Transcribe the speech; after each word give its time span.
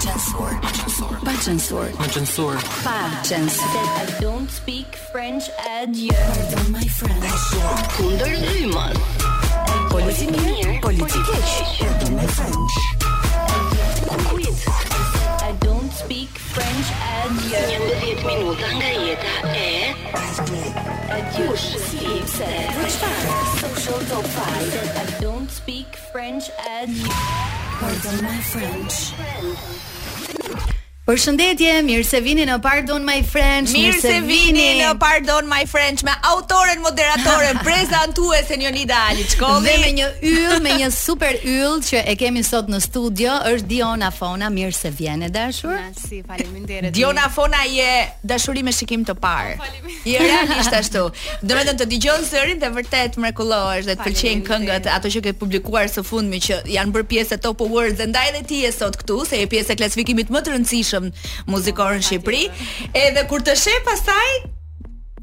Bajansor. 0.00 0.50
Bajansor. 0.56 1.18
Bajansor. 1.20 1.86
Bajansor. 1.92 2.54
Bajansor. 2.88 3.72
That 3.74 4.14
I 4.16 4.20
don't 4.22 4.48
speak 4.50 4.96
French 5.12 5.50
at 5.68 5.94
you. 5.94 6.10
Pardon 6.10 6.72
my 6.72 6.82
friend. 6.88 7.22
Kundër 7.98 8.32
yman. 8.48 8.96
Politik 9.92 10.30
mirë, 10.32 10.80
politik 10.80 11.24
Pardon 11.78 12.16
my 12.16 12.26
French. 12.32 12.76
Quiz. 14.32 14.64
I 15.48 15.52
don't 15.60 15.92
speak 15.92 16.30
French 16.48 16.88
at 17.04 17.30
you. 17.44 17.60
11 18.00 18.24
minuta 18.24 18.68
nga 18.80 18.90
jeta 19.04 19.52
e 19.52 19.68
Kush, 21.36 21.76
si, 21.92 22.08
pse, 22.24 22.52
për 22.72 22.88
çfarë? 22.96 23.36
Social 23.60 24.00
top 24.08 24.24
5. 24.32 24.80
I 24.80 25.04
don't 25.20 25.50
speak 25.52 25.92
French 26.10 26.48
at 26.72 26.88
you. 26.88 27.68
Pardon 27.80 28.22
my 28.22 28.36
French. 28.40 29.14
Përshëndetje, 31.10 31.70
mirë 31.88 32.02
se 32.06 32.18
vini 32.22 32.44
në 32.46 32.54
Pardon 32.62 33.02
My 33.02 33.16
French, 33.26 33.72
mirë 33.74 33.96
se 33.98 34.20
vini 34.28 34.68
në 34.78 34.90
Pardon 35.00 35.48
My 35.50 35.64
French 35.66 36.04
me 36.06 36.12
autoren 36.28 36.78
moderatore 36.84 37.48
prezantuese 37.66 38.54
Jonida 38.62 38.94
Aliçkovi. 39.08 39.64
Dhe 39.66 39.74
me 39.82 39.88
një 39.96 40.10
yll, 40.30 40.54
me 40.62 40.76
një 40.78 40.90
super 40.94 41.34
yll 41.42 41.80
që 41.82 42.04
e 42.12 42.14
kemi 42.20 42.44
sot 42.46 42.70
në 42.70 42.78
studio, 42.84 43.32
është 43.50 43.66
Diona 43.72 44.12
Fona, 44.14 44.52
mirë 44.54 44.76
se 44.76 44.92
vjen 45.00 45.24
e 45.26 45.32
dashur. 45.34 45.72
Ja, 45.74 45.88
si, 45.98 46.20
faleminderit. 46.28 46.94
Diona 46.94 47.26
Fona 47.34 47.64
je 47.66 47.90
dashuri 48.30 48.62
me 48.62 48.72
shikim 48.76 49.02
të 49.10 49.18
parë. 49.24 49.58
Oh, 49.58 49.90
je 50.12 50.22
realisht 50.22 50.78
ashtu. 50.78 51.08
Do 51.42 51.58
të 51.72 51.88
dëgjon 51.90 52.22
zërin 52.30 52.62
dhe 52.62 52.70
vërtet 52.78 53.18
mrekullohesh 53.18 53.90
dhe 53.90 53.98
të 53.98 54.06
pëlqejnë 54.06 54.46
këngët, 54.46 54.86
ato 54.94 55.10
që 55.10 55.26
ke 55.26 55.34
publikuar 55.42 55.90
së 55.90 56.06
fundmi 56.06 56.38
që 56.46 56.62
janë 56.76 56.94
bërë 56.94 57.10
pjesë 57.16 57.40
Top 57.48 57.66
Awards 57.66 57.98
dhe 57.98 58.06
ndaj 58.14 58.30
edhe 58.30 58.46
ti 58.52 58.62
je 58.62 58.70
sot 58.78 58.94
këtu 59.02 59.18
se 59.32 59.42
je 59.42 59.50
pjesë 59.50 59.74
e 59.74 59.80
klasifikimit 59.82 60.30
më 60.30 60.44
të 60.46 60.54
rëndësishëm 60.56 60.99
muzikorën 61.00 61.50
muzikor 61.50 61.98
në 61.98 62.06
Shqipëri. 62.06 62.46
Edhe 63.04 63.24
kur 63.30 63.44
të 63.46 63.56
sheh 63.58 63.84
pastaj 63.88 64.30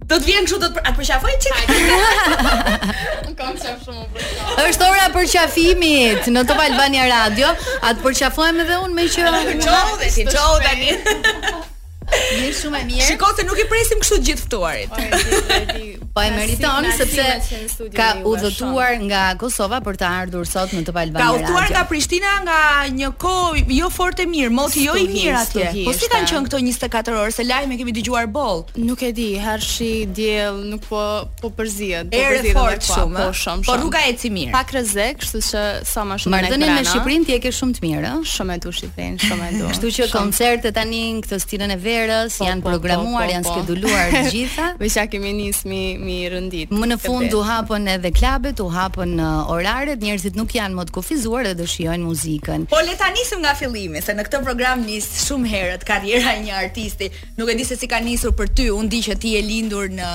Do 0.07 0.15
të 0.23 0.29
vjen 0.29 0.45
çu 0.47 0.55
do 0.61 0.69
të 0.71 0.83
përqafoj 0.93 1.33
çik? 1.43 1.57
Unë 1.67 3.33
kam 3.35 3.57
qaf 3.59 3.81
shumë 3.83 4.05
përqafoj. 4.15 4.69
Është 4.69 4.87
ora 4.91 5.09
për 5.17 5.27
qafimit 5.33 6.29
në 6.31 6.45
Top 6.47 6.63
Albania 6.63 7.09
Radio. 7.11 7.49
atë 7.81 7.97
të 7.99 8.05
përqafojmë 8.05 8.63
edhe 8.69 8.79
unë 8.87 8.95
me 9.01 9.09
që 9.11 9.31
Çau 9.67 9.97
dhe 9.99 10.11
ti, 10.15 10.23
çau 10.31 10.61
tani. 10.63 10.93
Mirë 12.07 12.53
shumë 12.55 12.79
e 12.81 12.85
mirë. 12.87 13.03
Shikoj 13.09 13.33
se 13.35 13.43
nuk 13.47 13.59
i 13.59 13.65
presim 13.67 13.99
kështu 13.99 14.17
gjithë 14.27 14.43
ftuarit. 14.47 14.91
Po 16.17 16.23
e 16.23 16.29
meriton 16.33 16.87
sepse 16.97 17.87
ka 17.93 18.07
udhëtuar 18.27 18.93
nga 19.09 19.23
Kosova 19.39 19.79
për 19.85 19.97
të 20.01 20.07
ardhur 20.21 20.47
sot 20.47 20.71
në 20.73 20.85
Top 20.87 20.97
Albania. 21.01 21.19
Ka 21.19 21.35
udhëtuar 21.35 21.67
nga 21.75 21.83
Prishtina 21.89 22.31
nga 22.45 22.59
një 22.95 23.09
kohë 23.21 23.65
jo 23.75 23.89
fort 23.93 24.21
e 24.23 24.27
mirë, 24.29 24.51
mot 24.55 24.75
jo 24.79 24.95
i 24.97 25.03
mirë 25.11 25.33
atje. 25.41 25.67
Po 25.87 25.93
si 25.95 26.09
kanë 26.09 26.29
qenë 26.31 26.47
këto 26.47 26.61
24 26.63 27.17
orë 27.25 27.35
se 27.35 27.45
lajmi 27.47 27.79
kemi 27.81 27.95
dëgjuar 27.99 28.31
boll? 28.33 28.63
Nuk 28.79 29.03
e 29.05 29.11
di, 29.17 29.27
harshi, 29.43 29.91
diell, 30.19 30.61
nuk 30.71 30.87
po 30.87 31.03
po 31.43 31.51
përzihet, 31.59 32.09
po 32.13 32.23
përzihet 32.23 32.57
fort 32.57 32.87
po 32.87 32.87
eh? 32.87 32.89
shumë. 32.93 33.19
Po 33.19 33.37
shumë. 33.43 33.67
Po 33.67 33.77
rruga 33.83 34.01
eci 34.09 34.31
mirë. 34.33 34.53
Pak 34.55 34.73
rrezik, 34.77 35.19
kështu 35.21 35.43
që 35.51 35.63
sa 35.91 36.07
më 36.07 36.19
shumë. 36.23 36.33
Marrëdhënien 36.37 36.73
me 36.79 36.87
Shqipërinë 36.87 37.29
ti 37.29 37.37
e 37.37 37.41
ke 37.45 37.53
shumë 37.59 37.77
të 37.77 37.85
mirë, 37.85 38.03
ëh? 38.09 38.25
Shumë 38.33 38.57
e 38.57 38.61
du 38.65 38.73
Shqipërinë, 38.81 39.23
shumë 39.27 39.47
e 39.47 39.55
Kështu 39.67 39.93
që 39.99 40.09
koncertet 40.15 40.75
tani 40.77 41.03
në 41.19 41.23
këtë 41.27 41.39
stilin 41.45 41.75
e 41.75 41.79
herës, 41.97 42.37
po, 42.41 42.47
janë 42.47 42.63
po, 42.63 42.69
po, 42.69 42.77
programuar, 42.79 43.25
po, 43.27 43.31
janë 43.31 43.45
po. 43.47 43.53
skeduluar 43.55 44.15
të 44.15 44.21
gjitha. 44.33 44.67
Me 44.81 44.89
çka 44.93 45.05
kemi 45.13 45.33
nismi 45.37 45.81
mi 46.01 46.17
rëndit. 46.31 46.73
Më 46.73 46.89
në 46.93 46.97
fund 47.03 47.37
u 47.37 47.41
hapën 47.47 47.89
edhe 47.95 48.11
klubet, 48.15 48.61
u 48.63 48.69
hapën 48.73 49.15
oraret, 49.53 50.03
njerëzit 50.05 50.37
nuk 50.39 50.55
janë 50.57 50.77
më 50.79 50.87
të 50.89 50.95
kufizuar 50.97 51.47
dhe 51.49 51.55
dëshirojnë 51.61 52.07
muzikën. 52.07 52.67
Po 52.73 52.81
le 52.87 52.97
ta 52.99 53.09
nisim 53.15 53.41
nga 53.45 53.55
fillimi, 53.59 54.01
se 54.03 54.15
në 54.17 54.27
këtë 54.27 54.43
program 54.47 54.83
nis 54.87 55.07
shumë 55.25 55.51
herët 55.53 55.87
karriera 55.87 56.35
e 56.37 56.43
një 56.47 56.57
artisti. 56.65 57.09
Nuk 57.39 57.51
e 57.53 57.57
di 57.59 57.67
se 57.67 57.79
si 57.79 57.87
ka 57.89 58.01
nisur 58.05 58.35
për 58.37 58.53
ty, 58.57 58.69
u 58.75 58.81
ndiqet 58.87 59.21
ti 59.23 59.35
e 59.39 59.43
lindur 59.49 59.89
në 59.97 60.11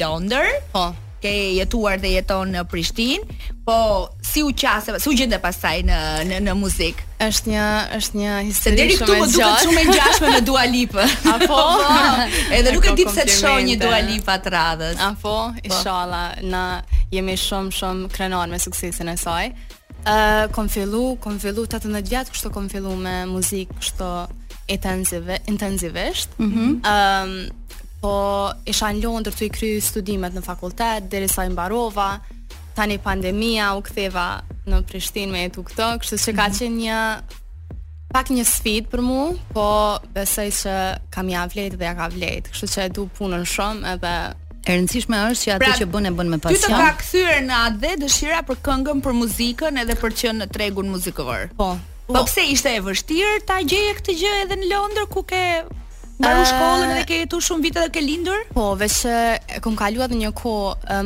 Londër. 0.00 0.52
Po 0.76 0.90
ke 1.24 1.32
jetuar 1.56 1.96
dhe 2.04 2.10
jeton 2.18 2.50
në 2.52 2.66
Prishtinë, 2.68 3.36
po 3.64 3.78
si 4.24 4.42
u 4.44 4.50
qase, 4.60 4.92
si 5.00 5.08
u 5.08 5.14
gjende 5.16 5.38
pasaj 5.40 5.78
në 5.88 6.00
në 6.28 6.40
në 6.44 6.56
muzikë? 6.60 7.04
Është 7.24 7.50
një 7.54 7.68
është 7.98 8.18
një 8.20 8.32
histori 8.50 8.88
shumë 8.90 8.90
e 8.90 8.98
po 8.98 9.06
gjatë. 9.06 9.06
Deri 9.06 9.06
këtu 9.06 9.16
më 9.22 9.28
duket 9.32 9.64
shumë 9.64 9.80
e 9.80 9.84
ngjashme 9.88 10.32
me 10.34 10.42
Dua 10.50 10.64
Lipa. 10.68 11.06
Apo, 11.34 11.60
edhe 12.58 12.74
nuk 12.74 12.90
e 12.90 12.94
di 13.00 13.06
pse 13.08 13.24
të 13.30 13.36
shoh 13.38 13.62
një 13.70 13.78
Dua 13.80 14.02
Lipa 14.04 14.36
të 14.44 14.52
radhës. 14.56 15.00
Apo, 15.00 15.30
po. 15.30 15.64
inshallah, 15.64 16.26
na 16.52 16.64
jemi 17.14 17.38
shumë 17.40 17.72
shumë 17.78 18.12
krenar 18.12 18.52
me 18.52 18.60
suksesin 18.60 19.08
e 19.08 19.16
saj. 19.20 19.54
Uh, 20.04 20.50
kom 20.52 20.68
fillu, 20.68 21.14
kom 21.24 21.40
fillu 21.40 21.64
të 21.64 21.80
të 21.80 22.00
kështë 22.34 22.50
kom 22.52 22.68
fillu 22.68 22.92
me 23.00 23.16
muzikë 23.32 23.78
kështë 23.80 24.14
intensivisht 25.44 26.36
mm 26.36 26.50
-hmm 26.50 27.48
po 28.04 28.52
isha 28.68 28.90
në 28.92 29.00
Londër 29.04 29.34
të 29.38 29.46
i 29.48 29.52
kry 29.54 29.70
studimet 29.82 30.34
në 30.36 30.42
fakultet, 30.44 31.06
dhe 31.10 31.22
risa 31.24 31.46
i 31.48 31.52
mbarova, 31.54 32.10
tani 32.76 32.98
pandemia 33.00 33.70
u 33.78 33.82
ktheva 33.86 34.26
në 34.68 34.82
Prishtinë 34.88 35.32
me 35.32 35.46
tuk 35.54 35.70
të, 35.76 35.86
kështë 36.02 36.18
që 36.24 36.34
ka 36.36 36.50
mhm. 36.50 36.58
qenë 36.58 36.82
një 36.82 37.42
pak 38.14 38.28
një 38.30 38.44
sfit 38.46 38.86
për 38.92 39.00
mu, 39.02 39.22
po 39.50 39.64
besoj 40.14 40.46
që 40.54 40.74
kam 41.16 41.30
ja 41.32 41.46
vlejt 41.50 41.74
dhe 41.80 41.88
ja 41.88 41.94
ka 41.98 42.06
vlejt, 42.12 42.52
kështu 42.52 42.68
që 42.74 42.84
e 42.84 42.92
du 42.98 43.08
punën 43.18 43.46
shumë 43.56 43.94
edhe 43.96 44.16
E 44.64 44.72
rëndësishme 44.78 45.18
është 45.26 45.42
që 45.44 45.50
atë 45.58 45.60
pra, 45.66 45.74
që 45.76 45.86
bën 45.92 46.06
e 46.08 46.10
bën 46.16 46.28
me 46.32 46.38
pasion. 46.40 46.62
Ty 46.62 46.70
të 46.70 46.76
ka 46.78 46.92
kthyer 47.02 47.42
në 47.44 47.56
atë 47.66 47.80
dhe 47.82 47.90
dëshira 48.00 48.38
për 48.48 48.62
këngën, 48.64 49.02
për 49.04 49.16
muzikën, 49.18 49.80
edhe 49.82 49.96
për 50.00 50.14
që 50.22 50.30
në 50.38 50.46
tregun 50.56 50.88
muzikor. 50.88 51.50
Po. 51.58 51.66
Po 52.08 52.22
pse 52.24 52.46
ishte 52.48 52.72
e 52.72 52.80
vështirë 52.86 53.34
ta 53.48 53.58
gjeje 53.60 53.92
këtë 53.98 54.16
gjë 54.22 54.32
edhe 54.46 54.56
në 54.62 54.70
Londër 54.70 55.10
ku 55.12 55.20
ke 55.28 55.42
Në 56.22 56.30
uh, 56.30 56.44
shkollën 56.46 56.90
dhe 56.94 57.04
ke 57.08 57.16
jetu 57.24 57.40
shumë 57.42 57.64
vite 57.66 57.80
dhe 57.82 57.90
ke 57.90 58.02
lindur? 58.04 58.42
Po, 58.54 58.68
veç 58.78 59.00
e 59.10 59.60
kom 59.64 59.74
kaluar 59.78 60.12
në 60.12 60.20
një 60.22 60.28
ko, 60.38 60.52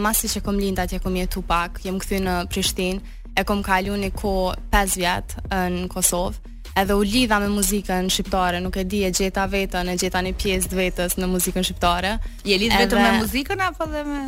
masi 0.02 0.28
që 0.28 0.42
kom 0.44 0.58
linda 0.60 0.84
atje 0.84 0.98
kom 1.04 1.16
jetu 1.16 1.40
pak, 1.48 1.78
jem 1.86 1.96
kthyer 2.02 2.22
në 2.26 2.34
Prishtin, 2.52 3.00
e 3.34 3.44
kom 3.48 3.62
kalu 3.64 3.96
një 4.02 4.10
ko 4.18 4.34
5 4.72 4.98
vjetë 5.00 5.44
në 5.72 5.86
Kosovë, 5.92 6.52
edhe 6.82 6.94
u 7.00 7.06
lidha 7.06 7.40
me 7.40 7.48
muzikën 7.54 8.10
shqiptare, 8.12 8.60
nuk 8.60 8.76
e 8.76 8.84
di 8.84 9.00
e 9.08 9.12
gjeta 9.16 9.46
vetën, 9.50 9.88
e 9.88 9.96
gjeta 9.96 10.20
një 10.28 10.34
pjesë 10.42 10.76
vetës 10.76 11.16
në 11.22 11.30
muzikën 11.32 11.64
shqiptare. 11.70 12.16
Je 12.44 12.58
lidh 12.60 12.76
edhe... 12.76 12.84
vetëm 12.84 13.00
me 13.00 13.24
muzikën 13.24 13.64
apo 13.64 13.88
dhe 13.94 14.04
me... 14.12 14.20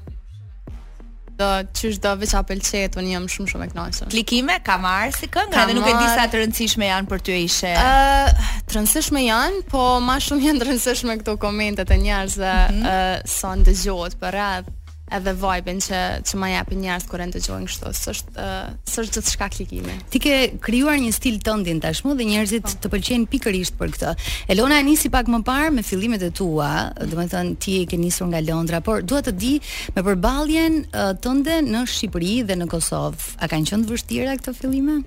do 1.41 1.49
çish 1.79 1.97
do 2.05 2.11
veç 2.21 2.33
apelçet, 2.41 2.93
unë 3.01 3.11
jam 3.15 3.25
shumë 3.33 3.51
shumë 3.53 3.67
e 3.67 3.71
kënaqur. 3.73 4.09
Klikime 4.13 4.57
ka 4.67 4.75
marr 4.83 5.13
si 5.17 5.29
këngë, 5.33 5.63
edhe 5.63 5.77
nuk 5.77 5.89
e 5.91 5.95
di 6.01 6.09
sa 6.17 6.27
të 6.31 6.41
rëndësishme 6.43 6.89
janë 6.91 7.09
për 7.11 7.23
ty 7.27 7.39
ishe. 7.45 7.71
Ë, 7.77 7.93
uh, 8.19 8.51
të 8.67 8.77
rëndësishme 8.77 9.23
janë, 9.25 9.63
po 9.73 9.85
më 10.07 10.19
shumë 10.27 10.45
janë 10.47 10.63
të 10.63 10.69
rëndësishme 10.69 11.17
këto 11.23 11.37
komentet 11.45 11.91
e 11.91 11.97
njerëzve 12.05 12.53
mm 12.57 12.77
-hmm. 12.77 12.91
uh, 12.91 13.33
son 13.39 13.65
dëgjohet 13.69 14.13
për 14.21 14.39
radhë 14.41 14.75
edhe 15.11 15.33
vibe-in 15.35 15.79
që 15.83 15.99
që 16.29 16.39
më 16.39 16.49
japin 16.53 16.81
njerëz 16.85 17.05
kur 17.09 17.21
ende 17.23 17.37
dëgjojnë 17.39 17.69
kështu. 17.69 17.91
S'është 17.99 18.45
s'është 18.91 19.17
gjithë 19.17 19.33
çka 19.35 19.47
klikimi. 19.55 19.95
Ti 20.13 20.21
ke 20.23 20.35
krijuar 20.63 20.97
një 21.03 21.11
stil 21.15 21.37
tëndin 21.45 21.81
tashmë 21.83 22.15
dhe 22.19 22.27
njerëzit 22.29 22.65
po. 22.67 22.73
të 22.85 22.91
pëlqejnë 22.93 23.29
pikërisht 23.33 23.77
për 23.79 23.93
këtë. 23.97 24.13
Elona 24.55 24.79
e 24.81 24.85
nisi 24.87 25.11
pak 25.13 25.31
më 25.33 25.41
parë 25.47 25.73
me 25.75 25.83
fillimet 25.87 26.23
e 26.27 26.31
tua, 26.31 26.71
mm. 26.89 27.11
do 27.11 27.19
të 27.21 27.27
thonë 27.35 27.55
ti 27.63 27.77
e 27.81 27.85
ke 27.91 27.99
nisur 27.99 28.29
nga 28.31 28.41
Londra, 28.45 28.81
por 28.83 29.03
dua 29.03 29.21
të 29.25 29.35
di 29.41 29.53
me 29.95 30.05
përballjen 30.05 30.81
tënde 31.23 31.59
në 31.67 31.83
Shqipëri 31.91 32.35
dhe 32.47 32.59
në 32.61 32.69
Kosovë, 32.71 33.33
a 33.43 33.51
kanë 33.51 33.71
qenë 33.71 33.87
të 33.89 33.95
vështira 33.97 34.37
këto 34.39 34.55
fillime? 34.57 34.99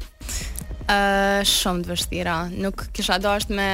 uh, 0.84 1.40
shumë 1.48 1.86
të 1.86 1.94
vështira. 1.94 2.38
Nuk 2.64 2.86
kisha 2.92 3.16
dashur 3.24 3.56
me 3.56 3.70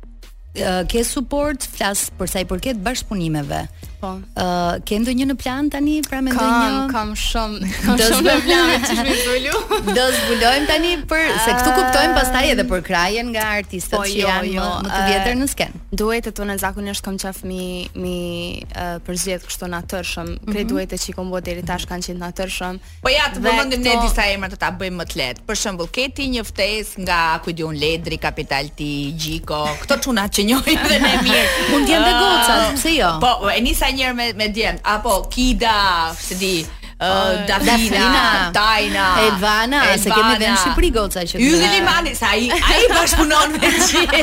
ke 0.88 1.00
support 1.04 1.62
flas 1.78 2.10
për 2.20 2.32
sa 2.32 2.44
i 2.44 2.48
përket 2.48 2.80
bashkëpunimeve. 2.86 3.66
Po. 3.96 4.10
ë 4.20 4.44
uh, 4.44 4.74
ke 4.86 4.98
ndonjë 5.00 5.24
në 5.30 5.34
plan 5.40 5.70
tani 5.72 5.94
pra 6.06 6.18
me 6.22 6.34
ndonjë? 6.34 6.80
Kam, 6.92 6.92
kam 6.92 7.14
shumë, 7.16 7.70
kam 7.86 7.96
shumë 8.02 8.34
plan, 8.44 8.74
çish 8.84 9.00
më 9.08 9.14
zbulu. 9.22 9.94
Do 9.96 10.04
zbulojmë 10.18 10.68
tani 10.68 10.90
për 11.08 11.22
se 11.46 11.54
këtu 11.56 11.72
ah. 11.72 11.78
kuptojmë 11.80 12.18
pastaj 12.20 12.44
edhe 12.56 12.66
për 12.68 12.84
krajen 12.90 13.30
nga 13.32 13.46
artistët 13.56 13.96
po, 13.96 14.04
që 14.10 14.20
jo, 14.20 14.28
janë 14.28 14.52
jo, 14.52 14.66
më, 14.68 14.82
më 14.84 14.92
të 14.98 15.06
vjetër 15.12 15.38
në 15.40 15.48
skenë. 15.54 15.80
Uh, 15.80 15.98
duhet 16.04 16.28
të 16.38 16.48
në 16.50 16.58
zakonisht 16.66 17.06
kam 17.08 17.22
qaf 17.24 17.40
mi 17.48 17.62
mi 17.96 18.20
uh, 18.68 18.98
përzihet 19.08 19.48
kështu 19.50 19.72
na 19.72 19.82
Mm 20.26 20.32
-hmm. 20.42 20.52
Kre 20.52 20.64
duhet 20.68 20.90
të 20.92 20.98
shikoj 20.98 21.26
mbot 21.26 21.44
deri 21.46 21.62
tash 21.64 21.86
kanë 21.88 22.04
qenë 22.06 22.20
në 22.20 22.30
tërshëm. 22.38 22.76
Po 23.04 23.10
ja 23.10 23.24
të 23.34 23.40
vëmendim 23.44 23.82
ne 23.82 23.94
disa 24.04 24.24
emra 24.34 24.50
të 24.50 24.58
ta 24.60 24.70
bëjmë 24.72 24.98
më 25.00 25.06
të 25.10 25.16
lehtë. 25.20 25.40
Për 25.48 25.56
shembull, 25.56 25.88
Keti 25.92 26.28
një 26.36 26.44
ftesë 26.50 26.94
nga 27.06 27.20
Kujdiun 27.44 27.76
Ledri, 27.80 28.18
Kapital 28.18 28.66
Ti 28.76 28.90
Gjiko. 29.14 29.62
Kto 29.84 29.96
çuna 30.04 30.28
njohim 30.46 30.80
dhe 30.90 31.00
ne 31.02 31.12
mirë. 31.26 31.44
Mund 31.74 31.90
të 31.90 31.98
ah, 32.00 32.16
goca, 32.22 32.58
pse 32.78 32.94
jo? 33.00 33.12
Po, 33.24 33.34
e 33.54 33.60
nisa 33.66 33.92
një 33.92 34.10
herë 34.12 34.18
me 34.22 34.30
me 34.42 34.50
djem, 34.54 34.78
apo 34.96 35.18
Kida, 35.34 36.14
se 36.22 36.36
di, 36.42 36.56
ah, 36.70 36.82
Uh, 36.96 37.44
Davina, 37.44 37.76
Dafina, 37.76 38.52
Tajna, 38.56 39.06
Elvana, 39.20 39.80
Elvana, 39.80 39.80
se 40.04 40.08
kemi 40.16 40.38
dhe 40.40 40.48
në 40.48 40.62
Shqipëri 40.62 40.92
goca 40.96 41.24
që 41.28 41.36
të... 41.36 41.42
Yllin 41.44 41.90
i 42.08 42.14
sa 42.16 42.30
ai 42.32 42.46
a 42.70 42.78
i 42.80 42.86
bashkëpunon 42.94 43.52
me 43.52 43.60
qitë. 43.74 44.22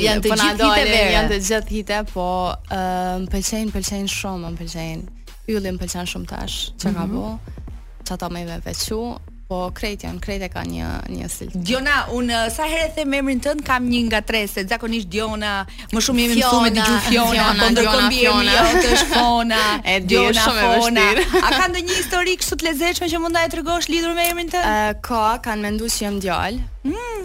janë 0.07 0.23
po 0.27 0.35
të 0.35 0.39
gjithë 0.43 0.71
hite 0.71 0.97
janë 1.15 1.31
të 1.31 1.37
gjithë 1.51 1.75
hite, 1.77 2.01
po 2.13 2.27
ëm 2.71 2.75
ehm, 2.79 3.23
uh, 3.23 3.31
pëlqejn, 3.31 3.71
pëlqejn 3.75 4.11
shumë, 4.17 4.53
më 4.55 4.61
pëlqejn. 4.63 5.05
Yllin 5.51 5.77
pëlqen 5.79 6.09
shumë 6.15 6.31
tash. 6.33 6.59
Çka 6.75 6.91
mm 6.91 6.99
ka 6.99 7.07
mhm. 7.07 7.15
bëu? 7.15 8.03
Çata 8.07 8.29
më 8.31 8.41
veçu, 8.63 8.99
Po, 9.47 9.69
krejt 9.71 10.01
janë, 10.03 10.17
krejt 10.19 10.41
e 10.43 10.47
ka 10.51 10.61
një, 10.67 10.87
një 11.07 11.27
stil. 11.31 11.51
Diona, 11.55 12.01
unë 12.11 12.33
uh, 12.35 12.41
sa 12.51 12.65
herë 12.67 12.89
e 12.89 12.89
them 12.97 13.13
emrin 13.15 13.39
tënd 13.43 13.63
kam 13.67 13.85
një 13.87 14.01
nga 14.09 14.19
tre, 14.27 14.41
se 14.51 14.65
zakonisht 14.67 15.07
Diona, 15.13 15.53
më 15.95 16.03
shumë 16.03 16.23
jemi 16.25 16.37
mësuar 16.41 16.65
me 16.65 16.73
dëgju 16.75 16.97
Fiona, 17.05 17.45
po 17.61 17.69
ndërkohë 17.71 18.09
mbi 18.09 18.19
Fiona, 18.25 18.67
të 18.81 18.91
është 18.97 19.09
Fiona, 19.13 19.61
e 19.93 19.97
Diona 20.03 20.43
shumë 20.43 21.09
A 21.39 21.49
ka 21.55 21.65
ndonjë 21.71 21.95
histori 22.01 22.35
kështu 22.43 22.59
të 22.59 22.67
lezetshme 22.73 23.07
që 23.13 23.23
mund 23.23 23.39
ta 23.39 23.47
tregosh 23.55 23.87
lidhur 23.93 24.19
me 24.19 24.27
emrin 24.33 24.51
tënd? 24.51 24.67
Ë, 24.67 24.87
uh, 24.89 25.03
ka, 25.07 25.23
kanë 25.47 25.63
menduar 25.69 25.95
që 25.95 26.03
jam 26.09 26.19
djalë, 26.27 26.61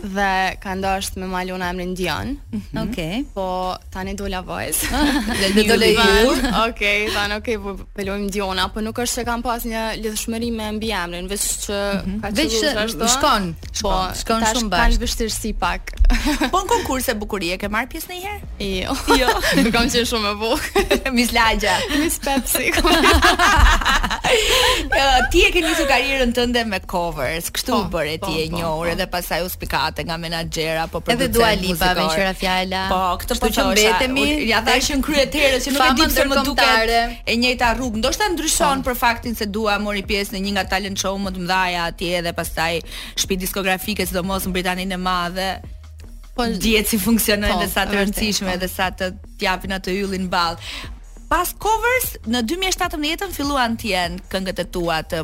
Dhe 0.02 0.56
ka 0.62 0.74
ndasht 0.74 1.16
me 1.16 1.26
Maluna 1.26 1.68
emrin 1.70 1.94
Dion. 1.94 2.36
Mhm. 2.52 2.78
Okej. 2.82 3.14
Po 3.34 3.76
tani 3.94 4.14
dola 4.18 4.40
vajz. 4.48 4.80
Dhe 5.54 5.62
dola 5.70 5.86
i 5.86 5.96
ur. 5.96 6.32
Okej, 6.32 6.56
okay, 6.62 6.98
tani 7.14 7.36
okej, 7.38 7.56
po 7.64 7.74
pelojm 7.96 8.26
Dion, 8.34 8.58
apo 8.64 8.82
nuk 8.84 8.98
është 9.04 9.20
se 9.20 9.24
kam 9.28 9.44
pas 9.46 9.62
një 9.72 9.84
lidhshmëri 10.02 10.50
me 10.56 10.70
mbi 10.80 10.90
emrin, 10.98 11.28
veç 11.30 11.46
që 11.66 11.78
mhm. 11.80 12.18
ka 12.24 12.30
mm 12.30 12.38
-hmm. 12.38 12.64
qenë 12.64 12.84
ashtu. 12.84 13.08
shkon, 13.14 13.46
po, 13.82 13.92
shkon 14.22 14.46
shumë 14.50 14.70
bash. 14.72 14.80
Tash 14.80 14.96
kanë 14.96 15.04
vështirësi 15.04 15.52
pak. 15.62 15.94
po 16.54 16.58
në 16.64 16.66
konkurse 16.74 17.14
bukurie 17.22 17.58
ke 17.58 17.68
marr 17.76 17.86
pjesë 17.92 18.10
ndonjëherë? 18.10 18.70
Jo. 18.72 18.96
jo. 19.22 19.30
nuk 19.62 19.72
kam 19.76 19.86
qenë 19.88 20.06
shumë 20.14 20.30
e 20.32 20.34
bukur. 20.42 21.12
Mis 21.18 21.32
lagja. 21.36 21.76
Mis 22.00 22.18
Pepsi. 22.26 22.72
Jo, 24.82 25.06
ti 25.30 25.46
e 25.46 25.50
ke 25.54 25.60
nisur 25.68 25.86
karrierën 25.86 26.32
tënde 26.34 26.64
me 26.64 26.80
covers, 26.90 27.50
kështu 27.52 27.72
po, 27.76 27.88
bërë 27.98 28.12
e 28.16 28.18
po, 28.18 28.26
ti 28.26 28.34
e 28.42 28.50
po, 28.50 28.56
njohur 28.58 28.86
edhe 28.94 29.06
pasaj 29.14 29.40
u 29.46 29.51
spikate 29.52 30.00
nga 30.08 30.16
menaxher 30.24 30.76
apo 30.84 31.00
producent 31.04 31.28
Edhe 31.28 31.34
Dua 31.36 31.52
Lipa 31.54 31.88
me 31.94 32.04
qira 32.12 32.32
fjala. 32.40 32.80
Po, 32.92 33.00
këtë 33.20 33.36
po 33.42 33.50
që 33.54 33.66
mbetemi. 33.70 34.26
Ja 34.48 34.62
thashën 34.66 35.02
kryetere 35.04 35.58
që 35.62 35.74
nuk 35.74 35.84
e 35.86 35.96
di 35.98 36.08
pse 36.12 36.26
më 36.30 36.40
duket 36.46 36.92
e 37.26 37.36
njëjta 37.42 37.72
rrugë. 37.76 38.00
Ndoshta 38.02 38.30
ndryshon 38.32 38.80
po. 38.82 38.88
për 38.90 38.98
faktin 39.02 39.34
se 39.38 39.46
Dua 39.54 39.76
mori 39.82 40.02
pjesë 40.08 40.32
në 40.36 40.40
një 40.46 40.52
nga 40.56 40.64
talent 40.74 40.96
show 41.04 41.14
më 41.20 41.32
të 41.34 41.42
mëdha 41.44 41.66
atje 41.84 42.22
dhe 42.26 42.32
pastaj 42.38 42.72
shtëpi 43.20 43.36
diskografike 43.44 44.06
sidomos 44.08 44.46
në 44.48 44.54
Britaninë 44.56 44.96
e 44.96 45.00
Madhe. 45.08 45.50
Po 46.32 46.46
dihet 46.48 46.88
si 46.88 46.96
funksionojnë 46.96 47.60
dhe 47.60 47.68
po, 47.68 47.74
sa 47.74 47.84
të 47.86 47.98
rëndësishme 48.00 48.54
po. 48.54 48.60
dhe 48.62 48.68
sa 48.70 48.86
të 48.96 49.12
japin 49.44 49.76
atë 49.78 49.92
yllin 50.02 50.28
ball. 50.32 50.56
Pas 51.32 51.48
covers 51.64 52.16
në 52.28 52.40
2017-ën 52.48 53.30
filluan 53.36 53.76
të 53.80 53.92
jenë 53.92 54.24
këngët 54.32 54.64
e 54.64 54.66
tua 54.74 55.00
të 55.08 55.22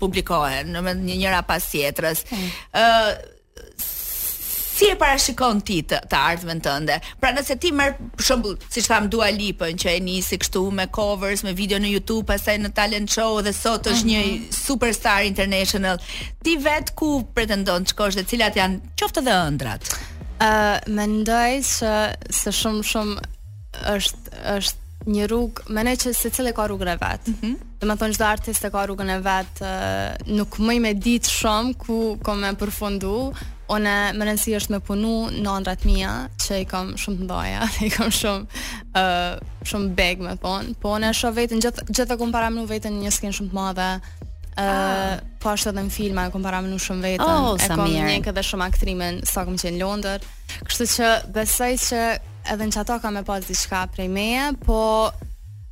publikohen 0.00 0.72
në 0.72 0.94
një 0.96 1.16
njëra 1.20 1.42
pas 1.48 1.64
tjetrës. 1.72 2.24
Ë, 2.32 2.84
si 4.80 4.88
e 4.88 4.96
parashikon 4.96 5.58
ti 5.68 5.80
të, 5.84 5.98
të 6.10 6.16
ardhmen 6.18 6.62
tënde? 6.64 6.94
Pra 7.20 7.34
nëse 7.36 7.56
ti 7.60 7.68
merr 7.76 7.96
për 8.16 8.24
shembull, 8.24 8.56
siç 8.72 8.86
tham 8.88 9.10
Dua 9.12 9.28
Lipa 9.34 9.68
që 9.82 9.92
e 9.98 9.98
nisi 10.04 10.38
kështu 10.40 10.62
me 10.76 10.86
covers, 10.96 11.42
me 11.44 11.52
video 11.58 11.76
në 11.82 11.90
YouTube, 11.92 12.30
pastaj 12.30 12.56
në 12.62 12.70
talent 12.76 13.12
show 13.12 13.42
dhe 13.44 13.52
sot 13.56 13.90
është 13.92 14.08
një 14.08 14.20
mhm. 14.20 14.48
superstar 14.56 15.26
international. 15.28 16.00
Ti 16.40 16.56
vet 16.64 16.94
ku 16.96 17.10
pretendon 17.36 17.84
të 17.84 17.92
shkosh 17.92 18.16
dhe 18.20 18.24
cilat 18.32 18.56
janë 18.56 18.94
qoftë 19.00 19.24
edhe 19.26 19.36
ëndrat? 19.52 19.90
Ë 20.40 20.48
uh, 20.48 20.92
mendoj 20.96 21.60
se 21.74 21.94
se 22.40 22.56
shumë 22.62 22.86
shumë 22.94 23.28
është 23.80 24.40
është 24.56 24.79
një 25.08 25.26
rrugë, 25.30 25.64
mendoj 25.72 25.96
që 26.02 26.44
e 26.48 26.52
ka 26.52 26.66
rrugën 26.66 26.88
e 26.88 26.96
vet. 26.96 27.26
Mm 27.26 27.34
-hmm. 27.40 27.56
Dhe 27.80 27.86
më 27.86 27.96
thonë 27.96 28.14
çdo 28.14 28.24
artist 28.24 28.64
e 28.64 28.70
ka 28.70 28.86
rrugën 28.86 29.10
e 29.10 29.18
vet, 29.20 29.62
nuk 30.26 30.56
më 30.58 30.80
me 30.80 30.94
ditë 30.94 31.28
shumë 31.30 31.76
ku 31.76 32.18
kom 32.22 32.38
me 32.40 32.52
përfundu, 32.54 33.32
Unë 33.70 34.12
më 34.18 34.24
rëndësi 34.26 34.56
është 34.56 34.70
me 34.70 34.80
punu 34.80 35.30
në 35.30 35.48
andrat 35.48 35.84
mija, 35.84 36.26
që 36.42 36.60
i 36.60 36.64
kam 36.64 36.90
shumë 36.98 37.18
të 37.18 37.24
ndoja, 37.24 37.60
i 37.86 37.90
kam 37.90 38.10
shumë, 38.10 38.46
uh, 38.98 39.38
shumë 39.62 39.94
beg 39.94 40.18
me 40.20 40.34
thonë, 40.34 40.74
po 40.82 40.88
unë 40.98 41.06
e 41.10 41.12
shumë 41.14 41.36
vetën, 41.38 41.60
gjithë 41.62 41.84
gjith 41.86 42.12
e 42.12 42.16
kom 42.16 42.32
në 42.34 42.66
vetën 42.66 42.90
një 42.98 43.10
skin 43.10 43.30
shumë 43.32 43.50
të 43.50 43.54
madhe, 43.54 44.00
uh, 44.58 44.62
ah. 44.62 45.18
po 45.38 45.48
ashtë 45.50 45.68
edhe 45.68 45.82
në 45.84 45.90
filma, 45.90 46.26
e 46.26 46.30
kom 46.30 46.42
shumë 46.78 47.02
vetën, 47.02 47.22
oh, 47.38 47.54
e 47.62 47.68
kom 47.68 47.86
mirë. 47.90 48.08
një 48.10 48.22
këdhe 48.24 48.42
shumë 48.42 48.64
aktrimen, 48.64 49.20
sa 49.24 49.44
kom 49.44 49.54
në 49.54 49.78
londër, 49.78 50.18
kështu 50.66 50.84
që 50.96 51.06
besaj 51.32 51.72
që 51.78 52.18
edhe 52.48 52.66
në 52.66 52.74
që 52.76 52.80
ato 52.82 52.96
ka 53.02 53.10
me 53.14 53.22
pas 53.28 53.44
diçka 53.48 53.82
prej 53.94 54.08
meje, 54.12 54.48
po 54.64 54.78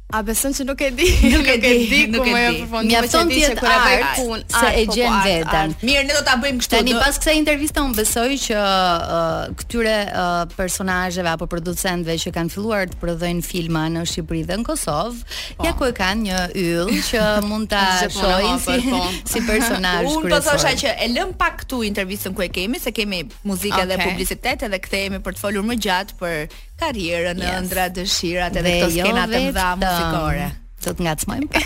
A 0.09 0.23
beson 0.25 0.55
që 0.57 0.65
nuk 0.65 0.81
e 0.81 0.87
di, 0.97 1.07
nuk 1.35 1.45
e 1.53 1.53
di, 1.53 1.53
nuk 1.53 1.53
e 1.53 1.55
di. 1.61 1.97
Nuk 2.15 2.25
e 2.25 2.33
di. 2.33 2.79
Më 2.88 2.97
afton 3.03 3.29
ti 3.29 3.43
se 3.45 3.50
kur 3.59 3.69
apo 3.69 4.23
punë, 4.23 4.45
se 4.57 4.69
e 4.81 4.85
gjen 4.88 5.17
veten. 5.21 5.75
Mirë, 5.85 6.05
ne 6.09 6.15
do 6.17 6.23
ta 6.25 6.38
bëjmë 6.41 6.62
kështu. 6.62 6.73
Tani 6.79 6.95
pas 6.97 7.19
kësaj 7.21 7.35
interviste 7.37 7.83
un 7.85 7.93
besoj 7.93 8.31
që 8.47 8.55
uh, 8.57 9.43
këtyre 9.61 9.93
uh, 10.09 10.38
personazheve 10.57 11.29
apo 11.37 11.45
producentëve 11.53 12.17
që 12.23 12.33
kanë 12.38 12.53
filluar 12.55 12.87
të 12.88 12.97
prodhojnë 13.03 13.45
filma 13.45 13.83
në 13.99 14.07
Shqipëri 14.15 14.41
dhe 14.49 14.57
në 14.62 14.67
Kosov, 14.71 15.12
po. 15.59 15.67
ja 15.69 15.75
ku 15.77 15.85
e 15.85 15.93
kanë 15.99 16.25
një 16.31 16.41
yll 16.62 16.93
që 17.11 17.25
mund 17.50 17.69
ta 17.75 17.83
shohin 18.15 18.57
si, 18.65 18.79
po. 18.88 19.03
si 19.35 19.43
personazh 19.50 20.09
kur. 20.09 20.23
Un 20.23 20.33
po 20.33 20.38
thosha 20.49 20.73
që 20.87 20.95
e 21.05 21.11
lëm 21.19 21.37
pak 21.37 21.67
këtu 21.67 21.83
intervistën 21.91 22.33
ku 22.33 22.47
e 22.47 22.49
kemi, 22.55 22.81
se 22.81 22.95
kemi 22.97 23.27
muzikë 23.45 23.83
okay. 23.85 23.91
dhe 23.93 24.00
publicitet 24.09 24.67
edhe 24.71 24.81
kthehemi 24.88 25.21
për 25.21 25.37
të 25.37 25.45
folur 25.45 25.69
më 25.69 25.79
gjatë 25.85 26.19
për 26.23 26.57
karrierën 26.78 27.38
në 27.40 27.49
yes. 27.49 27.73
dëshirat 27.97 28.56
edhe 28.62 28.76
këto 28.78 28.90
jo 28.94 29.04
skenat 29.06 29.32
e 29.35 29.40
mëdha 29.49 29.68
muzikore. 29.82 30.49
Do 30.85 30.92
të 30.94 31.04
ngacmojmë. 31.04 31.61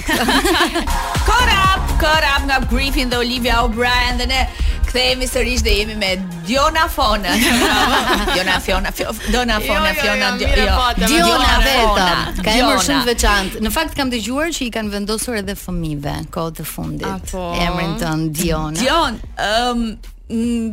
Kora, 1.26 1.56
kora 2.02 2.30
nga, 2.46 2.56
Griffin 2.70 3.10
dhe 3.12 3.18
Olivia 3.20 3.58
O'Brien 3.66 4.16
dhe 4.18 4.24
ne 4.30 4.38
kthehemi 4.88 5.28
sërish 5.28 5.60
dhe 5.66 5.74
jemi 5.82 5.98
me 6.00 6.14
Diona 6.48 6.86
Fona. 6.90 7.34
Diona 7.42 8.56
Fona, 8.64 8.92
Diona 8.96 9.58
Fona, 9.66 9.92
Diona 9.98 10.30
Fona. 10.40 11.02
Diona 11.04 11.58
vetëm. 11.66 12.40
Ka 12.46 12.56
emër 12.62 12.80
shumë 12.88 13.04
veçantë. 13.10 13.62
Në 13.66 13.74
fakt 13.76 13.94
kam 14.00 14.10
dëgjuar 14.14 14.48
që 14.56 14.64
i 14.64 14.70
kanë 14.78 14.94
vendosur 14.96 15.36
edhe 15.42 15.58
fëmijëve 15.60 16.16
kohë 16.32 16.56
të 16.62 16.66
fundit. 16.72 17.36
Emrin 17.66 17.94
tën 18.00 18.24
Diona. 18.40 18.80
Dion, 18.80 19.20
ëm 19.44 19.84
um, 20.32 20.66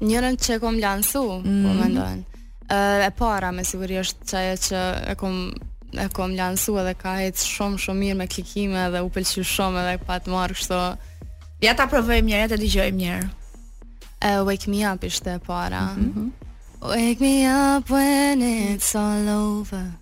Njërën 0.00 0.38
që 0.44 0.56
e 0.56 0.60
kom 0.62 0.78
lansu, 0.82 1.24
mm. 1.44 1.62
po 1.64 1.72
më 1.78 2.08
E 3.04 3.08
para, 3.16 3.48
me 3.52 3.62
siguri 3.64 3.96
është 3.96 4.26
qaj 4.28 4.48
e 4.50 4.56
që 4.66 4.80
e 5.14 5.14
kom, 5.16 5.36
e 5.96 6.04
kom 6.12 6.34
lansu 6.36 6.74
edhe 6.82 6.92
ka 7.00 7.14
hejtë 7.22 7.46
shumë 7.54 7.80
shumë 7.86 8.02
mirë 8.02 8.18
me 8.20 8.26
klikime 8.28 8.82
dhe 8.92 9.00
u 9.00 9.08
pëlqy 9.14 9.44
shumë 9.48 9.84
edhe 9.86 10.02
pa 10.04 10.18
të 10.20 10.34
marrë 10.34 10.58
kështu 10.58 10.82
Ja 11.64 11.72
ta 11.74 11.88
provojmë 11.90 12.28
njërë, 12.28 12.42
ja 12.44 12.50
ta 12.52 12.58
digjojmë 12.60 13.00
njërë 13.00 14.36
Wake 14.50 14.68
me 14.68 14.84
up 14.90 15.08
ishte 15.08 15.32
e 15.32 15.38
para 15.46 15.80
mm 15.96 16.12
-hmm. 16.12 16.28
Wake 16.80 17.20
me 17.20 17.44
up 17.44 17.90
when 17.90 18.40
it's 18.40 18.94
all 18.94 19.28
over. 19.28 19.94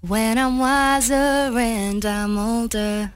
When 0.00 0.38
I'm 0.38 0.58
wiser 0.58 1.14
and 1.14 2.04
I'm 2.04 2.36
older. 2.36 3.12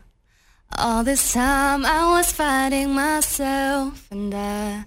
All 0.78 1.02
this 1.02 1.32
time 1.32 1.84
I 1.84 2.08
was 2.08 2.30
fighting 2.30 2.94
myself 2.94 4.06
and 4.12 4.32
I 4.32 4.84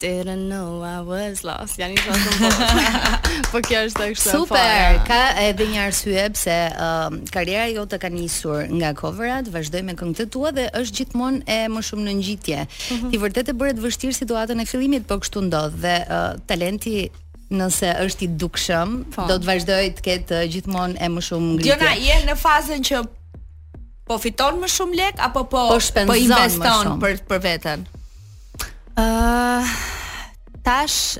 didn't 0.00 0.48
know 0.48 0.82
I 0.82 1.02
was 1.02 1.44
lost. 1.44 1.78
Po 3.50 3.58
kjo 3.66 3.80
është 3.88 4.04
ashtu. 4.12 4.30
Super. 4.30 4.98
Ka 5.08 5.18
edhe 5.42 5.64
një 5.72 5.80
arsye 5.88 6.26
pse 6.36 6.54
uh, 6.70 6.88
um, 7.08 7.16
karriera 7.34 7.66
jote 7.72 7.98
ka 8.02 8.10
nisur 8.12 8.62
nga 8.78 8.92
coverat, 8.98 9.48
vazhdoi 9.50 9.80
me 9.86 9.94
këngët 9.98 10.30
tua 10.30 10.52
dhe 10.54 10.68
është 10.78 10.98
gjithmonë 11.00 11.42
e 11.50 11.64
më 11.74 11.82
shumë 11.88 12.06
në 12.06 12.14
ngjitje. 12.20 12.60
Mm 12.62 12.94
-hmm. 12.94 13.10
Ti 13.10 13.20
vërtet 13.24 13.50
e 13.50 13.54
bëre 13.62 13.74
të 13.74 13.82
vështirë 13.86 14.18
situatën 14.20 14.62
e 14.62 14.66
fillimit, 14.70 15.06
po 15.10 15.18
kështu 15.18 15.42
ndodh 15.48 15.76
dhe 15.82 15.96
uh, 16.06 16.38
talenti 16.46 17.08
nëse 17.50 17.90
është 18.06 18.22
i 18.24 18.28
dukshëm, 18.44 18.88
po. 19.16 19.26
do 19.26 19.34
të 19.42 19.46
vazhdoi 19.50 19.86
të 19.98 20.00
ketë 20.06 20.38
uh, 20.44 20.50
gjithmonë 20.52 20.94
e 21.04 21.08
më 21.16 21.20
shumë 21.28 21.48
ngritje. 21.54 21.70
Jona 21.74 21.92
je 22.06 22.16
në 22.28 22.34
fazën 22.46 22.80
që 22.88 22.96
po 24.06 24.18
fiton 24.18 24.60
më 24.62 24.68
shumë 24.76 24.94
lek 24.94 25.16
apo 25.26 25.42
po 25.44 25.62
po, 25.68 26.06
po 26.06 26.14
investon 26.14 27.00
për 27.02 27.18
për 27.28 27.40
veten. 27.50 27.86
Ëh 28.94 29.02
uh, 29.04 29.98
tash 30.70 31.18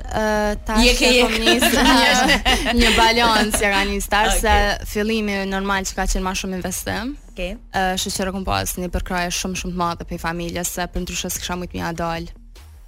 tash 0.65 0.85
je 0.85 0.93
ke 0.99 1.07
po 1.23 1.29
një 2.81 2.89
balon 2.99 3.51
si 3.57 3.65
rani 3.71 4.01
star 4.01 4.27
okay. 4.27 4.39
se 4.41 4.53
fillimi 4.93 5.37
normal 5.55 5.87
që 5.87 5.95
ka 5.99 6.07
qenë 6.13 6.25
më 6.27 6.35
shumë 6.41 6.59
investim 6.61 7.15
okay. 7.31 7.55
uh, 7.75 7.95
shoqëra 8.01 8.33
kom 8.35 8.45
pas 8.47 8.77
një 8.79 8.91
përkraje 8.93 9.33
shumë 9.39 9.61
shumë 9.63 9.73
të 9.77 9.81
madhe 9.85 10.09
për 10.11 10.21
familjes 10.27 10.75
se 10.77 10.85
për 10.93 11.03
ndryshe 11.05 11.33
s'kisha 11.33 11.53
shumë 11.55 11.71
të 11.73 11.79
mia 11.81 11.95
dal 12.03 12.29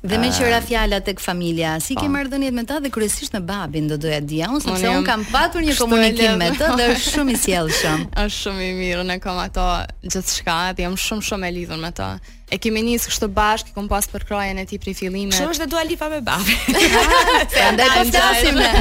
Dhe 0.03 0.17
me 0.20 0.27
qëra 0.36 0.58
fjala 0.60 0.98
tek 1.00 1.22
familja, 1.24 1.77
si 1.79 1.96
po. 1.96 2.01
ke 2.03 2.10
marrë 2.12 2.27
dhënjet 2.34 2.55
me 2.58 2.65
ta 2.67 2.75
dhe 2.84 2.89
kërësisht 2.91 3.38
me 3.38 3.39
babin 3.50 3.86
do 3.88 3.96
doja 4.03 4.17
dhja, 4.27 4.50
unë 4.51 4.65
sepse 4.65 4.89
unë 4.98 5.05
kam 5.08 5.22
patur 5.32 5.63
një 5.63 5.77
komunikim 5.79 6.34
me 6.43 6.50
të 6.60 6.74
dhe 6.82 6.89
është 6.98 7.13
shumë 7.13 7.32
i 7.32 7.39
sjellshëm. 7.46 8.01
shumë. 8.03 8.10
është 8.25 8.41
shumë 8.41 8.65
i 8.65 8.74
mirë, 8.82 9.05
ne 9.08 9.15
kam 9.24 9.39
ato 9.39 9.70
gjithë 10.03 10.36
shka 10.36 10.58
dhe 10.75 10.89
jam 10.89 11.00
shumë 11.08 11.24
shumë 11.29 11.48
e 11.48 11.55
lidhën 11.55 11.86
me 11.88 11.93
ta 11.96 12.10
e 12.53 12.60
kemi 12.62 12.83
nisë 12.86 13.10
kështë 13.10 13.25
bashkë, 13.33 13.72
kom 13.75 13.88
pas 13.89 14.05
për 14.12 14.24
krajen 14.29 14.57
e 14.62 14.63
ti 14.69 14.77
pri 14.81 14.91
filimet. 14.98 15.33
Shumë 15.36 15.53
është 15.55 15.65
dhe 15.65 15.67
dua 15.74 15.83
lipa 15.89 16.07
me 16.12 16.19
babi. 16.25 16.55
Ah, 17.12 17.39
se 17.50 17.63
ndaj 17.75 17.86
të 17.91 18.01
stasim 18.10 18.55
me. 18.57 18.72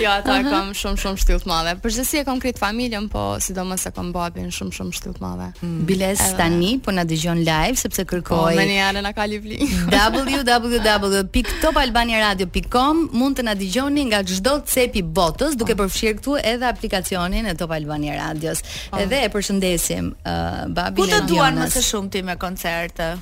jo, 0.00 0.10
ata 0.10 0.30
uh 0.30 0.34
mhm. 0.36 0.46
-huh. 0.46 0.50
kam 0.50 0.68
shumë 0.76 0.96
shumë 1.02 1.18
shtilt 1.22 1.44
madhe. 1.50 1.72
Për 1.82 1.90
zhësi 1.96 2.16
e 2.20 2.22
kom 2.24 2.38
krit 2.42 2.58
familjen, 2.58 3.04
po 3.12 3.22
sidomos 3.44 3.86
e 3.86 3.90
kom 3.96 4.08
babin 4.12 4.48
shumë 4.56 4.72
shumë 4.76 4.92
shtilt 4.98 5.20
madhe. 5.24 5.48
Mm. 5.62 5.84
Biles 5.88 6.18
tani, 6.38 6.80
po 6.84 6.90
në 6.94 7.04
digjon 7.12 7.38
live, 7.50 7.76
sepse 7.82 8.02
po, 8.04 8.08
kërkoj... 8.14 8.36
Po, 8.36 8.44
me 8.58 8.64
një 8.70 8.76
anë 8.88 9.00
në 9.06 9.12
kali 9.18 9.38
vli. 9.44 9.58
www.topalbaniaradio.com 9.96 12.94
mund 13.20 13.38
të 13.38 13.42
në 13.48 13.54
digjoni 13.64 14.02
nga 14.10 14.20
gjdo 14.32 14.52
cepi 14.74 15.02
botës, 15.18 15.52
duke 15.60 15.74
përfshirë 15.80 16.14
këtu 16.20 16.32
edhe 16.54 16.66
aplikacionin 16.68 17.44
e 17.46 17.54
Top 17.54 17.70
Albania 17.76 18.14
Radios. 18.24 18.58
Po. 18.90 18.96
Edhe 19.04 19.18
e 19.26 19.28
përshëndesim 19.28 20.04
uh, 20.24 20.30
babin 20.68 21.04
e 21.04 21.06
Kjonës. 21.06 21.12
Ku 21.20 21.24
të 21.26 21.28
duan 21.34 21.54
më 21.62 21.66
së 21.76 21.82
shumë 21.90 22.08
ti 22.10 22.20
me 22.22 22.34
koncert? 22.36 22.69
koncert. 22.70 23.18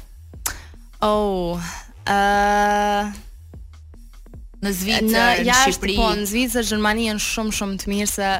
Oh. 1.01 1.59
Uh, 2.09 3.15
në 4.59 4.73
Zvicër, 4.75 5.45
në, 5.47 5.55
Shqipëri. 5.71 5.95
Po, 6.01 6.07
në 6.19 6.25
Zvicër, 6.27 6.65
Gjermani 6.73 7.05
janë 7.07 7.23
shumë 7.23 7.53
shumë 7.55 7.77
të 7.79 7.91
mirë 7.93 8.09
se 8.11 8.31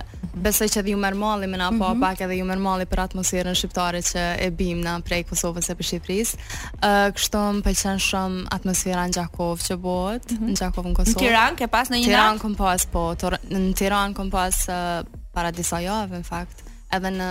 besoj 0.43 0.67
që 0.73 0.83
dhe 0.87 0.95
ju 0.95 0.99
mërmalli 1.03 1.47
me 1.51 1.59
na 1.61 1.69
mm 1.71 1.77
-hmm. 1.81 2.01
pak 2.01 2.21
edhe 2.27 2.37
ju 2.41 2.45
mërmalli 2.49 2.87
për 2.91 3.01
atmosferën 3.07 3.55
shqiptare 3.55 4.01
që 4.03 4.37
e 4.47 4.51
bim 4.51 4.81
na 4.81 5.01
prej 5.01 5.23
Kosovës 5.25 5.71
e 5.71 5.75
për 5.75 5.85
Shqipëris. 5.89 6.35
Uh, 6.35 7.15
kështu 7.15 7.39
më 7.39 7.63
pëlqen 7.63 7.99
shumë 8.09 8.47
atmosfera 8.51 9.07
në 9.07 9.13
Gjakov 9.15 9.59
që 9.69 9.77
bot, 9.77 10.31
mm 10.31 10.37
-hmm. 10.37 10.49
në 10.53 10.57
Gjakov 10.59 10.85
në 10.87 10.95
Kosovë. 10.97 11.15
Në 11.17 11.19
Tiran, 11.21 11.57
ke 11.57 11.67
pas 11.67 11.91
në 11.91 11.97
një 11.99 12.05
Tiran, 12.05 12.39
kom 12.39 12.55
pas, 12.55 12.87
po. 12.87 13.15
në 13.53 13.75
Tiran, 13.75 14.15
kom 14.15 14.31
pas 14.31 14.55
uh, 14.69 15.07
para 15.35 15.51
disa 15.51 15.77
javë 15.81 16.19
në 16.19 16.25
fakt. 16.25 16.63
Edhe 16.93 17.11
në 17.21 17.29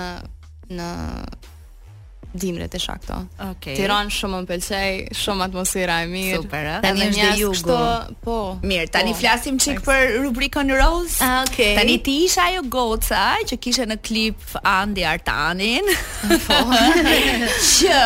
në 0.70 0.88
dimrit 2.38 2.74
e 2.76 2.80
shakto. 2.80 3.14
Okej. 3.18 3.50
Okay. 3.60 3.76
Tiranë 3.80 4.14
shumë 4.14 4.40
më 4.44 4.48
pëlqej, 4.52 5.18
shumë 5.18 5.44
atmosfera 5.48 5.98
e 6.04 6.08
mirë. 6.12 6.40
Super. 6.44 6.70
Eh? 6.70 6.78
Tani 6.86 7.06
është 7.08 7.20
dhe 7.20 7.30
jugu. 7.42 7.58
Kështo, 7.60 8.18
po. 8.26 8.38
Mirë, 8.64 8.88
tani 8.96 9.14
po. 9.16 9.20
flasim 9.22 9.60
çik 9.64 9.82
për 9.86 10.16
rubrikën 10.24 10.72
Rose. 10.78 11.20
Ah, 11.26 11.40
okej. 11.48 11.74
Tani 11.80 11.98
ti 12.06 12.16
isha 12.28 12.46
ajo 12.52 12.64
goca 12.78 13.22
që 13.52 13.60
kishe 13.66 13.88
në 13.90 14.00
klip 14.08 14.58
Andi 14.62 15.06
Artanin. 15.10 15.90
Po. 16.48 16.62
që 17.74 18.02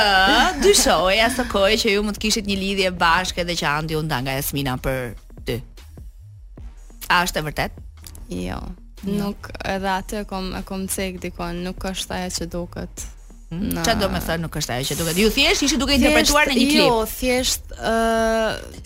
dyshoj 0.63 1.17
asaj 1.27 1.47
kohë 1.51 1.77
që 1.83 1.95
ju 1.97 2.03
mund 2.05 2.17
të 2.19 2.25
kishit 2.27 2.47
një 2.49 2.59
lidhje 2.65 2.91
bashkë 3.01 3.45
dhe 3.49 3.57
që 3.61 3.69
Andi 3.77 3.99
u 3.99 4.03
nda 4.05 4.21
nga 4.25 4.37
Jasmina 4.39 4.77
për 4.81 5.01
ty. 5.47 5.59
A 7.11 7.23
është 7.25 7.41
e 7.41 7.47
vërtet? 7.49 7.81
Jo. 8.31 8.59
jo. 8.59 8.59
Nuk 9.17 9.49
edhe 9.67 9.91
atë 9.97 10.21
e 10.21 10.25
kom 10.29 10.53
e 10.55 10.61
kom 10.67 10.85
cek 10.89 11.19
dikon, 11.23 11.63
nuk 11.65 11.83
është 11.91 12.21
ajo 12.21 12.35
që 12.37 12.47
duket. 12.53 13.03
Çfarë 13.51 13.99
do 13.99 14.07
të 14.07 14.19
thonë 14.23 14.43
nuk 14.45 14.53
është 14.61 14.75
ajo 14.77 14.85
që 14.87 14.95
duket. 15.01 15.17
Ju 15.19 15.29
thjesht 15.35 15.63
ishi 15.65 15.77
duke 15.81 15.95
interpretuar 15.97 16.47
në 16.47 16.53
një 16.55 16.61
jo, 16.61 16.67
klip. 16.71 16.75
Jo, 16.77 16.99
thjesht 17.11 17.73
ë 17.75 17.95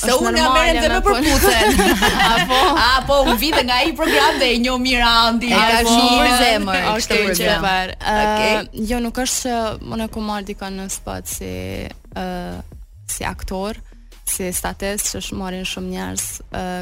se 0.02 0.16
unë 0.18 0.32
nga 0.34 0.48
merrem 0.56 0.80
dhe 0.82 0.90
më 0.90 1.02
përputhen. 1.06 1.82
Apo 2.34 2.60
apo 2.86 3.18
u 3.30 3.36
vite 3.38 3.62
nga 3.68 3.78
ai 3.84 3.92
program 3.98 4.40
dhe 4.42 4.48
e 4.56 4.60
njoh 4.64 4.80
Mirandi, 4.82 5.52
e 5.54 5.66
ka 5.72 5.82
shumë 5.86 6.38
zemër 6.42 6.88
këtë 6.98 7.20
program. 7.28 7.68
Okej. 8.16 8.88
Jo 8.90 9.04
nuk 9.06 9.20
është 9.26 9.54
unë 9.98 10.08
e 10.08 10.12
kumar 10.18 10.50
dikon 10.50 10.82
në 10.82 10.88
spot 10.98 11.30
si 11.30 11.52
ë 11.86 12.26
si 13.06 13.24
aktor 13.30 13.78
si 14.26 14.48
statës 14.50 15.12
që 15.12 15.20
është 15.22 15.36
marrin 15.38 15.68
shumë 15.70 15.92
njerëz, 15.94 16.26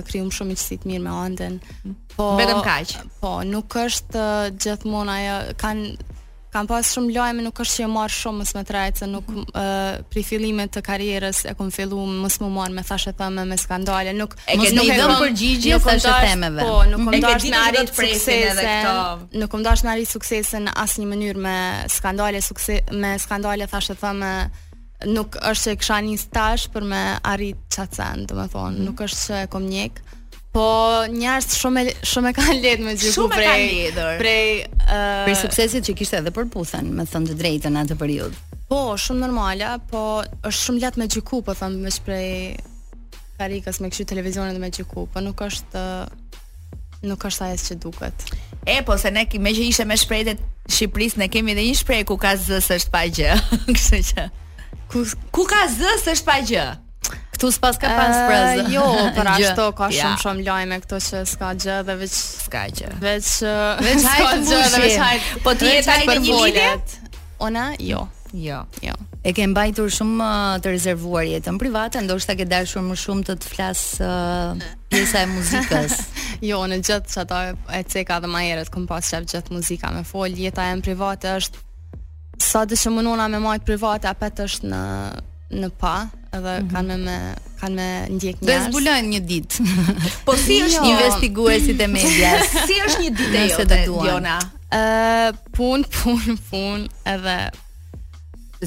krijum 0.08 0.32
shumë 0.32 0.56
i 0.56 0.56
të 0.72 0.88
mirë 0.88 1.04
me 1.04 1.20
Anden. 1.26 1.60
Mhm. 1.84 2.00
Po 2.16 2.32
vetëm 2.40 2.64
kaq. 2.64 2.96
Po 3.20 3.36
nuk 3.44 3.76
është 3.84 4.26
Gjithmona 4.54 4.54
gjithmonë 4.56 5.20
ajo 5.20 5.38
kanë 5.60 6.12
kam 6.54 6.68
pas 6.70 6.86
shumë 6.96 7.14
lajme, 7.18 7.42
nuk 7.48 7.60
është 7.64 7.80
që 7.80 7.86
e 7.86 7.90
marë 7.94 8.14
shumë 8.16 8.40
mësë 8.44 8.56
më 8.60 8.64
trajtë, 8.70 9.00
se 9.02 9.08
nuk 9.10 9.30
mm. 9.34 10.04
pri 10.14 10.24
fillimet 10.28 10.72
të 10.76 10.84
karierës 10.86 11.40
e 11.50 11.54
kom 11.58 11.72
fillu 11.74 12.02
mësë 12.20 12.44
më 12.44 12.50
marë 12.60 12.76
me 12.78 12.84
e 12.86 13.14
thëmë, 13.22 13.46
me 13.52 13.58
skandale, 13.62 14.14
nuk 14.18 14.36
e 14.46 14.58
ke 14.62 14.70
nuk 14.78 14.90
të 14.92 14.94
i 14.94 15.16
përgjigje, 15.22 15.74
nuk 15.74 15.88
kom 15.88 16.04
dash, 16.06 16.30
po, 16.60 16.78
nuk 16.94 17.00
kom 17.00 17.24
në 17.24 17.34
arit 17.34 17.94
suksese, 17.94 18.76
nuk 19.42 19.52
kom 19.56 19.66
dash 19.66 19.86
në 19.88 19.94
arit 19.96 20.12
suksese 20.14 20.62
në 20.68 20.76
asë 20.86 21.02
një 21.02 21.10
mënyrë 21.16 21.44
me 21.48 21.58
skandale, 21.96 22.44
sukses, 22.46 22.86
me 23.02 23.16
skandale 23.24 23.68
thashe 23.74 23.98
thëme, 24.04 24.34
nuk 25.14 25.40
është 25.42 25.70
që 25.70 25.74
e 25.74 25.80
kësha 25.82 26.02
një 26.12 26.18
stash 26.22 26.68
për 26.76 26.90
me 26.94 27.02
arrit 27.34 27.66
qatësen, 27.74 28.28
dhe 28.30 28.38
me 28.38 28.46
thonë, 28.54 28.78
mhm. 28.78 28.92
nuk 28.92 29.08
është 29.10 29.26
se 29.26 29.46
kom 29.58 29.66
njëk. 29.74 30.04
Po 30.54 30.64
njerëz 31.10 31.48
shumë 31.58 31.82
shumë 32.06 32.30
e 32.30 32.36
kanë 32.38 32.56
lehtë 32.62 32.84
me 32.86 32.92
gjithu 32.94 33.24
prej 33.32 33.94
prej 34.20 34.60
uh... 34.86 35.24
prej 35.26 35.38
suksesit 35.40 35.88
që 35.88 35.96
kishte 35.98 36.20
edhe 36.22 36.34
për 36.36 36.46
puthen, 36.54 36.92
me 36.94 37.08
thënë 37.10 37.32
të 37.32 37.38
drejtën 37.40 37.74
në 37.74 37.82
atë 37.88 37.98
periudhë. 37.98 38.42
Po, 38.70 38.82
shumë 39.02 39.24
normale, 39.26 39.72
po 39.90 40.04
është 40.46 40.60
shumë 40.60 40.84
lehtë 40.84 41.02
me 41.02 41.08
gjiku, 41.16 41.40
po 41.48 41.56
them 41.58 41.80
me 41.82 41.94
shprej 41.94 42.62
karikës 43.40 43.82
me 43.82 43.90
kështu 43.90 44.06
televizionin 44.14 44.62
me 44.62 44.70
gjiku, 44.74 45.08
po 45.10 45.24
nuk 45.26 45.42
është 45.48 45.88
nuk 47.10 47.26
është 47.32 47.50
ajo 47.50 47.58
që 47.66 47.80
duket. 47.82 48.30
E 48.70 48.78
po 48.88 49.00
se 49.02 49.10
ne 49.12 49.26
me 49.42 49.56
që 49.58 49.66
ishte 49.72 49.90
me 49.90 49.98
shprehet 50.00 50.46
Shqipërisë 50.70 51.20
ne 51.20 51.26
kemi 51.28 51.52
edhe 51.52 51.66
një 51.66 51.76
shprehje 51.82 52.06
ku 52.08 52.16
ka 52.16 52.38
zë 52.40 52.62
s'është 52.64 52.94
pa 52.94 53.02
gjë. 53.18 53.34
kështu 53.76 54.04
që 54.14 54.30
ku 54.94 55.02
ku 55.36 55.50
ka 55.50 55.66
zë 55.74 55.98
s'është 56.06 56.30
pa 56.30 56.38
gjë. 56.46 56.70
Tu 57.44 57.52
s'pas 57.52 57.76
ka 57.78 57.88
pas 57.92 58.08
eh, 58.16 58.28
prez. 58.28 58.72
Jo, 58.72 58.86
për 59.18 59.28
ashtu 59.36 59.64
ka 59.76 59.90
shumë 59.92 60.00
yeah. 60.00 60.20
shumë 60.22 60.44
lajme 60.48 60.76
këto 60.86 61.00
që 61.04 61.24
s'ka 61.28 61.50
gjë 61.60 61.76
dhe 61.90 61.96
veç 62.00 62.14
s'ka 62.48 62.62
gjë. 62.78 62.92
Veç 63.04 63.32
eh, 63.50 63.88
veç 63.88 64.06
gjë 64.50 64.60
dhe 64.72 64.84
veç 64.84 65.32
Po 65.44 65.56
ti 65.60 65.72
je 65.74 65.82
tani 65.84 66.20
një 66.24 66.70
Ona, 67.44 67.66
jo. 67.84 68.06
Jo. 68.34 68.62
Jo. 68.82 68.94
E 69.28 69.34
ke 69.36 69.44
mbajtur 69.52 69.92
shumë 69.92 70.30
eh, 70.30 70.56
të 70.64 70.72
rezervuar 70.78 71.28
jetën 71.28 71.60
private, 71.62 72.00
ndoshta 72.08 72.38
ke 72.40 72.48
dashur 72.48 72.86
më 72.88 72.96
shumë 73.04 73.28
të 73.28 73.36
të 73.44 73.52
flas 73.52 73.84
uh, 74.00 74.56
e 75.04 75.26
muzikës. 75.36 75.98
jo, 76.54 76.62
në 76.72 76.80
gjithë 76.80 77.14
çata 77.18 77.42
e 77.76 77.84
ceka 77.92 78.22
dhe 78.24 78.32
më 78.32 78.46
herët 78.48 78.72
kom 78.72 78.88
pas 78.90 79.04
çaf 79.12 79.28
gjithë 79.28 79.52
muzika 79.60 79.92
me 79.92 80.06
fol, 80.08 80.32
jeta 80.40 80.72
e 80.72 80.80
private 80.88 81.36
është 81.36 81.68
sa 82.48 82.64
të 82.68 82.80
shumë 82.86 83.04
nëna 83.12 83.28
me 83.36 83.44
majtë 83.50 83.68
private 83.74 84.08
apet 84.16 84.46
është 84.48 84.72
në 84.72 84.84
në 85.54 85.70
pa, 85.80 85.98
edhe 86.38 86.60
mm 86.60 86.68
-hmm. 86.68 86.74
kanë 86.74 86.98
me 86.98 86.98
me 87.06 87.18
kanë 87.60 87.76
me 87.80 87.88
ndjek 88.18 88.38
njerëz. 88.42 88.62
Do 88.62 88.70
zbulojnë 88.70 89.10
një 89.14 89.20
ditë. 89.30 89.66
Po 90.28 90.36
si 90.46 90.60
është 90.68 90.86
jo. 90.88 90.94
investiguesit 90.94 91.82
e 91.82 91.88
medias? 91.98 92.56
Si 92.70 92.78
është 92.86 93.02
një 93.04 93.12
ditë 93.20 93.38
e 93.42 93.44
jote, 93.52 93.80
Diona? 93.90 94.38
Ë 94.80 95.36
pun, 95.58 95.86
pun, 95.98 96.40
pun 96.50 96.88
edhe 97.16 97.38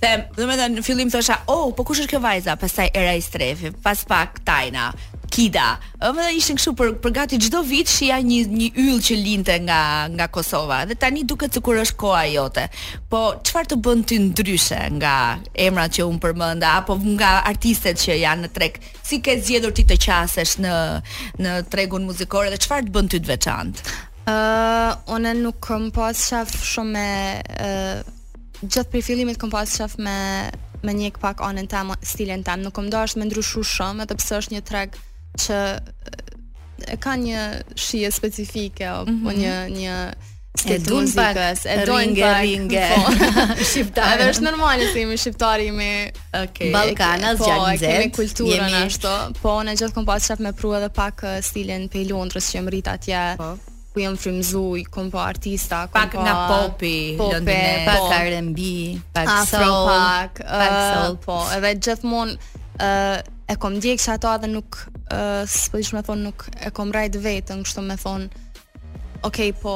Them, 0.04 0.22
domethënë 0.38 0.80
në 0.80 0.82
fillim 0.86 1.12
thosha, 1.14 1.40
"Oh, 1.54 1.68
po 1.78 1.86
kush 1.86 2.02
është 2.04 2.14
kjo 2.16 2.20
vajza?" 2.28 2.56
Pastaj 2.62 2.90
era 3.02 3.14
i 3.18 3.22
strefi, 3.22 3.70
pas 3.86 4.00
pak 4.10 4.42
Tajna, 4.48 4.90
Kida. 5.32 5.78
Ëmë 6.04 6.24
ishin 6.40 6.58
këtu 6.60 6.72
për 6.82 6.90
për 7.06 7.14
gati 7.16 7.38
çdo 7.46 7.62
vit 7.70 7.88
shija 7.92 8.18
një 8.26 8.40
një 8.52 8.68
yll 8.84 9.00
që 9.08 9.16
linte 9.18 9.54
nga 9.64 9.78
nga 10.16 10.28
Kosova 10.34 10.82
dhe 10.90 10.96
tani 11.00 11.22
duket 11.30 11.56
sikur 11.56 11.80
është 11.86 11.98
koha 12.02 12.24
jote. 12.34 12.66
Po 13.10 13.22
çfarë 13.48 13.72
të 13.72 13.78
bën 13.86 14.02
ti 14.12 14.18
ndryshe 14.26 14.80
nga 14.98 15.14
emrat 15.68 15.94
që 15.96 16.08
un 16.12 16.18
përmenda 16.24 16.74
apo 16.82 16.98
nga 17.16 17.32
artistet 17.48 18.02
që 18.04 18.18
janë 18.26 18.44
në 18.44 18.50
treg? 18.58 18.80
Si 19.08 19.22
ke 19.24 19.38
zgjedhur 19.40 19.72
ti 19.76 19.86
të 19.88 19.96
qasesh 20.06 20.58
në 20.66 20.74
në 21.46 21.56
tregun 21.72 22.08
muzikor 22.12 22.50
dhe 22.52 22.60
çfarë 22.66 22.90
të 22.90 22.94
bën 22.98 23.12
ti 23.16 23.22
të 23.24 23.32
veçantë? 23.32 23.86
Ë 24.28 24.34
uh, 24.34 24.90
unë 25.16 25.32
nuk 25.40 25.62
kam 25.64 25.88
pas 25.96 26.26
shaf 26.28 26.52
shumë 26.72 26.98
me 26.98 27.12
uh... 27.60 28.18
Gjatë 28.62 28.92
për 28.94 29.02
fillimit 29.02 29.40
kom 29.42 29.50
pasë 29.50 29.80
qef 29.80 29.94
me, 30.06 30.14
me 30.86 30.94
një 30.94 31.08
pak 31.18 31.40
anën 31.42 31.66
tam, 31.72 31.96
stilin 32.06 32.44
tam, 32.46 32.62
nuk 32.62 32.76
kom 32.78 32.92
dasht 32.94 33.18
me 33.18 33.26
ndryshu 33.26 33.64
shumë, 33.66 34.06
e 34.06 34.18
është 34.22 34.54
një 34.54 34.60
treg 34.70 35.00
që 35.40 35.60
e 36.90 36.98
ka 36.98 37.14
një 37.14 37.42
shije 37.78 38.12
specifike 38.12 38.86
apo 38.88 39.12
mm 39.12 39.24
-hmm. 39.26 39.38
një 39.38 39.80
një 39.80 40.12
E 40.68 40.78
duan 40.80 41.08
pak, 41.12 41.36
e 41.66 41.86
duan 41.86 42.08
pak. 42.20 42.42
Ringe. 42.44 42.90
Po. 42.96 43.02
Shqiptarë. 43.72 44.14
Edhe 44.20 44.32
është 44.32 44.44
normale 44.44 44.84
se 44.94 45.00
jemi 45.00 45.18
shqiptarë 45.18 45.62
jemi 45.66 46.12
okay. 46.34 46.74
Ballkanas 46.74 47.38
po, 47.40 47.46
gjatë 47.46 47.62
nxehtë. 47.62 47.92
Kemi 47.94 48.10
kulturën 48.18 48.68
jemi... 48.68 48.84
ashtu. 48.86 49.14
Po 49.42 49.54
në 49.64 49.76
gjithë 49.80 49.94
kom 49.94 50.06
pas 50.06 50.28
çaf 50.28 50.40
me 50.40 50.52
pru 50.54 50.74
edhe 50.76 50.90
pak 50.90 51.22
stilin 51.42 51.88
pe 51.90 52.04
Londrës 52.12 52.52
që 52.52 52.56
jam 52.56 52.68
rrit 52.68 52.88
atje. 52.88 53.36
Po. 53.38 53.56
Ku 53.94 54.00
jam 54.00 54.18
frymzuj, 54.18 54.84
kom 54.84 55.10
pa 55.12 55.18
po 55.18 55.24
artista, 55.24 55.88
kom 55.88 55.94
pak 56.02 56.12
pa, 56.12 56.18
po 56.18 56.22
nga 56.26 56.48
popi, 56.48 57.16
popi 57.18 57.36
Londinë, 57.36 57.76
po 57.80 57.92
pak 57.92 58.00
po. 58.00 58.24
R&B, 58.30 58.60
pak 59.14 59.28
Afro, 59.28 59.66
soul, 59.66 59.88
pak, 59.88 60.32
uh, 60.42 61.20
Po, 61.26 61.48
edhe 61.56 61.74
gjithmonë 61.80 62.38
uh, 62.38 63.18
e 63.52 63.56
kom 63.60 63.74
ndjek 63.76 64.00
se 64.02 64.12
ato 64.16 64.30
edhe 64.34 64.48
nuk 64.52 64.78
ë 65.12 65.20
uh, 65.44 65.44
me 65.44 65.74
po 65.74 65.82
dish 65.82 65.92
thon 66.08 66.22
nuk 66.30 66.46
e 66.64 66.72
kom 66.76 66.92
rrit 66.96 67.18
vetën, 67.20 67.64
kështu 67.68 67.84
me 67.88 67.98
thon 68.00 68.30
ok 69.28 69.50
po 69.64 69.74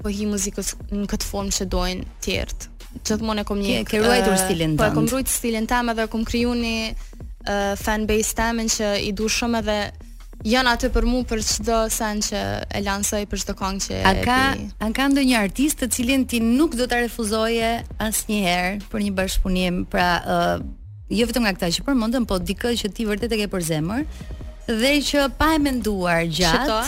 po 0.00 0.12
hi 0.12 0.26
muzikës 0.30 0.74
në 0.94 1.06
këtë 1.10 1.24
formë 1.26 1.54
që 1.58 1.64
dojnë 1.72 2.08
tjertë. 2.24 2.66
Gjithmonë 3.00 3.42
e 3.42 3.46
kom 3.48 3.58
një... 3.60 3.76
Ke, 3.88 3.96
ke 3.96 4.02
ruajtur 4.04 4.34
stilin 4.42 4.74
tëmë. 4.74 4.82
Po, 4.82 4.88
e 4.88 4.94
kom 4.98 5.06
ruajtë 5.12 5.32
stilin 5.32 5.68
tëmë 5.70 5.94
edhe 5.94 6.04
kom 6.12 6.24
kryu 6.28 6.52
një 6.56 6.76
uh, 6.92 7.70
fanbase 7.80 8.36
tëmë 8.36 8.66
që 8.76 8.90
i 9.08 9.14
du 9.16 9.26
shumë 9.32 9.62
edhe 9.64 9.78
janë 10.52 10.74
aty 10.76 10.90
për 10.92 11.08
mu 11.08 11.22
për 11.30 11.42
çdo 11.48 11.78
sen 11.96 12.20
që 12.22 12.42
e 12.76 12.84
lansoj 12.86 13.22
për 13.32 13.42
çdo 13.44 13.56
këngë 13.56 13.86
që 13.86 14.00
a 14.12 14.14
ka, 14.20 14.38
e 14.54 14.64
pi. 14.64 14.68
A 14.84 14.90
ka 15.00 15.08
ndonjë 15.14 15.38
artist 15.40 15.80
të 15.82 15.88
cilin 15.96 16.26
ti 16.28 16.42
nuk 16.44 16.76
do 16.78 16.86
ta 16.92 17.00
refuzoje 17.00 17.72
asnjëherë 18.06 18.90
për 18.92 19.06
një 19.08 19.16
bashkëpunim, 19.20 19.82
pra 19.90 20.10
uh, 20.22 20.52
jo 21.10 21.26
vetëm 21.30 21.44
nga 21.46 21.52
kta 21.56 21.68
që 21.74 21.84
përmendëm, 21.86 22.24
po 22.28 22.38
dikë 22.42 22.72
që 22.80 22.90
ti 22.96 23.04
vërtet 23.06 23.34
e 23.36 23.42
ke 23.42 23.46
për 23.52 23.62
zemër 23.68 24.06
dhe 24.66 24.94
që 25.08 25.26
pa 25.38 25.52
e 25.54 25.60
menduar 25.62 26.24
gjatë 26.26 26.80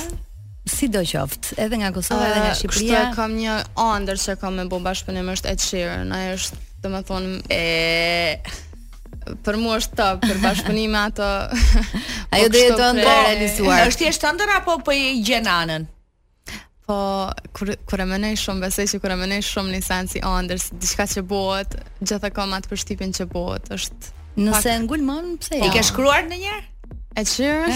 do 0.93 1.03
qoft, 1.09 1.53
edhe 1.63 1.79
nga 1.81 1.89
Kosova 1.95 2.27
edhe 2.29 2.41
nga 2.43 2.51
Shqipëria. 2.59 3.05
Kjo 3.07 3.15
kam 3.17 3.37
një 3.39 3.55
ëndër 3.85 4.19
që 4.25 4.35
kam 4.43 4.59
me 4.59 4.67
bën 4.69 4.83
bashkëpunim 4.89 5.31
është 5.33 5.53
Ed 5.55 5.63
Sheeran. 5.65 6.11
Ai 6.13 6.35
është, 6.35 6.59
domethënë, 6.85 7.39
e 7.49 9.39
për 9.47 9.57
mua 9.63 9.79
është 9.81 9.97
top 10.03 10.27
për 10.29 10.41
bashkëpunime 10.45 11.01
ato. 11.07 11.29
Ajo 11.57 12.51
po 12.51 12.59
do 12.59 12.67
të 12.75 12.85
jetë 12.85 12.91
realizuar. 13.01 13.87
Është 13.89 14.05
thjesht 14.05 14.29
ëndër 14.29 14.53
apo 14.59 14.77
po 14.87 14.93
i 14.93 15.23
gjen 15.25 15.49
anën? 15.49 15.89
Po, 16.89 17.31
kur, 17.55 17.69
kur 17.85 18.01
e 18.01 18.05
mënej 18.09 18.39
shumë, 18.41 18.63
besej 18.65 18.87
që 18.95 18.99
kur 19.05 19.13
e 19.13 19.19
mënej 19.21 19.43
shumë 19.49 19.75
një 19.75 19.81
sanë 19.89 20.09
si 20.15 20.23
Anders, 20.29 20.71
diçka 20.85 21.05
që 21.15 21.23
bëhet, 21.33 21.77
gjithë 22.01 22.31
e 22.31 22.33
ka 22.39 22.47
matë 22.49 22.71
për 22.73 22.81
shtipin 22.83 23.13
që 23.19 23.27
bëhet, 23.35 23.69
është... 23.77 24.15
Nëse 24.41 24.65
pak... 24.71 24.87
ngullë 24.87 25.09
mënë, 25.11 25.35
pëse? 25.43 25.59
Jo? 25.61 25.69
I 25.69 25.75
ke 25.77 25.85
shkruar 25.91 26.25
në 26.31 26.39
njerë? 26.47 26.65
E 27.19 27.25
qërë? 27.27 27.69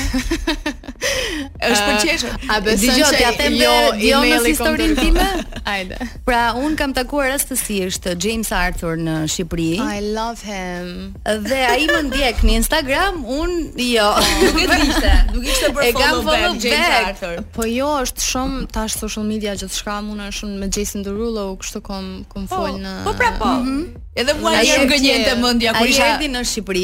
është 1.72 1.82
për 1.82 1.96
qeshë? 2.04 2.28
A 2.52 2.56
besën 2.62 2.94
që 2.98 3.20
ja 3.20 3.48
jo, 3.50 3.72
jo 3.98 4.18
në 4.22 4.36
si 4.44 4.52
time? 5.00 5.24
Ajde. 5.72 5.98
Pra, 6.26 6.42
unë 6.58 6.78
kam 6.78 6.92
takuar 6.94 7.30
rastësisht 7.32 8.06
James 8.22 8.50
Arthur 8.54 9.00
në 9.02 9.16
Shqipëri. 9.30 9.68
I 9.82 9.98
love 10.14 10.38
him. 10.46 11.16
Dhe 11.48 11.58
a 11.66 11.74
i 11.80 11.88
më 11.90 12.02
ndjek 12.10 12.44
një 12.46 12.54
Instagram, 12.62 13.22
unë 13.40 13.90
jo. 13.90 14.10
Oh, 14.22 14.40
nuk 14.42 14.58
e 14.60 14.64
dishte, 14.68 15.10
nuk 15.32 15.44
ishte 15.48 15.68
për 15.72 15.88
follow, 15.96 16.20
follow 16.26 16.52
back, 16.52 16.66
James 16.66 16.96
Arthur. 17.00 17.40
Po 17.56 17.64
jo, 17.66 17.88
është 18.04 18.26
shumë, 18.28 18.62
ta 18.74 18.84
social 18.92 19.24
media 19.28 19.54
gjithë 19.58 19.78
shka, 19.80 19.94
më 20.06 20.28
është 20.28 20.38
shumë 20.42 20.58
me 20.60 20.68
Jason 20.76 21.04
Derulo, 21.06 21.46
kështu 21.62 21.80
kom, 21.88 22.08
kom 22.30 22.44
oh, 22.46 22.52
fol 22.52 22.76
në... 22.82 22.92
Po 23.06 23.14
pra 23.18 23.32
po. 23.40 23.52
Mm 23.62 23.66
-hmm. 23.70 24.10
Edhe 24.12 24.34
mua 24.36 24.50
ai 24.60 24.68
më 24.68 24.84
gënjente 24.92 25.32
mendja 25.40 25.72
kur 25.78 25.88
isha. 25.88 26.10
Ai 26.20 26.28
në 26.28 26.42
Shqipëri, 26.50 26.82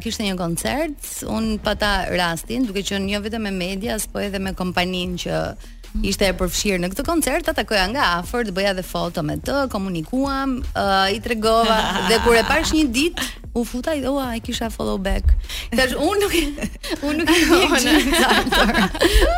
kishte 0.00 0.24
një 0.24 0.36
koncert, 0.38 1.10
un 1.38 1.50
pata 1.66 1.90
rastin, 2.14 2.64
duke 2.70 2.84
qenë 2.88 3.12
jo 3.14 3.20
vetëm 3.26 3.44
me 3.48 3.52
medias, 3.60 4.08
po 4.08 4.22
edhe 4.24 4.40
me 4.40 4.54
kompaninë 4.56 5.20
që 5.26 5.42
ishte 6.06 6.26
e 6.28 6.34
përfshirë 6.38 6.82
në 6.84 6.90
këtë 6.94 7.04
koncert, 7.08 7.48
ta 7.50 7.54
takoja 7.56 7.88
nga 7.92 8.08
afër, 8.20 8.48
të 8.50 8.56
bëja 8.56 8.74
dhe 8.78 8.86
foto 8.86 9.24
me 9.26 9.36
të, 9.42 9.62
komunikuam, 9.74 10.58
uh, 10.72 11.10
i 11.14 11.18
tregova 11.24 11.80
dhe 12.10 12.20
kur 12.24 12.38
e 12.42 12.46
pash 12.48 12.74
një 12.76 12.86
ditë 12.96 13.30
u 13.58 13.64
futa 13.66 13.96
i 13.98 14.00
dhoa, 14.04 14.28
i 14.38 14.40
kisha 14.46 14.68
follow 14.70 14.94
back. 15.02 15.32
Tash, 15.74 15.96
unë 15.98 16.18
nuk, 16.20 16.34
unë 17.08 17.16
nuk 17.18 17.30
i 17.34 17.38
një 17.50 17.78
që 17.82 17.94
në 17.96 18.58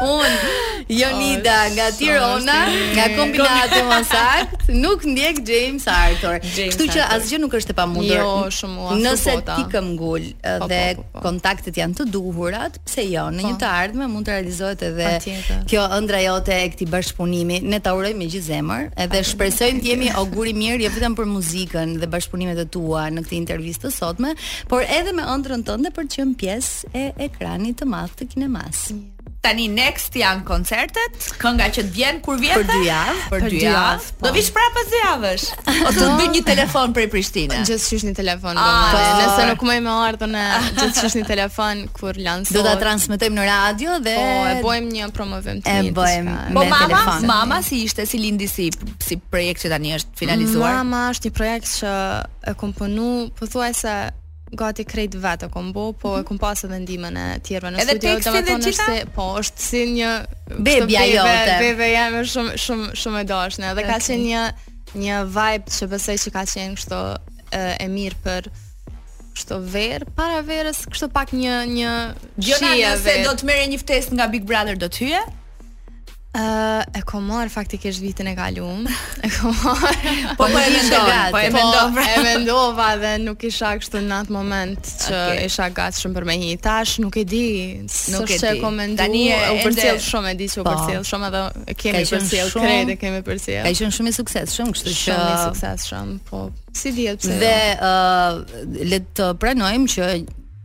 Unë, 0.02 0.50
Jonida, 0.92 1.54
nga 1.72 1.86
Tirona, 1.96 2.56
nga 2.92 3.06
kombinatë 3.14 3.78
më 3.78 3.94
mësakt, 3.94 4.66
nuk 4.82 5.06
ndjek 5.08 5.40
James 5.48 5.86
Arthur. 5.88 6.42
James 6.44 6.74
Kështu 6.74 6.90
që 6.92 7.06
asgjë 7.16 7.40
nuk 7.46 7.56
është 7.56 7.72
e 7.72 7.78
pa 7.80 7.86
mundur. 7.88 8.18
Jo, 8.18 8.34
shumë 8.52 8.98
Nëse 9.00 9.38
ti 9.48 9.64
këm 9.72 9.88
gull 9.96 10.28
po, 10.34 10.44
eh, 10.44 10.60
po, 10.60 10.68
dhe 10.74 10.82
po, 11.00 11.06
po, 11.06 11.08
po, 11.16 11.24
kontaktet 11.30 11.80
janë 11.80 11.98
të 12.02 12.06
duhurat, 12.12 12.76
pse 12.84 13.06
jo, 13.14 13.24
në 13.32 13.46
po. 13.46 13.46
një 13.54 13.58
të 13.64 13.72
ardhme 13.78 14.10
mund 14.12 14.28
të 14.28 14.36
realizohet 14.36 14.86
edhe 14.90 15.38
kjo 15.72 15.86
ëndra 15.96 16.20
jote 16.26 16.41
sote 16.42 16.55
e 16.64 16.68
këtij 16.74 16.88
bashkëpunimi. 16.90 17.59
Ne 17.66 17.78
ta 17.83 17.92
urojmë 17.96 18.18
me 18.18 18.26
gjithë 18.31 18.48
zemër, 18.50 18.88
edhe 19.05 19.20
shpresojmë 19.31 19.83
të 19.85 19.90
jemi 19.92 20.09
augur 20.20 20.48
i 20.50 20.55
mirë 20.57 20.85
jo 20.88 20.92
vetëm 20.96 21.14
për 21.18 21.28
muzikën 21.31 21.94
dhe 22.02 22.09
bashkëpunimet 22.14 22.62
e 22.64 22.66
tua 22.76 23.07
në 23.14 23.24
këtë 23.26 23.38
intervistë 23.38 23.88
të 23.90 23.94
sotme, 23.96 24.35
por 24.72 24.83
edhe 24.85 25.14
me 25.14 25.26
ëndrrën 25.37 25.62
tënde 25.68 25.94
për 25.94 26.09
të 26.11 26.18
qenë 26.24 26.38
pjesë 26.42 26.94
e 26.94 27.09
ekranit 27.28 27.78
të 27.83 27.90
madh 27.94 28.16
të 28.18 28.31
kinemas. 28.35 28.88
Yeah. 28.92 29.05
Tani 29.42 29.64
next 29.66 30.14
janë 30.14 30.44
koncertet, 30.46 31.16
kënga 31.42 31.64
që 31.74 31.83
të 31.88 31.90
vjen 31.96 32.18
kur 32.22 32.37
vjen 32.38 32.61
për 32.61 32.62
dy 32.68 32.76
javë, 32.87 33.14
për 33.33 33.46
dy 33.50 33.62
javë. 33.64 34.05
Po. 34.20 34.28
Do 34.28 34.31
vish 34.37 34.52
prapë 34.55 34.74
pas 34.76 34.87
dy 34.92 35.00
javësh. 35.00 35.46
O 35.88 35.92
të 35.96 36.11
bëj 36.20 36.28
një 36.37 36.42
telefon 36.46 36.92
për 36.94 37.09
Prishtinën. 37.11 37.64
Gjithsesi 37.66 37.98
një 38.07 38.12
telefon 38.20 38.61
do 38.61 38.62
ah, 38.62 38.94
po. 38.94 39.00
Nëse 39.18 39.48
nuk 39.50 39.64
më 39.66 39.81
e 39.81 39.83
marr 39.88 40.20
tonë, 40.22 40.44
gjithsesi 40.78 41.24
një 41.24 41.31
telefon 41.33 41.83
kur 41.98 42.20
lanse. 42.22 42.55
Do 42.55 42.62
ta 42.68 42.76
transmetojmë 42.85 43.40
në 43.40 43.48
radio 43.50 43.98
dhe 44.07 44.14
po 44.14 44.46
e 44.46 44.55
bëjmë 44.62 44.94
një 45.00 45.11
promovim 45.18 45.59
të 45.66 45.76
mirë. 45.90 45.90
E 45.90 45.98
bëjmë 45.98 46.38
me 46.38 46.62
telefon. 46.62 46.62
Po 46.62 46.66
mama, 46.76 47.35
mama 47.35 47.61
si 47.66 47.83
ishte 47.88 48.07
si 48.07 48.22
lindi 48.22 48.46
si 48.46 48.70
si 49.02 49.18
projekti 49.35 49.74
tani 49.74 49.96
është 49.98 50.22
finalizuar. 50.22 50.78
Mama 50.85 51.09
është 51.16 51.33
një 51.33 51.37
projekt 51.42 51.74
që 51.81 51.96
e 52.46 52.55
komponu 52.62 53.11
pothuajse 53.42 53.98
gati 54.56 54.84
krejt 54.88 55.14
vetë 55.20 55.48
kom 55.52 55.70
bo, 55.74 55.90
po 55.96 56.16
e 56.16 56.18
mhm. 56.20 56.26
kom 56.28 56.38
pas 56.42 56.60
edhe 56.66 56.78
ndimën 56.84 57.16
e 57.20 57.26
tjerëve 57.46 57.72
në 57.74 57.82
edhe 57.82 57.96
studio. 57.96 58.10
Edhe 58.10 58.24
tekstin 58.24 58.44
dhe 58.44 58.58
qita? 58.66 58.88
Se, 58.88 59.06
po, 59.16 59.26
është 59.40 59.64
si 59.66 59.82
një... 59.96 60.10
bebe, 60.58 61.04
jote. 61.14 61.56
Bebe 61.62 61.88
jeme 61.92 62.24
shumë, 62.34 62.56
shumë, 62.66 62.90
shumë 63.02 63.22
e 63.24 63.28
dashne. 63.32 63.70
Dhe 63.74 63.84
okay. 63.84 63.92
ka 63.92 64.10
qenë 64.10 64.26
një, 64.32 64.44
një 65.06 65.20
vibe 65.38 65.72
që 65.78 65.90
besoj 65.94 66.18
që 66.26 66.34
ka 66.36 66.44
qenë 66.54 66.78
kështë 66.80 67.00
e, 67.00 67.62
e 67.86 67.88
mirë 67.96 68.20
për 68.26 68.52
kështu 69.32 69.56
ver, 69.72 70.02
para 70.12 70.42
verës, 70.44 70.82
kështu 70.92 71.06
pak 71.14 71.30
një 71.32 71.54
një 71.72 71.92
Gjona 72.36 72.74
nëse 72.76 73.14
do 73.24 73.30
të 73.40 73.46
merre 73.48 73.70
një 73.72 73.78
ftesë 73.80 74.18
nga 74.18 74.26
Big 74.28 74.44
Brother 74.44 74.76
do 74.76 74.90
të 74.92 75.06
hyje? 75.06 75.22
Uh, 76.32 76.80
e 76.96 77.02
ko 77.04 77.18
marë 77.20 77.50
faktikisht 77.52 78.00
vitin 78.00 78.30
e 78.30 78.32
kaluar. 78.32 78.86
E 79.26 79.28
ko 79.34 79.50
marë. 79.52 80.14
Po, 80.38 80.46
po, 80.48 80.56
po 80.56 80.58
e 80.58 80.68
mendova, 80.72 81.16
po 81.30 81.38
e 81.44 81.50
po, 81.52 81.60
mendova. 81.60 81.90
Po, 81.92 82.00
e 82.16 82.22
mendova 82.24 82.86
dhe 82.96 83.10
nuk 83.20 83.44
isha 83.44 83.74
kështu 83.76 84.00
në 84.00 84.16
atë 84.24 84.32
moment 84.32 84.88
që 85.02 85.12
okay. 85.12 85.44
isha 85.44 85.68
gatshëm 85.76 86.16
për 86.16 86.26
me 86.30 86.36
hi. 86.40 86.48
Tash 86.64 86.94
nuk 87.04 87.18
e 87.20 87.26
di, 87.28 87.42
nuk 87.76 87.84
e 87.84 88.40
di. 88.40 88.52
Nuk 88.56 88.80
e 88.80 88.88
Tani 88.96 89.22
e 89.28 89.38
u 89.52 89.60
ende... 89.60 89.86
shumë, 90.08 90.32
e 90.32 90.38
di 90.40 90.48
që 90.48 90.60
u 90.62 90.66
po. 90.66 90.72
përcjell 90.72 91.00
shumë 91.12 91.30
edhe 91.68 91.74
kemi 91.76 92.04
përcjell 92.16 92.52
kredi, 92.56 92.82
shum... 92.82 93.00
kemi 93.04 93.22
përcjell. 93.28 93.64
Ka 93.68 93.74
qenë 93.82 93.96
shumë 94.00 94.12
i 94.14 94.20
suksesshëm, 94.20 94.72
kështu 94.76 94.92
që 94.96 95.00
shumë 95.04 95.30
i 95.36 95.42
suksesshëm, 95.46 96.12
po 96.32 96.46
si 96.76 96.94
dihet 96.96 97.20
pse. 97.20 97.36
Dhe 97.44 97.54
uh, 97.76 98.62
le 98.88 99.02
të 99.12 99.34
pranojmë 99.44 99.94
që 99.98 100.10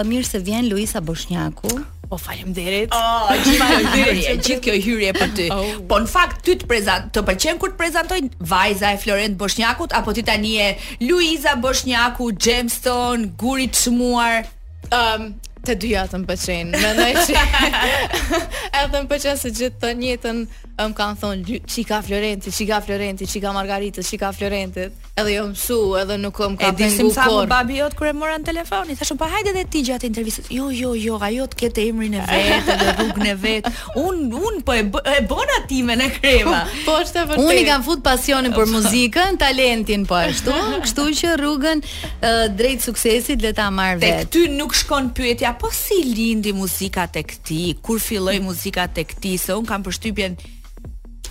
mirë 0.08 0.24
se 0.28 0.40
vjen 0.40 0.70
Luisa 0.72 1.02
Boshnjaku 1.04 1.80
O 2.12 2.16
po, 2.20 2.24
faleminderit. 2.28 2.90
Ah, 2.92 3.30
o, 3.32 3.52
faleminderit. 3.56 4.42
Gjithë 4.44 4.60
kjo 4.66 4.74
hyrje 4.84 5.14
për 5.16 5.30
ty. 5.38 5.46
Oh. 5.48 5.64
Po 5.88 5.96
në 6.04 6.10
fakt 6.12 6.42
ty 6.44 6.58
të 6.60 6.68
prezant, 6.68 7.06
të 7.14 7.22
pëlqen 7.28 7.60
kur 7.62 7.72
të 7.72 7.80
prezantoj 7.80 8.18
vajza 8.52 8.90
e 8.92 8.98
Florent 9.00 9.38
Boshnjakut 9.40 9.94
apo 9.96 10.12
ti 10.16 10.24
tani 10.28 10.52
e 10.60 10.68
Luiza 11.00 11.56
Boshnjaku, 11.62 12.28
Gemstone, 12.36 13.30
Guri 13.40 13.70
Çmuar? 13.72 14.42
Ëm, 14.42 14.92
ehm, 14.92 15.32
um, 15.32 15.32
të 15.64 15.76
dyja 15.86 16.00
të 16.10 16.18
më 16.20 16.26
pëlqejnë. 16.28 16.78
Mendoj 16.84 17.24
se 17.30 17.36
më 18.92 19.02
pëlqen 19.14 19.38
se 19.40 19.52
gjithë 19.54 19.78
të 19.84 19.92
njëtën 20.02 20.40
Ëm 20.80 20.86
um 20.88 20.92
kanë 20.96 21.18
thonë 21.20 21.54
çika 21.68 21.98
Florenti, 22.02 22.48
çika 22.50 22.78
Florenti, 22.80 23.26
çika 23.28 23.50
Margarita, 23.52 24.02
çika 24.02 24.30
Florenti. 24.32 24.86
Edhe 25.20 25.34
jo 25.34 25.42
mësu, 25.50 25.74
edhe 26.00 26.14
nuk 26.22 26.32
kam 26.38 26.54
kapur. 26.56 26.72
E 26.72 26.86
di 26.88 26.88
se 26.90 27.04
sa 27.12 27.26
babi 27.50 27.76
jot 27.76 27.92
kur 27.98 28.06
e 28.08 28.12
moran 28.16 28.46
telefonin, 28.46 28.96
thashë 28.96 29.16
po 29.20 29.26
hajde 29.28 29.52
dhe 29.52 29.66
ti 29.68 29.82
gjatë 29.84 30.08
intervistës. 30.08 30.46
Jo, 30.56 30.70
jo, 30.72 30.94
jo, 30.96 31.18
ajo 31.28 31.44
të 31.52 31.58
ketë 31.64 31.82
emrin 31.90 32.16
e 32.16 32.22
vet, 32.30 32.70
të 32.70 32.94
rrugën 33.02 33.28
e 33.28 33.34
vet. 33.42 33.68
Un 34.00 34.22
un 34.38 34.56
po 34.64 34.72
e 34.78 34.86
e 35.12 35.18
bona 35.34 35.58
timen 35.68 36.06
e 36.06 36.06
kreva. 36.14 36.62
Po 36.86 36.96
është 37.02 37.20
e 37.20 37.26
vërtetë. 37.34 37.52
Un 37.52 37.60
i 37.60 37.68
kam 37.68 37.84
fut 37.90 38.00
pasionin 38.08 38.56
për 38.56 38.64
po. 38.72 38.78
muzikën, 38.78 39.36
talentin 39.44 40.06
po 40.08 40.16
ashtu. 40.22 40.56
Kështu 40.86 41.06
që 41.20 41.34
rrugën 41.42 41.84
uh, 41.84 42.48
drejt 42.56 42.88
suksesit 42.88 43.44
le 43.44 43.52
ta 43.52 43.68
marr 43.70 44.00
vet. 44.00 44.24
Tek 44.24 44.32
ty 44.32 44.48
nuk 44.56 44.72
shkon 44.74 45.12
pyetja, 45.12 45.52
po 45.60 45.68
si 45.72 46.00
lindi 46.14 46.52
muzika 46.56 47.04
tek 47.12 47.36
ti? 47.44 47.60
Kur 47.84 48.00
filloi 48.00 48.40
muzika 48.40 48.88
tek 48.88 49.12
ti? 49.20 49.36
Se 49.38 49.52
un 49.52 49.68
kam 49.68 49.82
përshtypjen 49.84 50.40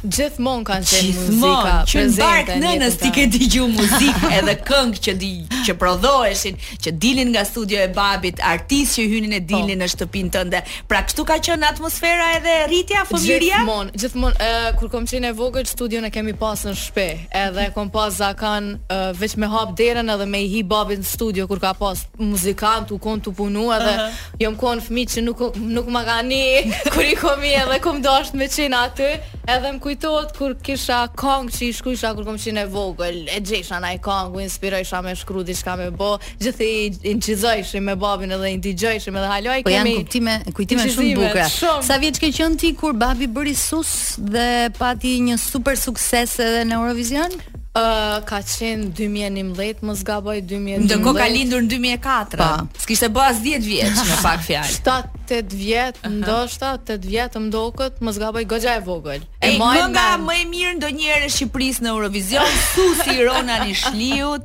Gjithmonë 0.02 0.64
kanë 0.66 0.88
qenë 0.90 1.10
muzikë. 1.12 1.36
Gjithmonë 1.38 1.90
që 1.92 2.04
bark 2.22 2.50
nënës 2.64 2.96
ti 3.02 3.12
ke 3.14 3.26
dëgju 3.30 3.68
muzikë 3.76 4.32
edhe 4.40 4.56
këngë 4.66 5.02
që 5.06 5.14
di 5.22 5.32
që 5.62 5.76
prodhoheshin, 5.78 6.58
që 6.82 6.94
dilin 6.98 7.30
nga 7.36 7.44
studio 7.46 7.82
e 7.84 7.90
babit, 7.94 8.42
artistë 8.42 8.96
që 8.98 9.06
hynin 9.12 9.36
e 9.38 9.42
po. 9.44 9.50
dilin 9.54 9.82
në 9.84 9.90
shtëpinë 9.94 10.34
tënde. 10.34 10.62
Pra 10.90 11.04
kështu 11.06 11.26
ka 11.30 11.38
qenë 11.46 11.70
atmosfera 11.70 12.32
edhe 12.40 12.56
rritja 12.72 13.04
fëmijëria. 13.12 13.62
Gjithmonë, 13.62 13.94
gjithmonë 14.02 14.48
uh, 14.48 14.72
kur 14.80 14.90
kam 14.96 15.06
qenë 15.12 15.30
e 15.30 15.36
vogël 15.38 15.70
studion 15.70 16.10
e 16.10 16.12
kemi 16.16 16.34
pas 16.42 16.66
në 16.66 16.74
shtëpi, 16.74 17.08
edhe 17.44 17.68
kompoza 17.78 18.32
kanë 18.40 18.74
uh, 18.82 19.04
veç 19.22 19.38
me 19.40 19.50
hap 19.54 19.76
derën 19.78 20.10
edhe 20.16 20.26
me 20.30 20.42
i 20.42 20.50
hi 20.56 20.64
babin 20.66 21.04
në 21.06 21.12
studio 21.12 21.46
kur 21.50 21.62
ka 21.62 21.76
pas 21.78 22.02
muzikant 22.20 22.90
u 22.90 22.98
kon 23.02 23.22
të 23.22 23.36
punu 23.38 23.70
edhe 23.78 23.94
uh 23.94 24.02
-huh. 24.02 24.42
jam 24.42 24.56
kon 24.58 24.82
fëmijë 24.82 25.12
që 25.14 25.22
nuk 25.28 25.40
nuk 25.62 25.88
ma 25.94 26.02
kanë 26.08 26.42
kur 26.96 27.04
i 27.06 27.14
komi 27.16 27.54
edhe 27.54 27.80
kom 27.84 28.02
dashur 28.02 28.36
me 28.42 28.48
aty 28.82 29.14
Edhe 29.50 29.70
më 29.74 29.80
kujtohet 29.82 30.34
kur 30.38 30.54
kisha 30.64 31.00
kong 31.18 31.48
që 31.50 31.64
i 31.66 31.70
shkuisha 31.74 32.12
kur 32.16 32.28
kom 32.28 32.36
qenë 32.42 32.62
e 32.62 32.70
vogël, 32.70 33.16
e 33.34 33.40
gjesha 33.42 33.80
në 33.82 33.94
i 33.98 34.02
kong, 34.06 34.36
u 34.38 34.42
inspirojsha 34.44 35.00
me 35.02 35.16
shkru 35.18 35.42
di 35.48 35.56
shka 35.58 35.74
me 35.80 35.88
bo, 35.98 36.12
gjithë 36.44 36.68
i 36.68 36.84
inqizojshim 37.16 37.88
me 37.90 37.96
babin 37.98 38.36
edhe 38.38 38.52
i 38.52 38.56
indigjojshim 38.60 39.16
edhe 39.18 39.32
haloj, 39.32 39.56
po 39.66 39.74
kemi... 39.74 39.80
Po 39.80 39.80
janë 39.80 39.94
kuptime, 40.04 40.36
kujtime 40.60 40.86
shumë 40.94 41.16
bukra. 41.24 41.48
Sa 41.88 41.98
vjeç 42.04 42.20
ke 42.22 42.30
qënë 42.38 42.62
ti 42.62 42.74
kur 42.78 42.94
babi 43.02 43.30
bëri 43.34 43.56
sus 43.58 43.96
dhe 44.22 44.48
pati 44.78 45.16
një 45.30 45.40
super 45.42 45.80
sukses 45.80 46.38
edhe 46.46 46.62
në 46.70 46.78
Eurovision? 46.78 47.40
Uh, 47.72 48.20
ka 48.28 48.42
qenë 48.46 48.90
2011, 49.00 49.82
më 49.88 49.94
zgaboj 50.04 50.42
2011. 50.44 50.86
Ndë 50.86 51.18
ka 51.22 51.28
lindur 51.32 51.64
në 51.66 51.70
2004. 51.74 52.38
Pa. 52.38 52.84
Ski 52.84 52.98
bo 53.16 53.24
as 53.24 53.40
10 53.42 53.64
vjeç, 53.66 54.02
me 54.12 54.18
pak 54.22 54.44
fjallë. 54.46 55.18
8 55.32 55.48
vjet, 55.56 55.96
uh 55.98 56.12
-huh. 56.12 56.14
ndoshta 56.18 56.74
8 56.86 57.06
vjet 57.08 57.36
më 57.36 57.50
doket, 57.50 57.94
mos 58.02 58.18
gaboj 58.20 58.44
goxha 58.46 58.74
e 58.76 58.82
vogël. 58.88 59.22
E 59.40 59.48
më 59.62 59.80
nga 59.94 60.08
më 60.28 60.34
e 60.42 60.46
mirë 60.54 60.74
ndonjëherë 60.78 61.26
e 61.26 61.48
në 61.84 61.88
Eurovision, 61.96 62.52
Susi 62.74 63.14
Rona 63.26 63.56
Nishliut, 63.66 64.44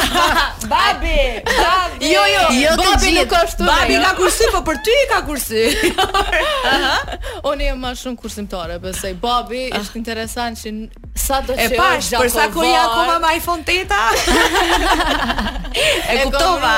Babi, 0.75 1.41
babi 1.49 2.07
Jo, 2.13 2.21
jo, 2.29 2.41
jo 2.59 2.75
babi 2.77 3.07
gjit, 3.09 3.17
nuk 3.23 3.33
është 3.39 3.61
Babi 3.71 3.95
jo. 3.97 4.03
ka 4.05 4.11
kursi, 4.21 4.45
po 4.53 4.61
për 4.69 4.77
ty 4.85 4.97
ka 5.15 5.23
kursi 5.25 5.73
Unë 7.49 7.71
jam 7.73 7.77
më 7.81 7.89
shumë 8.03 8.17
kursimtore 8.21 8.77
Pësej, 8.85 9.17
babi, 9.25 9.63
ishtë 9.73 9.95
ah. 9.97 10.01
interesant 10.03 10.53
që 10.61 10.69
në 10.69 10.85
sa 11.19 11.41
do 11.43 11.57
të 11.57 11.65
E 11.73 11.73
pash, 11.73 12.13
përsa 12.21 12.45
ku 12.53 12.61
i 12.63 12.77
akoma 12.77 13.17
me 13.25 13.33
iPhone 13.41 13.65
8 13.65 13.73
E 16.13 16.19
kuptova 16.27 16.77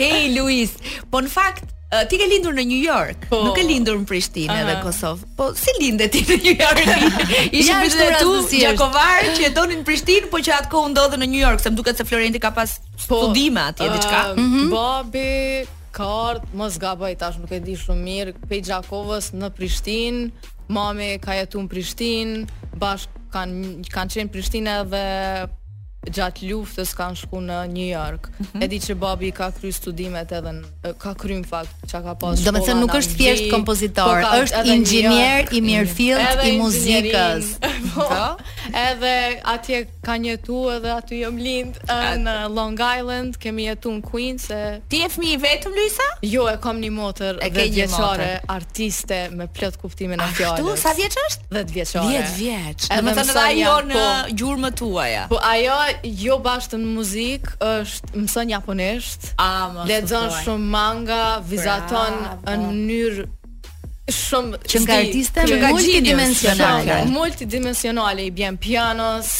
Hej, 0.00 0.37
Luis. 0.40 0.72
Po 1.10 1.22
në 1.24 1.32
fakt 1.34 1.74
Ti 2.10 2.18
ke 2.20 2.26
lindur 2.28 2.52
në 2.52 2.62
New 2.68 2.82
York, 2.84 3.22
po, 3.30 3.38
nuk 3.46 3.54
ke 3.56 3.62
lindur 3.64 3.94
në 3.96 4.04
Prishtinë 4.10 4.52
edhe 4.60 4.74
Kosovë. 4.84 5.24
Po 5.38 5.46
si 5.56 5.72
lindet 5.78 6.10
ti 6.12 6.20
në 6.20 6.36
New 6.44 6.58
York? 6.60 6.82
Ishte 7.56 7.78
bëhet 7.94 8.18
tu 8.20 8.58
Jakovar 8.58 9.24
që 9.32 9.46
jetoni 9.46 9.78
në 9.80 9.86
Prishtinë, 9.88 10.28
por 10.28 10.44
që 10.44 10.52
atko 10.58 10.82
u 10.84 10.90
ndodhe 10.92 11.16
në 11.22 11.28
New 11.32 11.40
York, 11.40 11.62
se 11.64 11.72
më 11.72 11.78
duket 11.80 11.96
se 11.96 12.04
Florenti 12.04 12.42
ka 12.44 12.50
pas 12.52 12.74
po, 12.82 12.92
studime 13.06 13.62
atje 13.70 13.88
uh, 13.88 13.96
diçka. 13.96 14.20
Mm 14.36 14.46
-hmm. 14.52 14.68
Bobi, 14.68 15.64
më 15.96 16.52
mos 16.60 16.76
gaboj 16.84 17.16
tash, 17.18 17.38
nuk 17.40 17.52
e 17.56 17.60
di 17.64 17.72
shumë 17.80 18.04
mirë, 18.04 18.32
pe 18.48 18.60
Jakovës 18.60 19.32
në 19.40 19.48
Prishtinë, 19.56 20.20
mami 20.68 21.08
ka 21.24 21.32
jetuar 21.40 21.64
në 21.64 21.68
Prishtinë, 21.72 22.44
bashkë 22.82 23.16
kanë 23.32 23.88
kanë 23.96 24.10
qenë 24.12 24.28
në 24.28 24.32
Prishtinë 24.36 24.70
edhe 24.82 25.04
gjatë 26.06 26.46
luftës 26.52 26.92
kanë 26.96 27.18
shku 27.18 27.40
në 27.42 27.56
New 27.72 27.86
York. 27.90 28.28
Mhm. 28.38 28.62
e 28.62 28.68
di 28.70 28.78
që 28.80 28.94
babi 29.00 29.30
ka 29.34 29.48
kry 29.52 29.72
studimet 29.74 30.30
edhe 30.32 30.50
në, 30.60 30.64
ka 31.02 31.12
kry 31.18 31.40
fakt 31.46 31.74
që 31.90 31.98
ka 32.06 32.14
pas 32.20 32.38
Domethënë 32.44 32.78
nuk 32.84 32.94
është 32.94 33.14
thjesht 33.18 33.46
kompozitor, 33.50 34.20
po 34.22 34.36
është 34.44 34.62
inxhinier 34.76 35.48
i 35.50 35.60
mirë 35.60 35.88
i 36.46 36.56
muzikës. 36.60 37.54
Po, 37.88 38.04
edhe 38.68 39.12
atje 39.48 39.78
ka 40.04 40.18
një 40.20 40.34
tu 40.44 40.58
edhe 40.70 40.90
aty 40.92 41.22
jëm 41.22 41.36
lind 41.40 41.78
në 41.90 42.34
Long 42.52 42.78
Island, 42.78 43.38
kemi 43.40 43.64
jetu 43.68 43.90
në 43.96 44.02
Queens. 44.04 44.46
E... 44.54 44.62
Ti 44.88 45.00
e 45.06 45.08
fmi 45.10 45.32
i 45.34 45.38
vetëm, 45.40 45.72
Luisa? 45.74 46.06
Jo, 46.22 46.44
e 46.52 46.56
kom 46.62 46.78
një 46.82 46.90
motër 46.94 47.40
e 47.42 47.50
dhe 47.50 47.66
djeqare 47.74 48.30
artiste 48.52 49.22
me 49.32 49.48
plot 49.48 49.80
kuptimin 49.80 50.20
e 50.20 50.28
fjallës. 50.36 50.62
Ashtu, 50.62 50.76
sa 50.84 50.92
vjeç 50.98 51.18
është? 51.24 51.48
10 51.56 51.72
djeqare. 51.72 52.22
10 52.36 52.36
vjeç. 52.36 52.88
Domethënë 52.92 53.38
ajo 53.46 53.74
në 53.88 53.96
po. 53.96 54.36
gjurë 54.42 54.62
më 54.66 54.70
tuaja. 54.82 55.24
Po, 55.32 55.40
ajo 55.50 55.78
jo 56.04 56.38
bashkë 56.44 56.78
në 56.80 56.88
muzikë 56.94 57.68
është 57.84 58.20
mëson 58.22 58.52
japonisht. 58.54 59.28
Lexon 59.88 60.30
shumë 60.42 60.70
manga, 60.74 61.20
vizaton 61.48 62.18
Bravo. 62.22 62.40
në 62.46 62.72
mënyrë 62.72 63.28
shumë 64.14 64.60
që 64.72 64.82
nga 64.86 64.98
artiste 65.04 65.46
multidimensionale. 65.68 67.00
Multidimensionale 67.12 68.28
i 68.30 68.34
bën 68.34 68.56
pianos, 68.60 69.32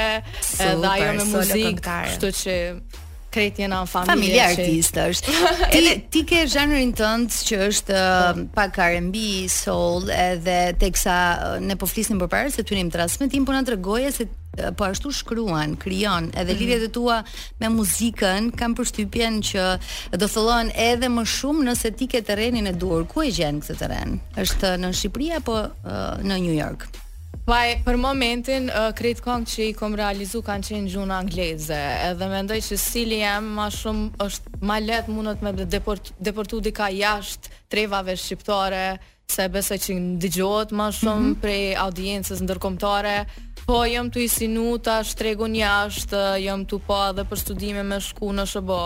edhe 0.68 0.94
ajo 0.94 1.12
me 1.22 1.28
muzikë, 1.32 1.84
kështu 1.88 2.32
që 2.42 2.58
krejt 3.38 3.60
jena 3.62 3.82
në 3.84 3.90
familje. 3.92 4.12
Familje 4.12 4.44
artistë 4.44 5.08
është. 5.14 5.54
ti, 5.74 5.82
ti 6.16 6.26
ke 6.30 6.42
zhenërin 6.52 6.92
tëndë 7.00 7.42
që 7.48 7.62
është 7.70 7.96
uh, 8.04 8.42
pak 8.56 8.80
R&B, 8.92 9.24
soul, 9.54 10.12
edhe 10.16 10.58
teksa 10.84 11.16
uh, 11.16 11.56
ne 11.64 11.80
po 11.80 11.88
flisnim 11.92 12.20
për 12.32 12.52
se 12.58 12.68
të 12.68 12.82
njëmë 12.82 13.08
ti 13.08 13.40
më 13.40 13.50
puna 13.50 13.62
po 13.64 13.68
të 13.72 13.78
regoje 13.78 14.12
se 14.20 14.28
po 14.78 14.86
ashtu 14.90 15.12
shkruan, 15.14 15.76
krijon 15.80 16.30
edhe 16.38 16.54
mm. 16.54 16.58
lidhjet 16.62 16.84
e 16.88 16.92
tua 16.94 17.22
me 17.62 17.70
muzikën, 17.74 18.50
kam 18.60 18.74
përshtypjen 18.78 19.40
që 19.50 19.64
do 20.18 20.28
thellohen 20.28 20.72
edhe 20.88 21.10
më 21.14 21.26
shumë 21.34 21.68
nëse 21.70 21.92
ti 21.98 22.08
ke 22.12 22.22
terrenin 22.26 22.70
e 22.72 22.76
dur. 22.76 23.06
Ku 23.10 23.22
e 23.26 23.32
gjen 23.34 23.60
këtë 23.62 23.78
terren? 23.80 24.18
Është 24.40 24.74
në 24.82 24.92
Shqipëri 25.00 25.30
apo 25.42 25.60
në 26.28 26.38
New 26.42 26.56
York? 26.56 26.88
Vaj, 27.48 27.78
për 27.86 27.96
momentin, 27.96 28.66
Kretë 28.98 29.24
kong 29.24 29.46
kongë 29.46 29.48
që 29.54 29.68
i 29.70 29.76
kom 29.78 29.94
realizu 29.96 30.42
kanë 30.44 30.68
qenë 30.68 30.90
gjuna 30.92 31.20
angleze, 31.22 31.78
edhe 32.10 32.28
mendoj 32.28 32.58
që 32.66 32.80
li 33.08 33.22
jem 33.22 33.48
ma 33.56 33.70
shumë 33.72 34.10
është 34.26 34.62
ma 34.68 34.80
letë 34.84 35.14
mundët 35.16 35.46
me 35.46 35.54
deportu, 35.64 36.12
deportu 36.20 36.60
dika 36.60 36.90
jashtë 36.92 37.54
trevave 37.72 38.18
shqiptare, 38.20 38.98
se 39.32 39.48
besoj 39.52 39.80
që 39.80 39.96
në 39.96 40.20
digjot 40.24 40.72
ma 40.76 40.90
shumë 40.92 41.24
mm 41.24 41.32
-hmm. 41.32 41.42
prej 41.42 41.76
audiencës 41.78 42.42
ndërkomtare, 42.44 43.16
Po, 43.68 43.82
jam 43.86 44.08
të 44.16 44.22
isinu 44.24 44.78
ta 44.80 44.94
shtregun 45.04 45.52
jashtë, 45.60 46.20
jam 46.40 46.62
të 46.72 46.78
po 46.88 46.96
edhe 47.10 47.26
për 47.28 47.42
studime 47.42 47.82
me 47.84 47.98
shku 48.06 48.30
në 48.38 48.46
shëbo, 48.54 48.78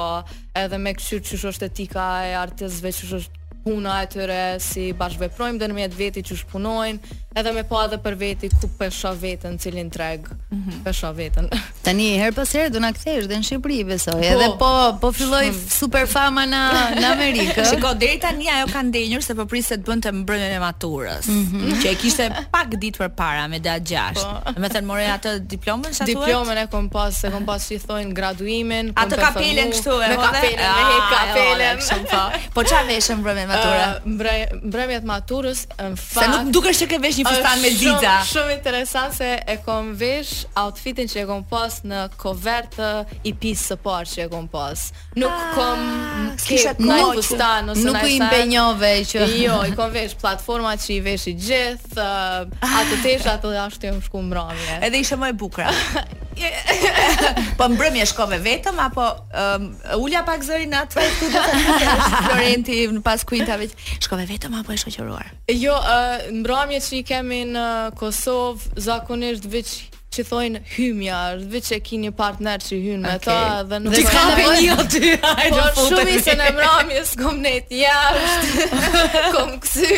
edhe 0.58 0.80
me 0.82 0.96
këshyrë 0.98 1.22
që 1.28 1.40
shështë 1.44 1.68
etika 1.70 2.06
e 2.26 2.32
artesve 2.40 2.90
që 2.98 3.10
shështë 3.12 3.42
puna 3.62 4.00
e 4.02 4.08
tëre, 4.10 4.40
si 4.58 4.88
bashkëveprojmë 4.98 5.62
dhe 5.62 5.70
në 5.70 5.78
mjetë 5.78 6.00
veti 6.00 6.24
që 6.32 6.38
shpunojnë, 6.40 7.14
edhe 7.36 7.48
me 7.56 7.62
pa 7.64 7.72
po 7.72 7.80
edhe 7.88 7.96
për 8.04 8.16
veti 8.20 8.48
ku 8.60 8.68
po 8.76 8.88
sho 8.92 9.14
veten, 9.16 9.56
cilin 9.60 9.88
treg 9.94 10.26
mm 10.28 10.58
-hmm. 10.62 10.80
po 11.02 11.12
veten. 11.16 11.48
Tani 11.86 12.20
her 12.20 12.34
pas 12.34 12.50
herë 12.56 12.70
do 12.74 12.80
na 12.80 12.92
kthesh 12.92 13.28
dhe 13.28 13.36
në 13.40 13.44
Shqipëri 13.48 13.86
besoj. 13.88 14.14
Po. 14.14 14.28
Edhe 14.34 14.48
po 14.60 14.72
po 15.00 15.12
filloi 15.12 15.54
super 15.70 16.08
fama 16.12 16.44
në 16.44 16.62
në 17.00 17.06
Amerikë. 17.12 17.66
Shiko 17.72 17.94
deri 17.94 18.20
tani 18.20 18.50
ajo 18.52 18.68
ka 18.74 18.82
ndenjur 18.84 19.22
se 19.24 19.36
po 19.36 19.46
priste 19.46 19.78
të 19.78 19.86
bënte 19.88 20.12
mbrëmjen 20.12 20.52
e 20.52 20.60
maturës, 20.60 21.26
mm 21.28 21.44
-hmm. 21.46 21.80
që 21.84 21.88
e 21.92 21.96
kishte 21.96 22.28
pak 22.52 22.68
ditë 22.76 22.98
përpara 23.00 23.48
me 23.48 23.60
datë 23.60 23.88
6. 24.16 24.16
Po. 24.16 24.60
Me 24.62 24.68
thënë 24.68 24.88
morë 24.92 25.08
atë 25.18 25.32
diplomën 25.48 25.94
sa 25.94 26.06
Diplomën 26.06 26.58
e 26.58 26.68
kom 26.68 26.90
pas, 26.90 27.24
e 27.24 27.32
kom 27.32 27.46
pas 27.46 27.62
si 27.66 27.80
thoin 27.80 28.14
graduimin, 28.14 28.94
kom 28.94 29.04
atë 29.06 29.16
kapelen 29.22 29.70
kështu 29.72 29.90
e 29.90 29.94
hodhe. 29.94 30.10
Me 30.10 30.16
kapelen, 30.16 30.68
ah, 30.68 30.78
me 30.78 30.84
hek 30.92 31.08
kapelen. 31.16 31.78
Po. 32.12 32.22
po 32.54 32.60
çfarë 32.64 32.88
veshën 32.92 33.16
mbrëmjen 33.20 33.44
e 33.44 33.52
maturës? 33.54 33.82
Mbrëmjet 34.72 35.04
maturës 35.04 35.60
në 35.80 35.98
Se 35.98 36.28
nuk 36.32 36.54
dukesh 36.54 36.78
që 36.84 36.88
ke 36.88 36.98
një 37.22 37.30
fustan 37.30 37.62
me 37.64 37.70
dita. 37.76 38.14
Shumë, 38.24 38.32
shumë 38.32 38.54
interesant 38.56 39.16
se 39.18 39.30
e 39.54 39.56
kom 39.66 39.92
vesh 39.98 40.46
outfitin 40.58 41.10
që 41.12 41.22
e 41.24 41.26
kom 41.30 41.44
pas 41.50 41.80
në 41.88 42.04
kovert 42.22 42.78
i 43.30 43.34
pisë 43.34 43.74
së 43.74 43.78
parë 43.86 44.12
që 44.12 44.26
e 44.26 44.30
kom 44.34 44.48
pas. 44.52 44.88
Nuk 45.22 45.36
ah, 45.36 45.54
kom 45.58 45.86
kisha 46.46 46.74
kohë 46.80 47.00
fustan 47.20 47.74
ose 47.76 47.86
Nuk 47.86 48.06
i 48.10 48.20
mbenjove 48.22 48.94
që 49.14 49.28
jo, 49.44 49.60
i 49.70 49.76
kom 49.78 49.94
vesh 49.94 50.18
platforma 50.22 50.74
që 50.82 50.94
i 50.96 51.00
vesh 51.10 51.28
i 51.32 51.36
gjithë, 51.48 51.94
uh, 52.00 52.66
ato 52.82 53.02
tesha 53.06 53.38
ato 53.38 53.54
ashtu 53.68 53.90
jam 53.92 54.02
shku 54.04 54.22
mbrëmje. 54.30 54.82
Edhe 54.90 55.04
ishte 55.04 55.20
më 55.22 55.34
e 55.36 55.40
bukur. 55.42 55.68
po 57.58 57.70
mbrëmje 57.70 58.06
shkove 58.12 58.38
vetëm 58.40 58.80
apo 58.80 59.04
um, 59.04 59.70
ulja 60.02 60.22
pak 60.28 60.44
zërin 60.46 60.72
atë 60.82 61.04
Florenti 62.28 62.84
pas 63.06 63.24
kuintave 63.28 63.68
shkove 63.76 64.26
vetëm 64.30 64.56
apo 64.62 64.74
e 64.76 64.80
shoqëruar? 64.82 65.32
Jo, 65.54 65.76
uh, 65.76 66.28
mbrëmje 66.42 66.80
që 66.88 67.00
i 67.00 67.04
kemi 67.12 67.44
në 67.56 67.66
Kosovë 68.00 68.80
zakonisht 68.88 69.48
vetë 69.52 70.01
që 70.16 70.24
thojnë 70.28 70.60
hymja, 70.74 71.18
dhe 71.52 71.60
që 71.64 71.76
e 71.78 71.78
ki 71.88 71.98
një 72.02 72.10
partner 72.20 72.60
që 72.60 72.78
hynë 72.84 73.04
me 73.06 73.14
ta, 73.24 73.36
dhe 73.70 73.78
nuk... 73.80 73.94
Dhe 73.96 74.02
ka 74.12 74.24
për 74.36 74.50
një 74.58 74.76
aty, 74.84 75.12
hajde 75.22 75.62
fotën 75.78 75.78
Por 75.78 75.94
shumë 75.94 76.12
i 76.18 76.24
se 76.26 76.36
në 76.42 76.50
mramjës, 76.58 77.14
kom 77.22 77.40
ne 77.46 77.54
të 77.70 77.80
jashtë, 77.86 78.68
kom 79.38 79.54
kësy... 79.64 79.92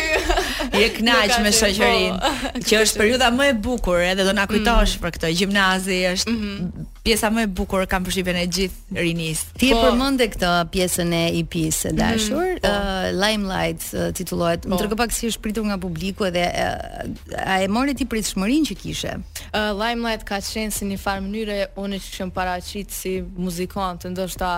Je 0.84 0.90
knajqë 1.00 1.42
me 1.48 1.54
shëqërinë, 1.58 2.16
po. 2.22 2.52
që 2.70 2.82
është 2.84 3.02
periuda 3.02 3.32
më 3.34 3.50
e 3.50 3.58
bukur, 3.66 3.98
edhe 4.12 4.28
do 4.30 4.36
nga 4.38 4.46
kujtosh 4.52 4.94
mm. 5.00 5.04
për 5.06 5.18
këto, 5.18 5.32
gjimnazi 5.42 6.00
është 6.14 6.36
mhm 6.38 6.90
pjesa 7.04 7.28
më 7.28 7.42
e 7.44 7.48
bukur 7.58 7.84
kam 7.90 8.04
përshtypjen 8.06 8.38
e 8.40 8.44
gjithë 8.56 8.96
rinis. 9.04 9.42
Ti 9.60 9.68
po, 9.72 9.76
e 9.80 9.82
përmende 9.84 10.26
këtë 10.32 10.52
pjesën 10.72 11.10
e 11.12 11.20
EP-së 11.42 11.80
së 11.80 11.90
mhm. 11.92 11.98
dashur, 11.98 12.52
po, 12.64 12.70
uh, 12.70 13.08
Limelight 13.20 13.88
uh, 13.92 14.06
titullohet. 14.16 14.64
Po, 14.64 14.72
më 14.72 14.78
tregu 14.80 14.98
pak 15.02 15.12
si 15.14 15.28
është 15.32 15.42
pritur 15.44 15.66
nga 15.68 15.76
publiku 15.82 16.24
edhe 16.30 16.44
uh, 16.48 17.42
a 17.44 17.58
e 17.64 17.68
mori 17.72 17.92
ti 17.98 18.08
pritshmërinë 18.08 18.70
që 18.70 18.78
kishe? 18.80 19.14
Uh, 19.52 19.72
Limelight 19.76 20.24
ka 20.28 20.40
qenë 20.44 20.72
si 20.74 20.88
në 20.88 20.94
një 20.96 21.02
farë 21.04 21.26
mënyrë 21.28 21.60
unë 21.84 22.00
që 22.00 22.08
kishëm 22.08 22.32
paraqit 22.40 22.94
si 22.96 23.18
muzikant, 23.36 24.08
ndoshta 24.14 24.54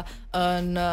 në 0.66 0.88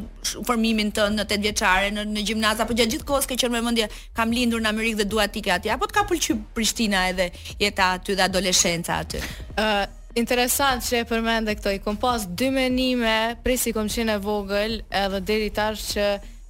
formimin 0.47 0.89
tënd 0.97 1.17
në 1.19 1.25
tetë 1.29 1.43
vjeçare 1.43 1.89
në 1.93 2.05
në 2.09 2.23
gjimnaz 2.25 2.61
apo 2.63 2.73
gjatë 2.73 2.91
gjithkohës 2.95 3.27
ke 3.29 3.35
qenë 3.37 3.53
me 3.53 3.61
mendje 3.65 3.87
kam 4.17 4.31
lindur 4.33 4.61
në 4.63 4.69
Amerikë 4.71 4.99
dhe 5.01 5.05
dua 5.11 5.27
të 5.29 5.41
ikja 5.41 5.57
aty 5.59 5.69
apo 5.75 5.85
të 5.85 5.93
ka 5.99 6.05
pëlqyer 6.09 6.39
Prishtina 6.57 7.05
edhe 7.11 7.29
jeta 7.61 7.91
aty 7.99 8.15
dhe 8.17 8.23
adoleshenca 8.25 8.97
aty. 9.03 9.17
ë 9.17 9.63
uh, 9.63 9.85
Interesant 10.17 10.81
që 10.81 11.03
e 11.03 11.05
përmende 11.05 11.53
këto 11.59 11.75
i 11.75 11.77
kompas 11.77 12.23
dy 12.33 12.47
menime, 12.49 13.35
presi 13.45 13.69
kom 13.75 13.85
qene 13.85 14.15
vogël 14.23 14.79
edhe 14.89 15.19
deri 15.29 15.51
tash 15.53 15.91
që 15.93 16.05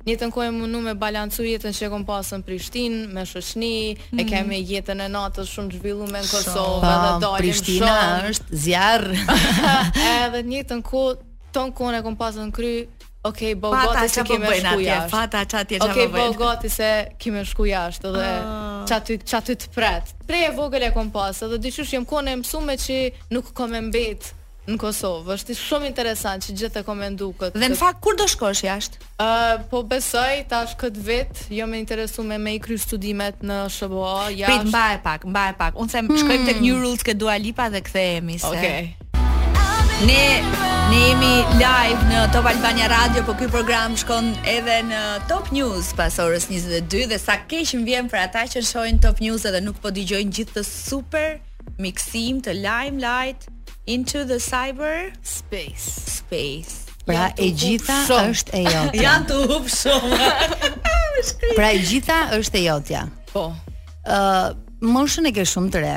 një 0.08 0.16
të 0.22 0.28
nkojë 0.32 0.52
mundu 0.56 0.80
me 0.84 0.94
balancu 0.98 1.46
jetën 1.48 1.76
që 1.76 1.88
e 1.88 1.92
kom 1.92 2.04
pasë 2.08 2.40
në 2.40 2.46
Prishtin, 2.48 2.96
me 3.16 3.26
shëshni, 3.28 3.72
mm. 3.94 4.18
e 4.18 4.22
mhm. 4.24 4.30
kemi 4.32 4.60
jetën 4.72 5.02
e 5.04 5.10
natës 5.12 5.52
shumë 5.52 5.76
zhvillu 5.78 6.08
me 6.08 6.22
në 6.22 6.28
Kosovë, 6.28 6.84
pa, 6.84 6.94
dhe 7.04 7.12
dalim 7.26 7.44
Prishtina 7.44 7.96
shumë. 7.96 8.22
Prishtina 8.28 8.32
është 8.34 8.62
zjarë. 8.66 9.42
edhe 10.28 10.44
një 10.54 10.62
të 10.70 10.78
nkojë, 10.82 11.18
të 11.56 11.66
nkojë 11.72 12.00
e 12.02 12.06
kom 12.10 12.22
pasë 12.24 12.46
në 12.50 12.56
kry, 12.60 12.78
Ok, 13.28 13.40
bo 13.60 13.74
gati 13.74 14.08
se 14.14 14.22
po 14.24 14.30
kime 14.38 14.52
shku 14.62 14.84
jashtë. 14.86 15.10
fata 15.12 15.42
që 15.52 15.58
atje 15.60 15.80
që 15.82 15.88
okay, 15.90 16.06
po 16.06 16.14
bëjnë. 16.14 16.28
Ok, 16.30 16.38
bo 16.38 16.46
gati 16.46 16.70
se 16.72 16.88
kime 17.20 17.42
shku 17.50 17.66
jashtë 17.68 18.12
dhe 18.14 18.28
uh. 18.38 18.86
që 18.88 19.34
aty 19.42 19.56
të 19.66 19.72
pretë. 19.76 20.14
Prej 20.30 20.44
e 20.46 20.54
vogële 20.56 20.88
e 20.88 20.94
kom 20.96 21.10
pasë 21.12 21.50
dhe 21.52 21.60
dyqysh 21.66 21.92
jëmë 21.98 22.08
kone 22.08 22.38
mësume 22.40 22.78
që 22.86 22.98
nuk 23.36 23.52
kom 23.58 23.76
e 23.76 23.82
mbetë 23.90 24.37
në 24.72 24.78
Kosovë. 24.82 25.32
Është 25.36 25.56
shumë 25.58 25.90
interesant 25.92 26.46
që 26.48 26.56
gjithë 26.60 26.76
të 26.78 26.86
komendu 26.88 27.30
këtë. 27.40 27.60
Dhe 27.62 27.70
në 27.72 27.78
fakt 27.80 28.02
kur 28.04 28.18
do 28.20 28.28
shkosh 28.30 28.66
jashtë? 28.66 29.02
Uh, 29.18 29.64
po 29.72 29.82
besoj 29.90 30.44
tash 30.52 30.76
këtë 30.80 31.06
vit, 31.08 31.42
jo 31.60 31.68
më 31.72 31.80
interesu 31.84 32.26
me 32.28 32.40
me 32.44 32.58
i 32.58 32.60
kry 32.64 32.78
studimet 32.80 33.44
në 33.48 33.62
SBO 33.72 34.10
jashtë. 34.34 34.52
Prit 34.52 34.70
mbaj 34.72 35.00
pak, 35.08 35.28
mbaj 35.32 35.52
pak. 35.62 35.80
Unë 35.80 35.96
them 35.96 36.12
hmm. 36.12 36.22
shkojmë 36.24 36.50
tek 36.52 36.62
New 36.66 36.80
Rules 36.84 37.08
që 37.08 37.18
Dua 37.22 37.38
Lipa 37.40 37.70
dhe 37.74 37.84
kthehemi 37.88 38.40
se. 38.44 38.52
Okej. 38.52 38.88
Okay. 38.88 38.96
Ne 40.06 40.24
ne 40.90 41.00
jemi 41.04 41.32
live 41.58 42.04
në 42.12 42.20
Top 42.36 42.46
Albania 42.52 42.86
Radio, 42.92 43.24
po 43.26 43.34
ky 43.40 43.48
program 43.52 43.96
shkon 43.98 44.30
edhe 44.48 44.82
në 44.90 45.00
Top 45.32 45.50
News 45.56 45.90
pas 45.98 46.16
orës 46.22 46.46
22 46.52 47.08
dhe 47.12 47.18
sa 47.20 47.40
keq 47.50 47.74
më 47.80 47.86
vjen 47.92 48.12
për 48.12 48.24
ata 48.28 48.44
që 48.54 48.62
shohin 48.68 49.02
Top 49.04 49.18
News 49.26 49.48
edhe 49.50 49.64
nuk 49.66 49.82
po 49.84 49.90
dëgjojnë 49.98 50.38
gjithë 50.40 50.60
të 50.60 50.68
super 50.68 51.38
miksim 51.84 52.44
të 52.46 52.60
lime 52.62 53.00
light. 53.04 53.50
Into 53.88 54.26
the 54.26 54.36
cyber 54.36 55.12
space. 55.24 55.86
Space. 56.20 56.88
Pra 57.08 57.30
e 57.40 57.54
gjitha 57.56 58.02
është 58.28 58.52
e 58.60 58.64
jotja. 58.66 59.04
Janë 59.06 59.30
të 59.30 59.38
hub 59.48 59.70
shumë. 59.72 60.18
pra 61.60 61.70
e 61.72 61.80
gjitha 61.88 62.18
është 62.36 62.60
e 62.60 62.64
jotja. 62.66 63.06
Po. 63.32 63.46
Ë, 64.12 64.18
uh, 64.18 64.50
moshën 64.92 65.30
e 65.32 65.32
ke 65.38 65.46
shumë 65.48 65.72
të 65.78 65.84
re. 65.86 65.94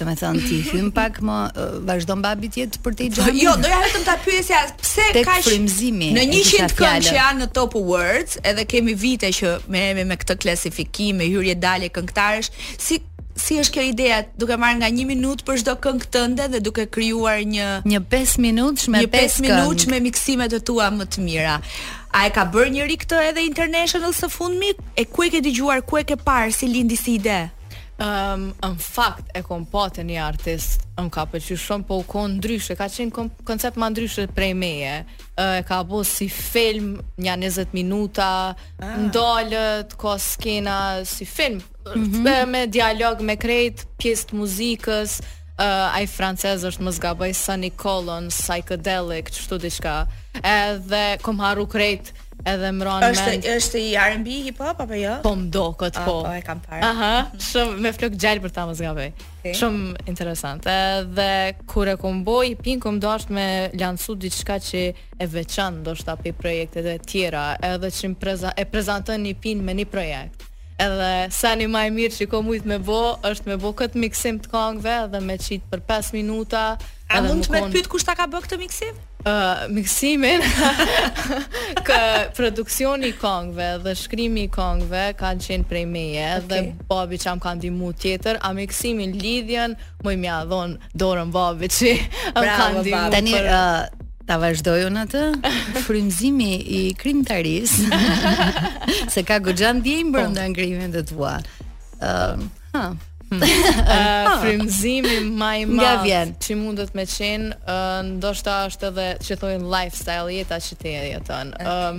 Të 0.00 0.08
me 0.08 0.16
thënë 0.18 0.42
ti 0.48 0.58
hymë 0.72 0.90
pak 0.98 1.20
më 1.26 1.36
uh, 1.54 1.68
Vazhdo 1.86 2.16
në 2.18 2.26
babi 2.26 2.50
tjetë 2.56 2.82
për 2.82 2.96
të 2.98 3.06
i 3.06 3.42
Jo, 3.44 3.52
doja 3.58 3.78
vetëm 3.84 4.04
ta 4.06 4.14
pyesja 4.22 4.60
Pse 4.78 5.08
Tek 5.16 5.26
ka 5.26 5.34
frimzimi, 5.42 6.12
Në 6.14 6.26
një 6.34 6.42
këngë 6.78 6.90
që 7.08 7.16
janë 7.16 7.42
në 7.42 7.48
top 7.58 7.74
words 7.80 8.36
Edhe 8.46 8.62
kemi 8.70 8.94
vite 8.94 9.32
që 9.34 9.56
me 9.74 9.88
me 9.98 10.14
këtë 10.22 10.38
klasifikim 10.44 11.18
Me 11.18 11.26
hyrje 11.32 11.56
dalje 11.58 11.90
kënktarësh 11.98 12.52
Si 12.78 13.00
si 13.42 13.58
është 13.60 13.74
kjo 13.74 13.84
ide, 13.92 14.14
duke 14.38 14.56
marrë 14.60 14.80
nga 14.82 14.90
1 14.90 15.06
minutë 15.08 15.46
për 15.46 15.60
çdo 15.62 15.74
këngë 15.84 16.08
tënde 16.14 16.46
dhe 16.54 16.60
duke 16.64 16.86
krijuar 16.92 17.42
një 17.48 17.68
një 17.88 18.00
5 18.12 18.38
minutësh 18.44 18.88
me 18.94 19.04
5 19.12 19.38
minutësh 19.46 19.90
me 19.94 20.00
miksimet 20.08 20.56
e 20.58 20.62
tua 20.70 20.90
më 20.94 21.06
të 21.12 21.24
mira. 21.26 21.58
A 22.18 22.26
e 22.26 22.32
ka 22.34 22.46
bërë 22.52 22.74
njëri 22.76 22.96
këtë 23.02 23.20
edhe 23.30 23.44
international 23.46 24.14
së 24.16 24.30
fundmi? 24.32 24.72
E 24.96 25.04
ku 25.06 25.26
e 25.26 25.30
ke 25.32 25.42
dëgjuar, 25.44 25.82
ku 25.86 26.00
e 26.00 26.04
ke 26.08 26.16
parë 26.16 26.52
si 26.54 26.68
lindi 26.70 26.96
si 26.96 27.18
ide? 27.20 27.46
Um, 27.98 28.52
um 28.62 28.76
fakt 28.78 29.26
e 29.34 29.40
kom 29.42 29.64
pa 29.66 29.88
një 29.90 30.20
artist, 30.22 30.84
un 30.98 31.08
um, 31.08 31.08
ka 31.10 31.24
pëlqy 31.26 31.56
shumë 31.58 31.82
po 31.84 31.96
u 31.98 32.04
ka 32.06 32.20
ndryshë, 32.30 32.76
ka 32.78 32.86
qenë 32.86 33.24
koncept 33.44 33.74
më 33.76 33.88
ndryshë 33.90 34.26
prej 34.34 34.52
meje. 34.54 35.00
E 35.34 35.48
ka 35.66 35.82
bo 35.82 36.04
si 36.06 36.28
film, 36.30 37.00
një 37.18 37.34
20 37.42 37.74
minuta, 37.74 38.54
ah. 38.54 38.94
ndalet, 39.02 39.98
ka 39.98 40.14
skena 40.18 41.02
si 41.04 41.26
film, 41.26 41.58
mm 41.96 42.22
-hmm. 42.24 42.46
me 42.50 42.66
dialog 42.68 43.20
me 43.22 43.36
krejt 43.36 43.84
pjesë 44.02 44.26
të 44.28 44.34
muzikës 44.38 45.18
uh, 45.24 45.96
ai 45.96 46.06
francez 46.06 46.62
është 46.64 46.82
më 46.86 46.92
zgaboj 46.98 47.30
Sunny 47.34 47.70
Colon 47.82 48.28
psychedelic 48.32 49.30
çto 49.30 49.58
diçka 49.58 50.06
edhe 50.42 51.18
kom 51.22 51.40
harru 51.40 51.66
krejt 51.66 52.12
edhe 52.46 52.70
më 52.70 52.82
ronë 52.86 53.08
është, 53.12 53.30
është 53.56 53.78
i 53.78 53.88
R&B 53.98 54.28
hip 54.46 54.58
hop 54.62 54.78
apo 54.84 54.94
jo? 54.94 55.16
Po 55.24 55.32
mdo 55.36 55.72
këtë 55.74 55.98
ah, 56.00 56.04
po. 56.06 56.14
Po 56.22 56.30
e 56.32 56.42
kam 56.46 56.60
parë. 56.62 56.84
Aha, 56.86 57.14
mhm. 57.22 57.40
shumë 57.42 57.78
me 57.82 57.90
flok 57.96 58.12
gjallë 58.14 58.40
për 58.44 58.52
ta 58.54 58.62
më 58.70 58.74
zgave. 58.78 59.06
Okay. 59.40 59.54
Shumë 59.58 60.06
interesant. 60.08 60.62
Edhe 60.70 61.56
kur 61.68 61.90
kom 61.98 62.20
boj, 62.24 62.54
pin 62.62 62.78
kom 62.80 63.00
do 63.02 63.10
me 63.28 63.70
lansu 63.74 64.14
diçka 64.14 64.54
që 64.60 64.84
e 65.18 65.26
veçan 65.26 65.82
do 65.84 65.94
shta 65.98 66.14
për 66.22 66.32
projekte 66.38 66.80
dhe 66.86 66.96
tjera, 67.02 67.56
edhe 67.72 67.88
që 67.90 68.14
preza, 68.14 68.52
e 68.56 68.64
prezentën 68.64 69.18
një 69.26 69.34
pin 69.42 69.58
me 69.66 69.72
një 69.74 69.86
projekt. 69.90 70.47
Edhe 70.78 71.16
sani 71.34 71.66
më 71.72 71.80
i 71.88 71.90
mirë 71.94 72.14
që 72.16 72.26
ko 72.30 72.38
mujt 72.46 72.66
me 72.70 72.76
bo, 72.86 72.98
është 73.26 73.50
me 73.50 73.56
bo 73.58 73.72
këtë 73.80 73.98
miksim 73.98 74.36
të 74.44 74.52
këngëve 74.52 74.92
dhe 75.10 75.20
me 75.26 75.34
qitë 75.42 75.66
për 75.72 75.80
5 75.88 76.12
minuta. 76.14 76.60
A 77.10 77.22
mund 77.24 77.42
të 77.48 77.52
më 77.56 77.62
kon... 77.64 77.72
pytë 77.74 77.90
kush 77.90 78.06
ta 78.06 78.14
ka 78.18 78.28
bë 78.30 78.44
këtë 78.44 78.58
miksim? 78.62 78.94
Ë, 79.18 79.18
uh, 79.26 79.64
miksimin 79.74 80.44
kë 81.88 81.98
produksioni 82.38 83.10
i 83.10 83.16
këngëve 83.18 83.68
dhe 83.88 83.96
shkrimi 84.04 84.44
i 84.46 84.52
këngëve 84.54 85.02
kanë 85.18 85.46
qenë 85.48 85.68
prej 85.72 85.82
meje 85.90 86.28
okay. 86.38 86.48
dhe 86.48 86.86
babi 86.92 87.18
çam 87.24 87.42
ka 87.42 87.56
ndihmu 87.58 87.90
tjetër, 87.98 88.38
a 88.38 88.54
miksimin 88.54 89.18
lidhjen 89.18 89.74
më 90.06 90.14
i 90.14 90.20
mja 90.28 90.38
dorën 91.00 91.34
babi 91.34 91.72
që 91.74 91.96
pra, 92.38 92.52
kanë 92.60 92.84
ndihmu. 92.84 93.08
Tani 93.16 93.34
për... 93.34 93.50
uh, 93.50 94.04
ta 94.28 94.36
vazhdoj 94.36 94.84
un 94.92 94.98
atë. 95.04 95.22
Frymëzimi 95.88 96.52
i 96.60 96.80
krimtaris. 97.00 97.78
se 99.14 99.24
ka 99.28 99.40
goxhan 99.48 99.80
diem 99.84 100.12
brenda 100.12 100.44
po. 100.44 100.52
ngrimeve 100.52 100.90
të 100.98 101.02
tua. 101.12 101.34
Ëm, 101.98 102.48
uh, 102.48 102.66
ha. 102.76 102.84
Ëh, 103.28 103.82
ah. 103.88 104.38
frymëzimi 104.40 105.18
më 105.36 105.48
i 105.60 105.64
madh 105.68 106.06
që 106.40 106.54
mundet 106.56 106.94
me 106.96 107.04
qen, 107.10 107.50
uh, 107.68 107.98
ndoshta 108.14 108.54
është 108.70 108.88
edhe 108.88 109.04
që 109.26 109.36
thonë 109.42 109.68
lifestyle 109.74 110.32
jeta 110.32 110.56
që 110.64 110.78
ti 110.80 110.94
e 110.96 111.02
jeton. 111.10 111.50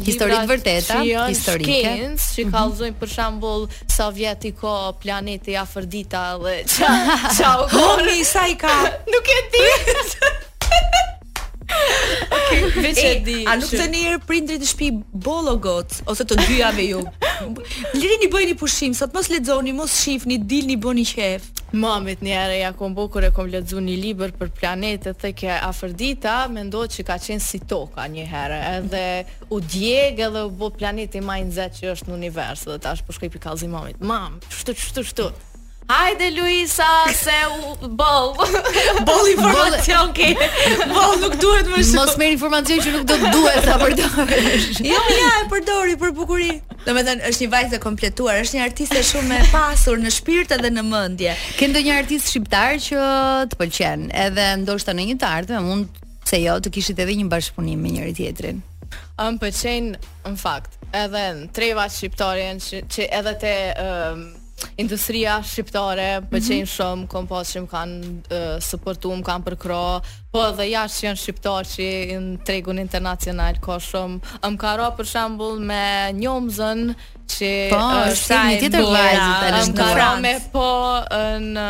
vërteta 0.45 0.99
historike 1.33 1.65
që 1.65 2.09
mm 2.13 2.51
-hmm. 2.53 2.93
për 3.01 3.13
shembull 3.15 3.63
sovjetiko 3.97 4.75
planeti 5.03 5.57
afërdita 5.57 6.27
dhe 6.45 6.57
qa, 6.77 6.93
qa 7.41 7.55
u 7.65 7.69
konë 7.73 8.23
sa 8.33 8.45
i 8.53 8.59
ka 8.61 8.75
nuk 9.15 9.27
e 9.39 9.41
di 9.53 9.67
Okay, 12.39 12.83
veç 12.83 13.01
e 13.05 13.13
di. 13.27 13.37
A 13.49 13.57
nuk 13.61 13.71
të 13.73 13.87
njerë 13.93 14.19
prindri 14.29 14.57
të 14.61 14.69
shpi 14.71 14.89
bolo 15.13 15.57
ose 16.13 16.25
të 16.25 16.37
dyjave 16.47 16.85
ju. 16.91 17.01
Liri 17.95 18.19
një 18.25 18.57
pushim, 18.59 18.95
sot 18.95 19.15
mos 19.15 19.29
ledzoni, 19.29 19.73
mos 19.73 19.93
shif, 20.03 20.25
një 20.27 20.39
dil 20.49 20.67
një 20.73 20.79
bëni 20.83 21.05
qef. 21.13 21.45
Mamit 21.73 22.23
një 22.25 22.33
ere, 22.45 22.57
ja 22.63 22.73
kom 22.73 22.95
bukur 22.97 23.25
e 23.25 23.31
kom 23.31 23.47
ledzu 23.53 23.81
një 23.85 23.97
liber 24.01 24.33
për 24.33 24.51
planetet, 24.61 25.19
dhe 25.21 25.35
kja 25.37 25.59
afërdita, 25.69 26.47
me 26.49 26.65
ndohë 26.71 26.91
që 26.97 27.05
ka 27.11 27.19
qenë 27.21 27.45
si 27.45 27.61
toka 27.69 28.07
një 28.09 28.25
herë, 28.33 28.61
edhe 28.79 29.05
u 29.53 29.61
djegë 29.61 30.25
edhe 30.31 30.47
u 30.49 30.55
bë 30.61 30.71
planeti 30.81 31.21
ma 31.21 31.37
i 31.37 31.45
nëzet 31.51 31.77
që 31.83 31.93
është 31.93 32.09
në 32.11 32.17
univers, 32.21 32.65
dhe 32.73 32.81
ta 32.81 32.97
është 32.97 33.09
përshkripi 33.11 33.37
po 33.39 33.49
kalzi 33.51 33.69
mamit. 33.69 34.01
Mam, 34.01 34.41
shtu, 34.49 34.77
shtu, 34.81 35.05
shtu 35.13 35.29
Hajde 35.91 36.31
Luisa 36.41 37.09
se 37.15 37.31
u 37.83 37.89
boll. 37.89 38.35
Boll 39.07 39.29
informacion 39.33 40.13
ke. 40.13 40.35
Boll 40.93 41.15
nuk 41.23 41.37
duhet 41.41 41.65
më 41.71 41.79
shumë. 41.81 42.03
Mos 42.03 42.17
merr 42.21 42.33
informacion 42.35 42.83
që 42.85 42.93
nuk 42.93 43.05
do 43.09 43.17
të 43.17 43.31
duhet 43.33 43.65
ta 43.65 43.77
përdorësh. 43.81 44.67
Jo, 44.91 44.99
ja 45.17 45.31
e 45.41 45.47
përdori 45.49 45.95
për 46.03 46.11
bukurinë. 46.19 46.59
Domethënë 46.85 47.31
është 47.31 47.45
një 47.47 47.51
vajzë 47.55 47.79
e 47.79 47.81
kompletuar, 47.87 48.43
është 48.43 48.59
një 48.59 48.67
artiste 48.67 49.03
shumë 49.15 49.39
e 49.39 49.47
pasur 49.49 49.97
në 50.03 50.13
shpirt 50.13 50.53
edhe 50.59 50.71
në 50.77 50.85
mendje. 50.91 51.33
Ke 51.57 51.71
ndonjë 51.73 51.95
artist 52.03 52.35
shqiptar 52.35 52.77
që 52.85 53.07
të 53.55 53.61
pëlqen? 53.63 54.07
Edhe 54.29 54.49
ndoshta 54.67 54.93
në 54.95 55.07
një 55.09 55.17
të 55.23 55.31
ardhme 55.39 55.63
mund 55.71 56.03
se 56.29 56.43
jo 56.43 56.59
të 56.61 56.75
kishit 56.77 57.01
edhe 57.01 57.17
një 57.17 57.31
bashkëpunim 57.33 57.81
me 57.81 57.95
njëri 57.97 58.13
tjetrin. 58.21 58.61
Am 59.25 59.41
pëlqejn 59.41 59.95
në 60.29 60.37
fakt. 60.45 60.77
Edhe 60.93 61.25
treva 61.57 61.89
shqiptare 61.93 62.53
që 62.61 63.09
edhe 63.21 63.35
te 63.41 63.55
um, 63.83 64.21
industria 64.79 65.43
shqiptare 65.43 66.21
pëlqejn 66.31 66.55
mm 66.55 67.07
-hmm. 67.07 67.07
shumë 67.07 67.07
më 67.07 67.07
kanë 67.07 67.27
uh, 68.59 69.15
Më 69.19 69.27
kanë 69.29 69.45
për 69.49 69.57
kro 69.57 70.01
po 70.33 70.39
edhe 70.49 70.65
jashtë 70.75 70.99
që 70.99 71.05
janë 71.07 71.21
shqiptar 71.23 71.65
që 71.73 71.89
në 72.25 72.39
tregun 72.47 72.79
ndërkombëtar 72.83 73.57
ka 73.65 73.77
shumë 73.79 74.19
Më 74.53 74.57
ka 74.57 74.95
për 74.99 75.07
shembull 75.13 75.59
me 75.71 75.85
njomzën 76.21 76.83
që 77.35 77.51
po, 77.75 77.81
është 78.13 78.35
një 78.49 78.57
tjetër 78.61 78.85
vajzë 78.95 79.31
tani 79.39 79.83
në 79.83 80.21
me 80.25 80.35
po 80.53 80.69
në 81.55 81.67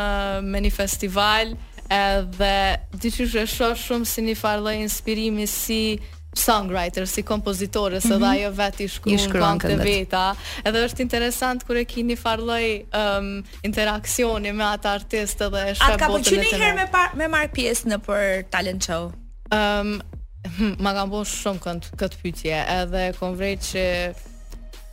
me 0.50 0.58
një 0.64 0.72
festival 0.80 1.54
edhe 1.88 2.56
diçysh 3.02 3.34
e 3.42 3.46
shoh 3.46 3.74
shumë 3.86 4.04
si 4.06 4.20
një 4.26 4.34
farë 4.42 4.72
inspirimi 4.82 5.46
si 5.46 5.98
songwriter, 6.38 7.06
si 7.06 7.22
kompozitore, 7.22 8.00
se 8.00 8.08
mm 8.14 8.20
-hmm. 8.22 8.38
ajo 8.46 8.52
vet 8.54 8.80
i 8.80 8.88
shkruan 8.88 9.58
këngët 9.58 9.70
e 9.70 9.76
veta. 9.84 10.36
Edhe 10.64 10.84
është 10.86 11.00
interesant 11.02 11.64
kur 11.66 11.76
e 11.76 11.84
keni 11.84 12.16
farë 12.16 12.42
lloj 12.42 12.66
um, 13.02 13.44
interaksioni 13.62 14.52
me 14.52 14.64
ata 14.64 14.92
artistë 14.94 15.44
edhe 15.46 15.62
e 15.70 15.72
botën 15.72 15.90
e 15.90 15.92
A 15.92 15.98
ka 15.98 16.06
qenë 16.08 16.60
herë 16.60 16.74
me 16.74 16.88
me 17.14 17.28
marr 17.28 17.50
pjesë 17.52 17.84
në 17.90 17.98
për 18.06 18.44
talent 18.50 18.82
show? 18.84 19.12
Ëm 19.50 19.80
um, 19.80 20.00
hm, 20.58 20.74
ma 20.78 20.92
kanë 20.94 21.24
shumë 21.26 21.60
kënd 21.66 21.84
këtë 22.00 22.16
pyetje, 22.22 22.56
edhe 22.80 23.12
kam 23.18 23.34
vrejtë 23.36 23.64
që 23.70 23.84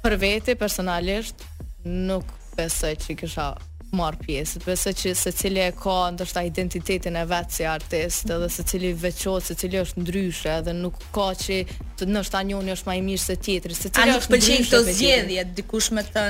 për 0.04 0.18
vete 0.22 0.56
personalisht 0.56 1.38
nuk 1.86 2.26
besoj 2.58 2.94
që 2.96 3.16
kisha 3.20 3.54
marë 3.96 4.18
pjesë, 4.26 4.62
përse 4.66 4.92
që 5.00 5.12
secili 5.18 5.62
e 5.64 5.70
ka 5.78 5.96
ndoshta 6.16 6.44
identitetin 6.48 7.18
e 7.20 7.24
vetë 7.30 7.56
si 7.58 7.66
artist 7.70 8.32
edhe 8.36 8.50
secili 8.52 8.94
veçohet, 9.06 9.52
veqot, 9.54 9.82
është 9.86 10.02
ndryshe 10.06 10.50
edhe 10.60 10.74
nuk 10.78 11.00
ka 11.16 11.28
që 11.46 11.60
nështë 12.10 12.40
anjoni 12.42 12.76
është 12.76 12.90
më 12.90 12.98
i 13.00 13.04
mirë 13.10 13.26
se 13.26 13.36
tjetëri 13.46 13.80
Secili 13.80 14.16
është 14.20 14.34
ndryshe 14.34 14.56
A 14.56 14.70
këto 14.82 14.96
zjedhjet, 15.02 15.54
dikush 15.62 15.92
me 15.98 16.04
të 16.10 16.26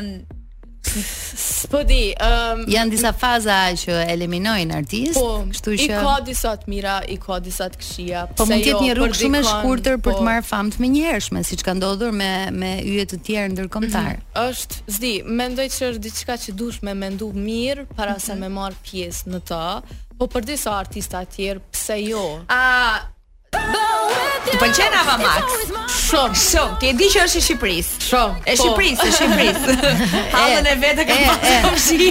Po 1.72 1.82
di, 1.84 2.00
um, 2.24 2.62
janë 2.72 2.94
disa 2.94 3.10
faza 3.18 3.56
që 3.78 3.96
eliminojnë 4.14 4.76
artistin, 4.78 5.18
po, 5.18 5.42
kështu 5.52 5.74
që 5.82 5.86
i 5.88 5.88
ka 6.08 6.14
disa 6.28 6.52
të 6.62 6.70
mira, 6.72 6.94
i 7.12 7.18
ka 7.22 7.40
disa 7.44 7.68
të 7.74 7.80
këshia. 7.82 8.22
Po 8.38 8.46
mund 8.48 8.60
të 8.62 8.70
jetë 8.70 8.78
jo? 8.78 8.84
një 8.86 8.96
rrugë 9.00 9.20
shumë 9.20 9.42
e 9.42 9.48
shkurtër 9.50 9.98
për 9.98 10.06
po, 10.14 10.18
të 10.22 10.28
marrë 10.30 10.46
famë 10.50 10.74
të 10.76 10.84
menjëhershme, 10.86 11.44
siç 11.50 11.66
ka 11.68 11.76
ndodhur 11.80 12.14
me 12.16 12.30
me 12.60 12.72
yje 12.86 13.08
të 13.16 13.20
tjerë 13.28 13.54
ndërkombëtar. 13.56 14.14
Mhm. 14.20 14.32
Është, 14.46 14.80
s'di, 14.98 15.14
mendoj 15.42 15.68
që 15.76 15.90
është 15.92 16.04
diçka 16.06 16.38
që 16.46 16.56
duhet 16.62 16.86
me 16.88 16.96
mendu 17.02 17.32
mirë 17.36 17.88
para 17.98 18.16
se 18.22 18.32
mhm. 18.36 18.46
me 18.46 18.54
marr 18.62 18.78
pjesë 18.88 19.34
në 19.36 19.44
ta 19.52 19.66
Po 20.16 20.30
për 20.32 20.46
disa 20.48 20.72
artista 20.80 21.20
të 21.28 21.34
tjerë, 21.36 21.60
pse 21.76 21.98
jo? 22.06 22.22
A 22.48 23.04
Të 23.54 24.56
pëlqen 24.62 24.96
ava 25.02 25.16
Max. 25.22 25.66
Shum, 26.06 26.36
shum, 26.36 26.74
ti 26.80 26.91
e 26.91 26.98
di 27.00 27.08
që 27.12 27.24
është 27.26 27.39
i 27.41 27.46
Shqipërisë. 27.46 28.02
Shum, 28.10 28.36
e 28.46 28.54
po. 28.54 28.54
Shqipërisë, 28.62 29.08
e 29.08 29.16
Shqipërisë. 29.20 29.89
Hallën 30.36 30.70
e 30.70 30.76
vetë 30.84 31.06
ka 31.10 31.18
pasur. 31.66 32.06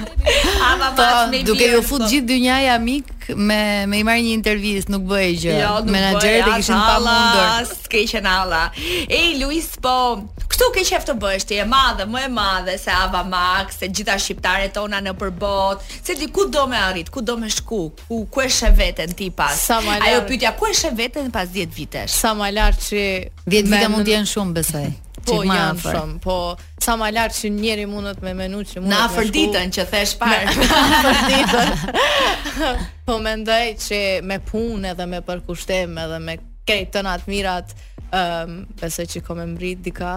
Ava 0.68 0.92
Max, 0.92 1.02
po, 1.02 1.44
duke 1.52 1.70
ju 1.74 1.82
fut 1.90 2.04
po. 2.04 2.10
gjithë 2.10 2.30
dynjaja 2.32 2.78
mik, 2.88 3.12
me 3.34 3.84
me 3.86 3.98
i 4.00 4.04
marr 4.06 4.18
një 4.22 4.32
intervistë, 4.36 4.92
nuk 4.92 5.04
bëj 5.10 5.30
gjë. 5.42 5.56
Jo, 5.60 5.72
Menaxherët 5.88 6.46
e 6.46 6.58
kishin 6.62 6.78
pamundur. 6.78 7.72
Skeqen 7.84 8.26
alla. 8.28 8.62
Ej 9.08 9.38
Luis, 9.42 9.72
po 9.82 10.24
Këtu 10.48 10.66
ke 10.74 10.82
qef 10.88 11.04
të 11.04 11.12
bësh, 11.20 11.44
ti 11.46 11.58
e 11.60 11.64
madhe, 11.68 12.06
më 12.08 12.22
e 12.24 12.28
madhe 12.32 12.74
se 12.80 12.90
Ava 12.90 13.20
Max, 13.30 13.76
se 13.78 13.90
gjitha 13.94 14.14
shqiptaret 14.18 14.72
tona 14.74 14.96
në 15.04 15.12
përbot, 15.20 15.82
se 16.00 16.16
ti 16.18 16.26
ku 16.34 16.46
do 16.50 16.64
me 16.66 16.78
arrit, 16.80 17.10
ku 17.14 17.20
do 17.20 17.36
me 17.38 17.50
shku, 17.52 17.82
ku, 18.08 18.20
ku 18.32 18.42
e 18.42 18.48
shë 18.50 18.70
veten 18.80 19.12
ti 19.14 19.28
pas, 19.30 19.66
ajo 19.76 20.22
pytja, 20.26 20.54
ku 20.58 20.66
e 20.66 20.72
shë 20.74 20.90
veten 20.98 21.28
pas 21.30 21.52
10 21.52 21.76
vitesh? 21.76 22.10
Sa 22.16 22.32
më 22.34 22.48
lartë 22.56 22.88
që... 22.88 23.04
10 23.44 23.70
vite 23.74 23.90
mund 23.92 24.10
jenë 24.16 24.32
shumë, 24.32 24.56
besaj. 24.56 24.88
Po 25.24 25.40
janë 25.44 25.82
shumë, 25.82 26.16
po 26.22 26.34
sa 26.80 26.94
më 27.00 27.08
lart 27.16 27.34
që 27.38 27.50
njëri 27.54 27.86
mundet 27.90 28.20
me 28.24 28.32
menu 28.38 28.60
që 28.66 28.82
mund. 28.82 28.90
Na 28.92 29.02
afër 29.08 29.30
ditën 29.34 29.74
që 29.76 29.86
thesh 29.90 30.14
parë. 30.20 30.56
Na 30.60 30.98
afër 30.98 31.22
ditën. 31.32 31.98
po 33.08 33.18
mendoj 33.24 33.62
që 33.86 34.00
me 34.28 34.38
punë 34.50 34.92
edhe 34.94 35.08
me 35.14 35.22
përkushtim 35.28 35.98
edhe 36.04 36.20
me 36.28 36.38
këto 36.68 36.98
të 36.98 37.02
natë 37.06 37.32
mirat, 37.32 37.70
um, 38.12 38.60
besoj 38.80 39.06
që 39.08 39.24
kom 39.24 39.40
e 39.40 39.48
mbrit 39.54 39.80
dika 39.88 40.12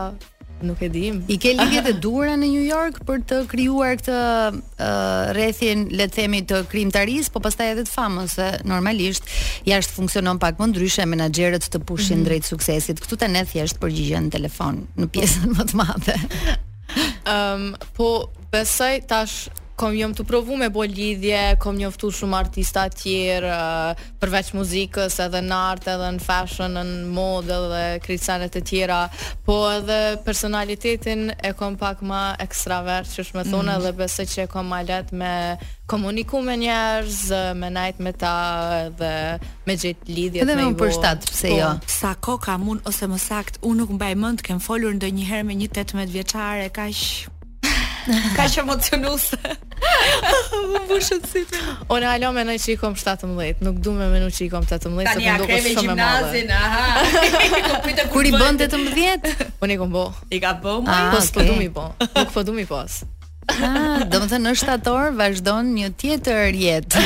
Nuk 0.61 0.79
e 0.81 0.89
di. 0.89 1.03
I 1.27 1.37
ke 1.41 1.53
ligjet 1.57 1.89
e 1.89 1.93
duhura 1.97 2.35
në 2.39 2.47
New 2.49 2.65
York 2.65 2.99
për 3.07 3.21
të 3.29 3.37
krijuar 3.51 3.97
këtë 3.99 4.17
uh, 4.21 5.31
rrethin, 5.35 5.87
le 5.95 6.07
të 6.07 6.17
themi, 6.21 6.41
të 6.49 6.61
krimtaris, 6.71 7.29
po 7.33 7.41
pastaj 7.43 7.71
edhe 7.73 7.85
të 7.87 7.93
famës, 7.95 8.37
se 8.37 8.49
normalisht 8.69 9.29
jashtë 9.67 9.95
funksionon 9.97 10.39
pak 10.41 10.59
më 10.61 10.69
ndryshe 10.73 11.07
menaxherët 11.09 11.65
të 11.67 11.81
pushin 11.89 12.17
mm 12.19 12.21
-hmm. 12.21 12.29
drejt 12.29 12.45
suksesit. 12.51 13.01
Ktu 13.01 13.15
te 13.17 13.27
ne 13.27 13.45
thjesht 13.45 13.79
përgjigjen 13.79 14.31
telefon 14.31 14.87
në 14.97 15.05
pjesën 15.13 15.49
më 15.57 15.63
të 15.69 15.75
madhe. 15.81 16.15
Ëm, 17.25 17.65
um, 17.65 17.75
po 17.97 18.29
besoj 18.51 18.99
tash 19.07 19.47
kom 19.81 19.95
jom 19.97 20.11
të 20.13 20.23
provu 20.29 20.53
me 20.59 20.67
bo 20.69 20.83
lidhje, 20.85 21.39
kom 21.63 21.73
njoftu 21.81 22.11
shumë 22.13 22.37
artista 22.37 22.83
tjerë, 22.93 23.49
uh, 23.49 24.09
përveç 24.21 24.51
muzikës 24.53 25.15
edhe 25.25 25.39
në 25.47 25.57
art 25.71 25.87
edhe 25.89 26.11
në 26.17 26.21
fashion, 26.21 26.75
në 26.77 26.83
modë 27.15 27.55
edhe 27.55 27.79
kritësanet 28.05 28.59
e 28.59 28.61
tjera, 28.67 28.99
po 29.47 29.55
edhe 29.79 29.97
personalitetin 30.27 31.31
e 31.41 31.53
kom 31.57 31.79
pak 31.81 32.03
ma 32.05 32.35
ekstravert 32.45 33.09
që 33.15 33.25
shme 33.31 33.45
thune 33.49 33.73
mm. 33.79 33.87
dhe 33.87 33.93
besë 34.03 34.27
që 34.35 34.45
e 34.45 34.51
kom 34.53 34.69
ma 34.69 34.83
let 34.85 35.09
me 35.17 35.33
komuniku 35.89 36.43
me 36.45 36.59
njerëz, 36.61 37.23
me 37.57 37.73
najt 37.73 38.05
me 38.05 38.13
ta 38.13 38.35
edhe 38.85 39.13
me 39.65 39.79
gjithë 39.81 40.13
lidhjet 40.13 40.45
edhe 40.45 40.59
me 40.59 40.67
i 40.69 40.69
vojë. 40.69 40.69
Edhe 40.69 40.69
me 40.69 40.71
më 40.77 40.81
po. 40.85 41.25
pse 41.25 41.49
po, 41.49 41.57
jo? 41.57 41.73
Sa 41.97 42.13
ko 42.29 42.37
ka 42.37 42.59
mund 42.61 42.85
ose 42.85 43.09
më 43.09 43.17
sakt, 43.25 43.57
unë 43.65 43.81
nuk 43.81 43.97
mbaj 43.97 44.13
mund, 44.21 44.45
kem 44.45 44.61
folur 44.61 44.93
ndo 44.93 45.09
njëherë 45.09 45.49
me 45.49 45.57
një 45.57 45.73
18 45.73 46.09
vjeqare, 46.13 46.69
ka 46.75 46.85
Ka 48.37 48.47
që 48.49 48.61
emocionuse 48.65 49.37
Më 50.73 50.81
bëshët 50.89 51.27
si 51.29 51.43
të 51.49 51.59
Unë 51.93 52.07
alo 52.15 52.31
me 52.35 52.43
në 52.47 52.55
që 52.63 52.73
i 52.73 52.75
kom 52.81 52.95
17 52.97 53.61
Nuk 53.65 53.77
du 53.85 53.93
me 53.95 54.07
me 54.11 54.23
në 54.23 54.31
që 54.33 54.43
i 54.47 54.49
kom 54.53 54.65
18 54.67 54.97
Ta 55.05 55.13
një 55.19 55.35
akreve 55.35 55.73
i 55.73 55.77
gjimnazin 55.79 56.53
Kuri 58.13 58.33
bëndet 58.35 58.73
të 58.73 58.81
më 58.87 58.97
vjetë 58.97 59.35
Unë 59.61 59.77
i 59.77 59.81
kom 59.83 59.93
bo 59.95 60.07
I 60.33 60.41
ka 60.43 60.55
bo 60.63 60.79
më 60.85 60.97
Nuk 61.13 61.29
përdu 61.37 61.57
mi 61.61 61.69
bo 61.77 61.89
Nuk 62.03 62.33
përdu 62.37 62.55
po 62.55 62.59
mi 62.61 62.65
pos 62.69 63.01
Ah, 63.49 64.03
do 64.05 64.19
më 64.21 64.27
thënë 64.29 64.43
në 64.43 64.51
shtator 64.61 65.15
vazhdon 65.17 65.69
një 65.73 65.87
tjetër 65.99 66.55
jetë 66.61 67.01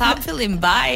Tham 0.00 0.20
fillim 0.24 0.54
baj 0.62 0.94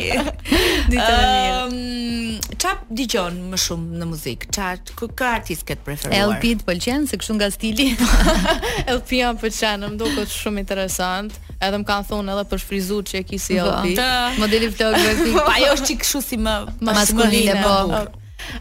ehm, 1.05 2.39
Qa 2.63 2.73
digjon 3.01 3.37
më 3.53 3.61
shumë 3.67 4.01
në 4.01 4.09
muzikë? 4.15 4.49
Qa 4.57 4.71
kë 4.97 5.27
artist 5.29 5.67
këtë 5.69 5.85
preferuar? 5.85 6.33
LP 6.33 6.55
të 6.63 6.69
pëlqenë, 6.71 7.11
se 7.13 7.21
këshun 7.21 7.37
nga 7.43 7.51
stili 7.53 7.91
LP 8.97 9.19
jam 9.21 9.37
pëlqenë, 9.43 9.85
më 9.93 10.01
duke 10.01 10.25
të 10.25 10.39
shumë 10.39 10.65
interesant 10.65 11.37
Edhe 11.61 11.83
më 11.85 11.89
kanë 11.93 12.09
thonë 12.15 12.33
edhe 12.39 12.47
për 12.55 12.63
shfrizu 12.65 13.03
që 13.11 13.21
e 13.21 13.27
kisi 13.35 13.61
po. 13.61 13.69
LP 13.69 14.41
Modeli 14.41 14.73
fotografik 14.73 15.37
Pa 15.37 15.45
po, 15.51 15.59
jo 15.67 15.77
është 15.77 15.91
që 15.93 15.99
këshu 16.07 16.23
si 16.31 16.41
më 16.49 16.57
maskuline 16.89 17.59
Po, 17.61 18.03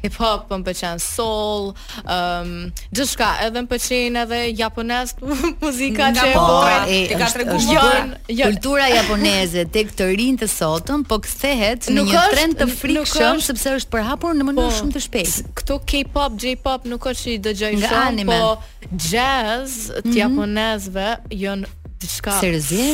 hip 0.03 0.17
hop, 0.19 0.49
më 0.51 0.59
pëlqen 0.67 0.99
soul, 1.03 1.69
um, 2.03 2.51
gjithçka, 2.95 3.29
edhe 3.47 3.63
më 3.63 3.71
pëlqen 3.71 4.19
edhe 4.23 4.41
japonez 4.59 5.13
muzika 5.63 6.09
Nga 6.15 6.27
që 6.27 6.35
po, 6.35 6.59
e, 6.91 6.99
ka 7.21 7.29
treguar 7.37 7.69
jon 7.69 8.13
kultura 8.43 8.89
japoneze 8.91 9.63
tek 9.77 9.93
të 9.95 10.09
rinj 10.11 10.41
të 10.43 10.51
sotëm, 10.51 11.05
po 11.07 11.21
kthehet 11.23 11.87
në 11.93 12.07
një 12.09 12.25
trend 12.35 12.59
të 12.59 12.67
frikshëm 12.81 13.39
sepse 13.47 13.77
është 13.79 13.95
përhapur 13.95 14.35
në 14.35 14.49
mënyrë 14.49 14.67
po, 14.67 14.75
shumë 14.81 14.97
të 14.97 15.05
shpejtë. 15.07 15.45
Kto 15.61 15.79
K-pop, 15.89 16.35
J-pop 16.43 16.89
nuk 16.91 17.07
është 17.13 17.33
i 17.35 17.39
dëgjoj 17.47 17.73
shumë, 17.77 18.03
anime. 18.07 18.35
po 18.35 18.93
jazz, 18.99 19.87
japonezve 20.23 21.09
janë 21.43 21.67
diçka 22.03 22.33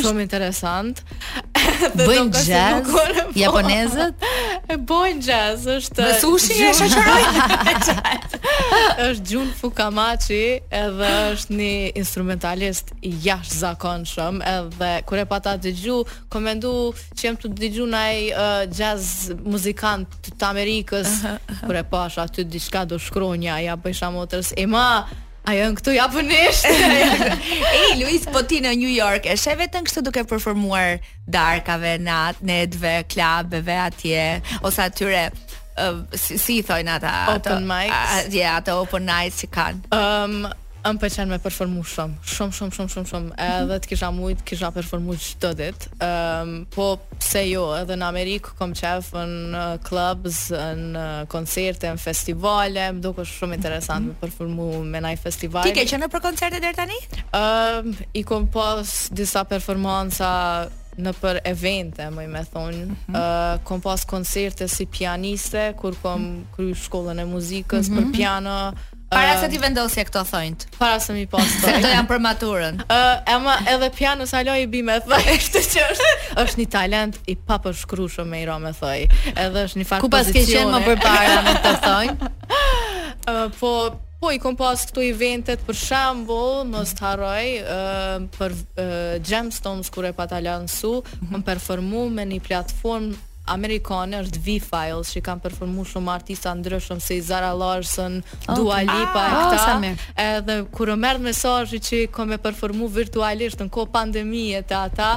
shumë 0.03 0.21
interesant. 0.27 0.99
Bëjnë 1.79 2.41
jazz 2.45 2.89
po. 2.91 3.01
japonezët? 3.39 4.25
E 4.69 4.75
jazz, 5.23 5.63
është. 5.79 6.03
Me 6.03 6.17
sushi 6.21 6.57
e 6.67 6.69
shoqëroj. 6.77 7.93
është 9.07 9.33
Jun 9.33 9.47
Fukamachi, 9.57 10.43
edhe 10.81 11.09
është 11.33 11.55
një 11.57 11.69
instrumentalist 12.03 12.91
i 13.09 13.13
jashtëzakonshëm, 13.25 14.43
edhe 14.53 14.91
kur 15.09 15.21
e 15.21 15.25
pata 15.31 15.55
dëgju, 15.63 16.01
komendu 16.33 16.73
që 17.15 17.31
jam 17.31 17.39
të 17.41 17.51
dëgju 17.63 17.87
ndaj 17.89 18.21
uh, 18.27 18.59
jazz 18.77 19.09
muzikant 19.45 20.19
të 20.29 20.51
Amerikës, 20.51 21.15
kur 21.63 21.79
e 21.81 21.85
pash 21.95 22.19
aty 22.27 22.45
diçka 22.45 22.85
do 22.91 23.01
shkronja, 23.01 23.57
ja 23.71 23.79
motrës. 24.13 24.53
E 24.57 24.67
ma, 24.69 24.87
Ajo 25.49 25.69
në 25.71 25.79
këtu 25.79 25.93
japë 25.95 26.23
Ej, 26.37 27.93
Luis, 27.97 28.27
po 28.29 28.43
ti 28.49 28.59
në 28.61 28.73
New 28.77 28.91
York 28.91 29.25
E 29.25 29.35
sheve 29.39 29.65
të 29.67 29.79
në 29.81 29.87
kështu 29.87 30.03
duke 30.09 30.23
performuar 30.29 30.99
Darkave, 31.25 31.95
nat, 32.05 32.41
netve, 32.45 32.99
klabeve 33.09 33.77
Atje, 33.87 34.25
ose 34.65 34.85
atyre 34.85 35.27
uh, 35.31 36.05
Si 36.13 36.37
i 36.37 36.41
si 36.43 36.59
thojnë 36.69 36.97
ata 36.99 37.15
Open 37.35 37.65
mics 37.69 38.29
Ja, 38.35 38.57
ata 38.61 38.77
open 38.83 39.07
nights 39.09 39.41
që 39.45 39.51
kanë 39.57 39.97
um, 39.97 40.43
Am 40.81 40.95
pëlqen 40.99 41.27
me 41.27 41.37
performu 41.43 41.81
shumë, 41.83 42.21
shumë 42.23 42.55
shumë 42.55 42.75
shumë 42.75 42.91
shumë 42.93 43.07
shumë. 43.09 43.31
Edhe 43.43 43.77
të 43.83 43.89
kisha 43.91 44.07
shumë, 44.13 44.29
kisha 44.47 44.69
performu 44.71 45.15
çdo 45.19 45.49
ditë. 45.59 45.89
Ëm, 45.91 46.03
ehm, 46.07 46.53
um, 46.55 46.65
po 46.71 46.85
pse 47.19 47.41
jo, 47.49 47.65
edhe 47.81 47.97
në 47.99 48.07
Amerikë 48.07 48.53
kam 48.59 48.71
qef 48.77 49.09
në 49.17 49.65
clubs, 49.87 50.39
në 50.79 51.05
koncerte, 51.31 51.91
në 51.91 51.99
festivale, 52.03 52.87
më 52.95 53.03
duket 53.03 53.27
shumë 53.27 53.57
interesant 53.59 54.11
me 54.11 54.15
performu 54.21 54.67
me 54.87 55.01
ndaj 55.03 55.19
festival. 55.25 55.67
Ti 55.67 55.75
ke 55.81 55.87
qenë 55.91 56.07
për 56.13 56.23
koncerte 56.29 56.61
deri 56.63 56.77
tani? 56.79 56.99
Ëm, 57.11 57.39
ehm, 57.41 57.89
um, 57.89 58.05
i 58.19 58.23
kam 58.27 58.47
pas 58.51 58.95
disa 59.19 59.43
performanca 59.47 60.33
në 60.99 61.11
për 61.19 61.41
evente, 61.51 62.07
më 62.11 62.23
i 62.23 62.27
me 62.31 62.43
thonë. 62.53 62.85
Mm 62.85 62.95
-hmm. 63.07 63.19
uh, 63.19 63.59
kom 63.63 63.79
pas 63.81 64.03
koncerte 64.05 64.67
si 64.67 64.85
pianiste, 64.85 65.73
kur 65.79 65.95
kom 66.01 66.45
kry 66.55 66.73
shkollën 66.75 67.19
e 67.19 67.25
muzikës 67.25 67.89
mm 67.89 67.95
-hmm. 67.95 67.97
për 67.97 68.11
piano, 68.13 68.73
Para 69.09 69.39
se 69.41 69.47
ti 69.49 69.57
vendosje 69.57 70.05
këto 70.05 70.21
thonjt. 70.29 70.65
Para 70.77 70.99
se 70.99 71.13
mi 71.17 71.25
postoj. 71.27 71.63
Se 71.73 71.77
këto 71.81 71.89
janë 71.91 72.07
për 72.11 72.19
maturën. 72.21 72.75
Ë, 72.85 72.95
uh, 72.95 73.21
ama 73.33 73.55
edhe 73.71 73.87
piano 73.95 74.27
sa 74.29 74.43
loj 74.45 74.59
i 74.61 74.67
bi 74.69 74.83
me 74.85 74.99
thaj 75.01 75.31
këtë 75.45 75.63
që 75.73 75.85
është. 75.93 76.45
një 76.59 76.67
talent 76.75 77.17
i 77.25 77.35
papërshkrueshëm 77.35 78.29
me 78.29 78.43
Iro 78.45 78.59
me 78.61 78.69
thoj. 78.77 78.99
Edhe 79.33 79.63
është 79.65 79.81
një 79.81 79.87
fakt 79.89 80.05
pozicion. 80.05 80.05
Ku 80.05 80.11
pas 80.13 80.29
ke 80.29 80.45
qenë 80.45 80.75
më 80.75 80.83
përpara 80.91 81.41
me 81.47 81.55
këto 81.57 81.73
thonjt? 81.87 82.21
Ë, 83.29 83.33
uh, 83.33 83.49
po 83.57 83.73
Po 84.19 84.33
i 84.35 84.39
kom 84.43 84.57
pas 84.59 84.81
këtu 84.83 84.99
eventet 85.13 85.61
për 85.63 85.77
shemb, 85.79 86.31
mos 86.67 86.89
të 86.91 87.05
harroj, 87.05 87.53
ë 87.63 88.17
për 88.35 88.55
uh, 88.55 89.13
Gemstones 89.23 89.87
kur 89.95 90.09
e 90.09 90.11
pata 90.11 90.41
lansu, 90.43 90.97
mhm. 91.05 91.37
më 91.37 91.43
performu 91.47 92.01
me 92.11 92.25
një 92.27 92.41
platformë 92.43 93.15
amerikaner 93.53 94.27
të 94.29 94.41
V-Files 94.45 95.11
që 95.15 95.21
kanë 95.25 95.43
performuar 95.45 95.87
shumë 95.89 96.13
artista 96.13 96.51
ndryshëm 96.55 96.99
si 97.03 97.17
Zara 97.25 97.51
Larsson, 97.57 98.19
Dua 98.47 98.79
ah, 98.79 98.83
Lipa 98.85 99.23
ah, 99.23 99.29
e 99.29 99.39
oh, 99.39 99.47
këta. 99.51 100.09
Edhe 100.25 100.57
kur 100.75 100.91
më 100.99 101.09
erdhi 101.15 101.27
mesazhi 101.29 101.81
që 101.89 102.01
kam 102.15 102.35
e 102.35 102.39
performuar 102.43 102.93
virtualisht 102.99 103.63
në 103.63 103.69
kohë 103.75 103.91
pandemie 103.95 104.61
të 104.69 104.77
ata, 104.89 105.09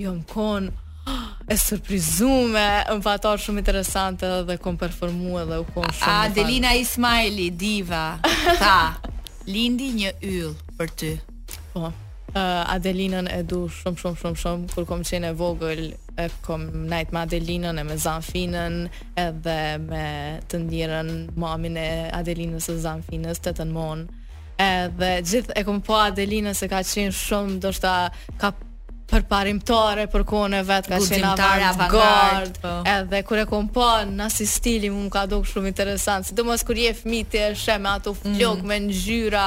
jo 0.00 0.14
më 0.14 0.24
kon 0.32 0.70
e 1.54 1.58
surprizume, 1.60 2.66
më 2.88 3.04
fatar 3.04 3.42
shumë 3.44 3.62
interesante 3.64 4.30
dhe 4.48 4.58
kom 4.64 4.78
performu 4.80 5.36
edhe 5.44 5.60
u 5.64 5.68
kom 5.74 5.84
shumë. 5.84 6.14
A, 6.14 6.30
Delina 6.36 6.72
Ismaili, 6.78 7.50
diva, 7.60 8.06
ta, 8.62 8.78
lindi 9.50 9.92
një 10.00 10.16
yll 10.36 10.56
për 10.78 10.96
ty. 11.00 11.12
Po, 11.74 11.90
uh, 12.36 12.68
Adelinën 12.74 13.28
e 13.30 13.42
du 13.48 13.64
shumë 13.70 14.00
shumë 14.00 14.20
shumë 14.22 14.40
shumë 14.42 14.68
Kur 14.74 14.86
kom 14.88 15.04
qenë 15.06 15.30
e 15.32 15.36
vogël 15.38 15.82
E 16.20 16.26
kom 16.46 16.66
najtë 16.90 17.14
me 17.16 17.22
Adelinën 17.22 17.80
E 17.80 17.84
me 17.86 17.96
Zanfinën 18.04 18.80
Edhe 19.24 19.56
me 19.86 20.04
të 20.50 20.60
ndjerën 20.64 21.12
Mamin 21.40 21.78
e 21.80 21.88
Adelinës 22.18 22.68
e 22.74 22.78
Zanfinës 22.84 23.42
Të 23.44 23.54
të 23.58 23.68
nmonë 23.70 24.20
Edhe 24.64 25.10
gjithë 25.30 25.58
e 25.58 25.64
kom 25.66 25.80
po 25.86 25.98
Adelinën 26.02 26.56
Se 26.58 26.68
ka 26.70 26.82
qenë 26.94 27.14
shumë 27.24 27.60
Do 27.64 27.74
shta 27.74 27.96
ka 28.42 28.52
për 29.10 29.24
parimtare, 29.28 30.06
për 30.12 30.22
kohën 30.28 30.54
e 30.58 30.60
vetë 30.66 30.92
ka 30.92 31.00
qenë 31.04 31.32
avantgard, 31.68 32.60
po. 32.62 32.72
edhe 32.94 33.20
kur 33.28 33.42
e 33.42 33.44
kompon, 33.50 34.14
na 34.18 34.30
si 34.32 34.46
stili 34.48 34.88
më 34.92 35.06
ka 35.12 35.26
duk 35.30 35.46
shumë 35.48 35.70
interesant, 35.72 36.28
sidomos 36.30 36.64
kur 36.66 36.80
je 36.80 36.94
fëmijë 37.02 37.30
ti 37.34 37.42
e 37.46 37.50
shem 37.64 37.88
ato 37.92 38.14
mhm. 38.14 38.22
flok 38.38 38.62
mm. 38.62 38.68
me 38.72 38.78
ngjyra, 38.88 39.46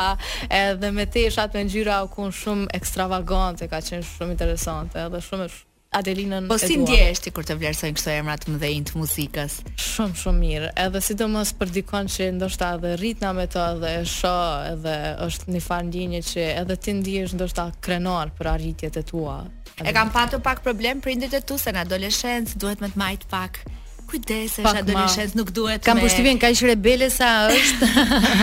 edhe 0.62 0.92
me 0.98 1.08
teshat 1.18 1.58
me 1.58 1.66
ngjyra 1.68 2.02
ku 2.14 2.30
shumë 2.44 2.70
ekstravagante, 2.80 3.70
ka 3.72 3.82
qenë 3.90 4.06
shumë 4.18 4.38
interesante, 4.38 5.02
edhe 5.08 5.24
shumë, 5.26 5.50
shumë 5.54 5.67
Adelinën 5.92 6.48
Po 6.50 6.58
si 6.60 6.76
ndjehesh 6.84 7.22
ti 7.24 7.32
kur 7.32 7.46
të 7.48 7.56
vlerësojnë 7.62 7.96
këto 7.98 8.12
emra 8.12 8.34
të 8.42 8.52
mëdhenj 8.54 8.88
të 8.90 9.00
muzikës? 9.00 9.54
Shumë 9.84 10.18
shumë 10.22 10.42
mirë. 10.42 10.72
Edhe 10.84 11.02
sidomos 11.06 11.54
për 11.62 11.72
dikon 11.78 12.10
që 12.12 12.28
ndoshta 12.36 12.74
edhe 12.76 12.92
rritna 13.00 13.32
me 13.38 13.46
to 13.54 13.64
dhe 13.84 13.94
e 14.02 14.04
shoh 14.16 14.68
edhe 14.74 14.98
është 15.28 15.56
një 15.56 15.64
fan 15.68 15.88
ndjenjë 15.94 16.24
që 16.32 16.48
edhe 16.64 16.80
ti 16.88 16.98
ndihesh 17.00 17.38
ndoshta 17.40 17.70
krenar 17.88 18.34
për 18.42 18.52
arritjet 18.58 19.00
e 19.00 19.06
tua. 19.14 19.38
E 19.86 19.96
kam 19.96 20.12
patur 20.20 20.44
pak 20.50 20.64
problem 20.68 21.02
prindit 21.08 21.36
e 21.40 21.44
tu 21.48 21.60
se 21.64 21.72
në 21.72 21.86
adoleshencë 21.88 22.60
duhet 22.66 22.84
me 22.84 22.92
të 22.96 23.06
majt 23.06 23.30
pak 23.38 23.64
kujdes, 24.08 24.54
është 24.62 24.82
adoleshent, 24.84 25.36
nuk 25.38 25.50
duhet 25.56 25.84
kam 25.86 25.98
me. 25.98 26.02
Kam 26.04 26.08
përshtypjen 26.08 26.40
kaq 26.42 26.62
rebele 26.70 27.10
sa 27.14 27.30
është. 27.52 27.90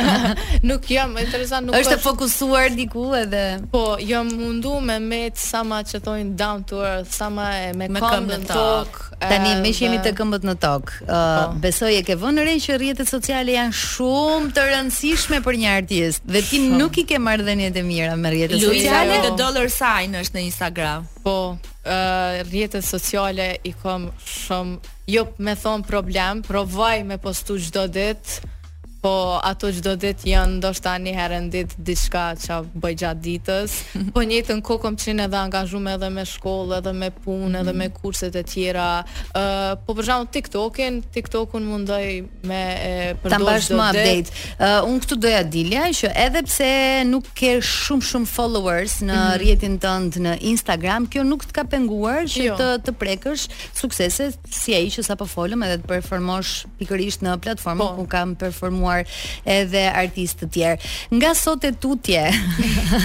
nuk 0.71 0.89
jam 0.93 1.15
interesant, 1.21 1.69
nuk 1.71 1.79
është. 1.79 1.95
Është 1.95 2.01
fokusuar 2.05 2.75
diku 2.77 3.07
edhe. 3.23 3.45
Po, 3.73 3.83
jam 4.05 4.29
jo 4.33 4.39
mundu 4.45 4.75
me 4.91 4.99
me 5.09 5.23
sa 5.41 5.65
më 5.67 5.81
që 5.91 6.03
down 6.43 6.65
to 6.65 6.83
earth, 6.85 7.13
sa 7.15 7.31
më 7.31 7.49
me, 7.81 7.89
me 7.97 8.03
këmbën, 8.03 8.45
në 8.45 8.51
tokë. 8.51 9.01
Tani 9.25 9.55
me 9.63 9.71
që 9.73 9.87
jemi 9.87 10.03
të 10.05 10.13
këmbët 10.19 10.45
në 10.45 10.57
tokë. 10.67 10.99
Ë, 11.03 11.07
uh, 11.07 11.07
po. 11.07 11.61
besoj 11.65 11.93
e 11.97 12.03
ke 12.05 12.19
vënë 12.21 12.45
re 12.47 12.55
që 12.67 12.79
rrjetet 12.79 13.09
sociale 13.09 13.55
janë 13.57 13.79
shumë 13.81 14.53
të 14.57 14.67
rëndësishme 14.73 15.41
për 15.47 15.61
një 15.63 15.73
artist 15.79 16.27
dhe 16.29 16.45
ti 16.51 16.61
nuk 16.69 17.01
i 17.01 17.07
ke 17.09 17.19
marrë 17.23 17.47
dhënjet 17.49 17.81
e 17.81 17.87
mira 17.89 18.15
me 18.21 18.33
rrjetet 18.35 18.61
sociale. 18.61 19.07
Luisa 19.11 19.27
the 19.31 19.37
dollar 19.41 19.69
sign 19.81 20.19
është 20.21 20.41
në 20.41 20.47
Instagram. 20.51 21.11
Po, 21.25 21.57
ë 21.89 22.43
uh, 22.45 22.81
sociale 22.85 23.47
i 23.65 23.73
kam 23.81 24.11
shumë, 24.29 24.75
jo 25.09 25.23
me 25.47 25.55
thon 25.57 25.85
problem, 25.89 26.43
provoj 26.45 26.99
me 27.09 27.17
postu 27.23 27.57
çdo 27.69 27.87
ditë 27.95 28.51
po 29.05 29.37
ato 29.45 29.69
çdo 29.75 29.93
ditë 30.01 30.31
janë 30.33 30.55
ndoshta 30.63 30.95
një 31.03 31.13
herë 31.19 31.39
në 31.45 31.49
ditë 31.53 31.83
diçka 31.87 32.21
që 32.41 32.57
bëj 32.81 32.95
gjatë 33.03 33.23
ditës. 33.27 33.75
Po 34.17 34.23
njëtën 34.25 34.63
kohë 34.65 34.81
kam 34.87 34.95
qenë 35.01 35.27
edhe 35.27 35.37
angazhuar 35.39 35.91
edhe 35.99 36.09
me 36.15 36.25
shkollë, 36.29 36.79
edhe 36.79 36.95
me 36.97 37.11
punë, 37.25 37.51
edhe 37.61 37.75
me 37.77 37.89
mm. 37.91 37.95
kurset 37.99 38.39
e 38.39 38.45
tjera. 38.49 38.87
Ë 39.37 39.43
po 39.85 39.97
për 39.99 40.09
shembull 40.09 40.31
TikTokin, 40.33 41.01
TikTokun 41.19 41.67
mundoj 41.69 42.01
me 42.49 42.63
për 43.21 43.35
të 43.35 43.41
bërë 43.43 43.77
një 43.77 43.83
update. 43.83 44.39
Ë 44.55 44.71
uh, 44.71 44.89
un 44.89 44.97
këtu 45.05 45.19
doja 45.21 45.43
dilja 45.53 45.85
që 46.01 46.13
edhe 46.25 46.43
pse 46.49 46.71
nuk 47.11 47.29
ke 47.37 47.57
shumë 47.65 48.09
shumë 48.09 48.31
followers 48.33 48.97
në 49.05 49.13
mm 49.13 49.27
-hmm. 49.27 49.37
rrjetin 49.43 49.77
tënd 49.85 50.19
në 50.25 50.33
Instagram, 50.55 51.09
kjo 51.13 51.27
nuk 51.29 51.45
të 51.45 51.53
ka 51.61 51.65
penguar 51.77 52.25
që 52.33 52.49
jo. 52.49 52.57
të 52.57 52.69
të 52.87 52.93
prekësh 53.03 53.45
suksese 53.83 54.31
si 54.61 54.71
ai 54.79 54.87
që 54.89 55.05
sapo 55.11 55.27
folëm 55.35 55.61
edhe 55.67 55.77
të 55.83 55.87
performosh 55.93 56.65
pikërisht 56.79 57.21
në 57.27 57.33
platformën 57.45 57.89
po. 57.91 57.97
ku 57.99 58.07
kam 58.09 58.35
performuar 58.37 58.94
edhe 59.45 59.83
artistë 59.91 60.45
të 60.47 60.51
tjerë. 60.57 60.93
Nga 61.19 61.33
sot 61.39 61.67
e 61.69 61.73
tutje. 61.83 62.25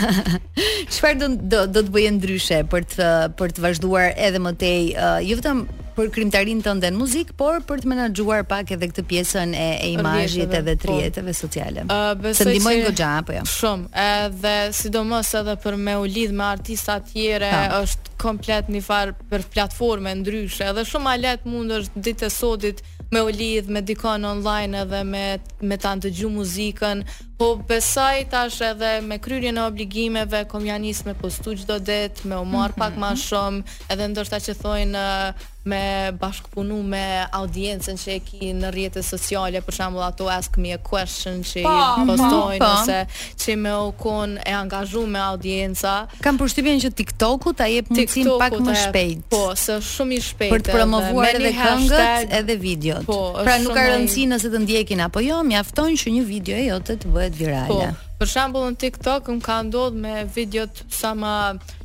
Çfarë 0.94 1.22
do 1.24 1.30
do, 1.50 1.62
do 1.76 1.86
të 1.86 1.94
bëje 1.96 2.14
ndryshe 2.18 2.62
për 2.72 2.88
të 2.96 3.10
për 3.40 3.54
të 3.56 3.66
vazhduar 3.66 4.12
edhe 4.18 4.42
më 4.44 4.54
tej, 4.62 4.90
uh, 4.96 5.18
jo 5.26 5.38
vetëm 5.40 5.62
për 6.00 6.08
krimtarinë 6.16 6.64
tënde 6.64 6.88
në 6.94 6.96
muzikë, 7.02 7.34
por 7.40 7.58
për 7.68 7.82
të 7.84 7.90
menaxhuar 7.92 8.46
pak 8.48 8.70
edhe 8.76 8.88
këtë 8.92 9.04
pjesën 9.10 9.50
e, 9.60 9.66
e 9.88 9.88
imazhit 9.98 10.54
edhe 10.62 10.76
po. 10.80 10.86
të 10.86 10.94
rjetëve 10.94 11.34
po. 11.34 11.40
sociale. 11.42 11.84
Uh, 11.92 12.30
se 12.38 12.46
ndihmojnë 12.48 12.86
goxha 12.88 13.10
apo 13.22 13.36
jo. 13.36 13.42
Shumë, 13.56 13.90
edhe 14.06 14.54
sidomos 14.80 15.34
edhe 15.42 15.58
për 15.66 15.76
me 15.88 15.98
u 16.00 16.06
lidh 16.08 16.36
me 16.40 16.48
artista 16.54 17.00
të 17.02 17.14
tjerë 17.18 17.52
po. 17.58 17.82
është 17.82 18.16
komplet 18.20 18.72
një 18.72 18.84
farë 18.86 19.18
për 19.32 19.46
platforme 19.56 20.16
ndryshe, 20.22 20.70
edhe 20.72 20.88
shumë 20.88 21.12
a 21.12 21.20
letë 21.26 21.52
mund 21.52 21.76
është 21.82 22.08
ditë 22.08 22.30
e 22.30 22.34
sotit 22.36 22.82
me 23.12 23.22
u 23.22 23.30
lidh 23.30 23.70
me 23.70 23.82
dikon 23.82 24.26
online 24.26 24.76
edhe 24.82 25.00
me 25.14 25.24
me 25.70 25.78
ta 25.84 25.92
ndëgjuj 25.98 26.30
muzikën, 26.36 26.98
Po 27.40 27.54
besoj 27.56 28.26
tash 28.30 28.60
edhe 28.68 29.00
me 29.02 29.16
kryerjen 29.20 29.58
e 29.58 29.62
obligimeve 29.68 30.42
kom 30.52 30.66
ja 30.66 30.80
me 30.80 31.14
postu 31.22 31.56
çdo 31.56 31.80
dit 31.80 32.24
me 32.26 32.36
u 32.36 32.46
marr 32.46 32.74
pak 32.76 32.98
më 33.00 33.14
mhm. 33.16 33.22
shumë, 33.26 33.64
edhe 33.94 34.08
ndoshta 34.12 34.42
që 34.44 34.54
thoin 34.60 34.92
uh, 34.92 35.32
me 35.70 36.12
bashkëpunu 36.20 36.80
me 36.84 37.04
audiencën 37.32 37.96
që 38.04 38.10
e 38.16 38.20
ki 38.28 38.52
në 38.60 38.72
rrjetet 38.74 39.06
sociale, 39.06 39.62
për 39.62 39.74
shembull 39.76 40.04
ato 40.04 40.28
ask 40.32 40.56
me 40.58 40.72
a 40.74 40.78
question 40.80 41.44
që 41.46 41.62
i 41.62 41.64
postojnë 41.68 42.68
ose 42.68 43.00
që 43.44 43.56
më 43.64 43.74
u 43.88 43.92
kon 44.00 44.38
e 44.40 44.54
angazhu 44.56 45.04
me 45.06 45.20
audienca. 45.22 45.94
Kam 46.24 46.40
përshtypjen 46.40 46.80
që 46.86 46.94
tiktokut 47.02 47.60
ta 47.60 47.68
jep 47.70 47.92
mundsin 47.92 48.32
pak 48.40 48.56
më 48.66 48.76
shpejt. 48.86 49.28
Po, 49.30 49.44
së 49.62 49.76
shumë 49.92 50.16
i 50.18 50.22
shpejtë. 50.30 50.54
Për 50.56 50.66
të 50.70 50.74
promovuar 50.78 51.30
edhe 51.38 51.52
këngët 51.60 52.34
edhe 52.40 52.56
videot. 52.64 53.06
Po, 53.06 53.20
pra 53.44 53.60
nuk 53.62 53.76
ka 53.78 53.86
rëndësi 53.92 54.26
nëse 54.32 54.50
të 54.56 54.64
ndjekin 54.64 55.06
apo 55.06 55.22
jo, 55.28 55.44
mjafton 55.52 55.94
që 56.02 56.16
një 56.18 56.24
video 56.34 56.58
e 56.58 56.66
jote 56.72 56.98
të 57.04 57.14
bëhet 57.30 57.40
virale. 57.40 57.68
Po, 57.68 58.18
për 58.20 58.32
shembull 58.34 58.66
në 58.68 58.78
TikTok 58.82 59.30
më 59.30 59.44
ka 59.46 59.60
ndodhur 59.64 60.00
me 60.00 60.26
videot 60.36 60.82
sa 60.92 61.14
më, 61.16 61.36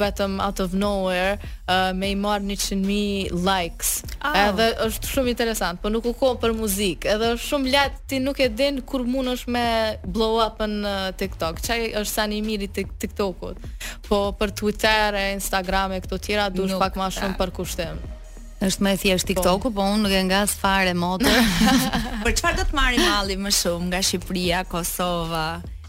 vetëm 0.00 0.38
out 0.40 0.60
of 0.64 0.72
nowhere 0.72 1.38
uh, 1.68 1.92
me 1.92 2.08
i 2.08 2.14
marë 2.16 2.44
100.000 2.56 3.28
likes 3.44 3.90
oh. 4.24 4.32
edhe 4.32 4.70
është 4.86 5.08
shumë 5.12 5.28
interesant 5.34 5.80
po 5.82 5.90
nuk 5.92 6.06
u 6.08 6.14
kohë 6.16 6.40
për 6.40 6.54
muzikë 6.56 7.10
edhe 7.12 7.28
është 7.34 7.44
shumë 7.50 7.72
lehtë 7.74 8.00
ti 8.08 8.20
nuk 8.24 8.40
e 8.40 8.48
din 8.56 8.80
kur 8.88 9.04
mund 9.04 9.28
është 9.34 9.52
me 9.52 9.66
blow 10.16 10.38
up 10.40 10.64
në 10.64 10.94
TikTok 11.20 11.60
Çaj 11.60 11.78
është 11.92 12.08
sa 12.14 12.24
një 12.32 12.40
miri 12.46 12.70
TikTokut 12.72 13.60
po 14.08 14.22
për 14.40 14.56
Twitter 14.62 15.20
e 15.20 15.26
Instagram 15.36 15.98
e 15.98 16.02
këto 16.06 16.16
tjera 16.18 16.48
duhet 16.48 16.80
pak 16.80 16.96
ma 16.96 17.12
shumë 17.12 17.36
për 17.36 17.52
kushtim 17.60 18.00
është 18.66 18.84
më 18.86 18.92
e 18.96 19.00
thjesht 19.02 19.26
po. 19.28 19.42
TikTok-u, 19.42 19.70
po 19.74 19.86
unë 19.92 20.04
nuk 20.04 20.14
e 20.18 20.22
ngas 20.30 20.54
fare 20.60 20.94
motor. 20.98 21.30
për 22.24 22.34
çfarë 22.38 22.60
do 22.60 22.66
të 22.70 22.78
marrim 22.78 23.04
malli 23.08 23.36
më 23.40 23.52
shumë 23.58 23.90
nga 23.92 24.00
Shqipëria, 24.08 24.62
Kosova? 24.70 25.46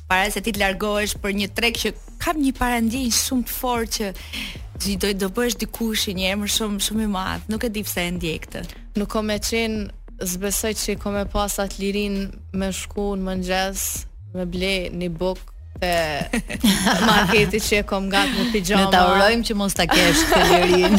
Para 0.09 0.29
se 0.33 0.41
ti 0.45 0.53
të 0.53 0.61
largohesh 0.61 1.15
për 1.23 1.35
një 1.39 1.49
trek 1.57 1.79
që 1.83 1.93
kam 2.23 2.39
një 2.43 2.53
parandinj 2.57 3.13
shumë 3.17 3.47
të 3.49 3.57
fortë 3.57 4.11
që 4.13 4.85
ti 4.87 4.95
do 4.99 5.13
të 5.25 5.29
bësh 5.37 5.57
dikush 5.63 6.07
një 6.17 6.31
emër 6.35 6.53
shumë 6.57 6.83
shumë 6.87 7.05
i 7.07 7.11
madh. 7.13 7.49
Nuk 7.53 7.67
e 7.67 7.71
di 7.73 7.83
pse 7.85 8.07
e 8.09 8.15
ndjej 8.17 8.37
këtë. 8.45 8.63
Nuk 8.99 9.11
kam 9.13 9.31
qenë 9.49 10.25
zbesoj 10.33 10.73
që 10.79 10.97
kam 11.01 11.17
e 11.19 11.25
pas 11.33 11.59
atë 11.63 11.81
lirin 11.81 12.17
me 12.57 12.69
shkuën 12.77 13.23
mëngjes, 13.27 13.87
me 14.37 14.45
ble 14.53 14.75
një 14.93 15.09
bukë 15.19 15.51
te 15.79 16.39
marketi 17.09 17.59
që 17.63 17.77
e 17.81 17.85
kom 17.87 18.09
gatë 18.11 18.35
me 18.37 18.45
pijama. 18.53 18.85
Ne 18.85 18.91
ta 18.93 19.01
urojmë 19.11 19.45
që 19.47 19.55
mos 19.57 19.75
ta 19.77 19.85
kesh 19.89 20.21
këtë 20.29 20.59
lirin. 20.69 20.95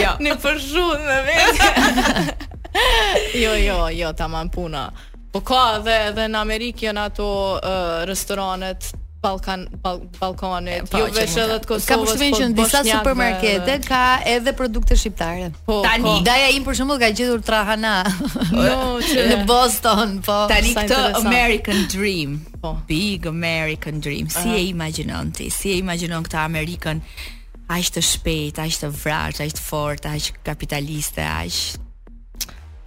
jo. 0.00 0.14
Në 0.24 0.36
përshun 0.46 1.06
me 1.10 1.18
vete. 1.26 2.08
jo, 3.42 3.54
jo, 3.66 3.78
jo, 3.90 4.12
tamam 4.18 4.48
puna. 4.50 4.88
Po 5.30 5.40
ka 5.46 5.76
edhe 5.80 6.24
në 6.26 6.40
Amerikë 6.42 6.88
janë 6.88 7.02
ato 7.06 7.26
uh, 7.54 8.00
restoranet 8.08 8.88
Balkan 9.20 9.66
bal, 9.84 9.98
Balkanit, 10.16 10.86
pa, 10.88 11.02
jo 11.02 11.10
vetëm 11.12 11.42
edhe 11.42 11.56
të 11.60 11.68
Kosovës. 11.68 11.88
Ka 11.90 11.96
më 12.00 12.06
shumë 12.14 12.28
që 12.38 12.46
në 12.46 12.56
disa 12.56 12.80
supermarkete 12.86 13.74
ka 13.84 13.98
edhe 14.32 14.54
produkte 14.56 14.96
shqiptare. 14.96 15.50
Po, 15.66 15.82
tani 15.84 16.06
ka. 16.06 16.14
Daja 16.24 16.46
im 16.56 16.64
për 16.66 16.78
shembull 16.78 17.02
ka 17.02 17.10
gjetur 17.12 17.42
Trahana. 17.44 17.90
në 18.48 19.36
Boston, 19.46 20.16
po. 20.24 20.38
Tani 20.50 20.72
këtë 20.78 21.02
American 21.20 21.84
Dream. 21.92 22.38
Po. 22.64 22.72
Big 22.88 23.28
American 23.28 24.00
Dream. 24.00 24.32
Si 24.32 24.40
uh 24.40 24.54
-huh. 24.54 24.56
e 24.56 24.64
imagjinon 24.72 25.30
ti? 25.36 25.50
Si 25.50 25.76
e 25.76 25.76
imagjinon 25.84 26.24
këtë 26.24 26.40
Amerikën? 26.46 27.00
Aq 27.68 27.92
të 27.98 28.08
shpejt, 28.10 28.58
aq 28.58 28.72
të 28.80 28.88
vrarë, 29.04 29.44
aq 29.44 29.52
të 29.58 29.62
fortë, 29.70 30.08
aq 30.16 30.32
kapitaliste, 30.48 31.20
aq 31.22 31.78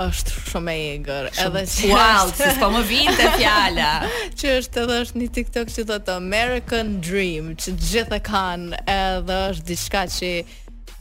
është 0.01 0.33
shumë 0.49 0.71
e 0.79 0.85
egër 0.95 1.27
edhe 1.43 1.61
që 1.69 1.89
wild, 1.91 2.33
është 2.33 2.47
s'po 2.57 2.69
më 2.73 2.81
vinë 2.89 3.13
të 3.19 3.27
fjalla 3.37 3.89
që 4.39 4.51
është 4.57 4.81
edhe 4.83 4.97
është 5.03 5.19
një 5.21 5.27
tiktok 5.37 5.69
që 5.75 5.85
dhe 5.91 6.15
American 6.15 6.93
Dream 7.07 7.51
që 7.61 7.75
gjithë 7.77 8.17
e 8.17 8.21
kanë 8.25 8.79
edhe 8.89 9.37
është 9.53 9.67
diçka 9.69 10.03
që 10.17 10.31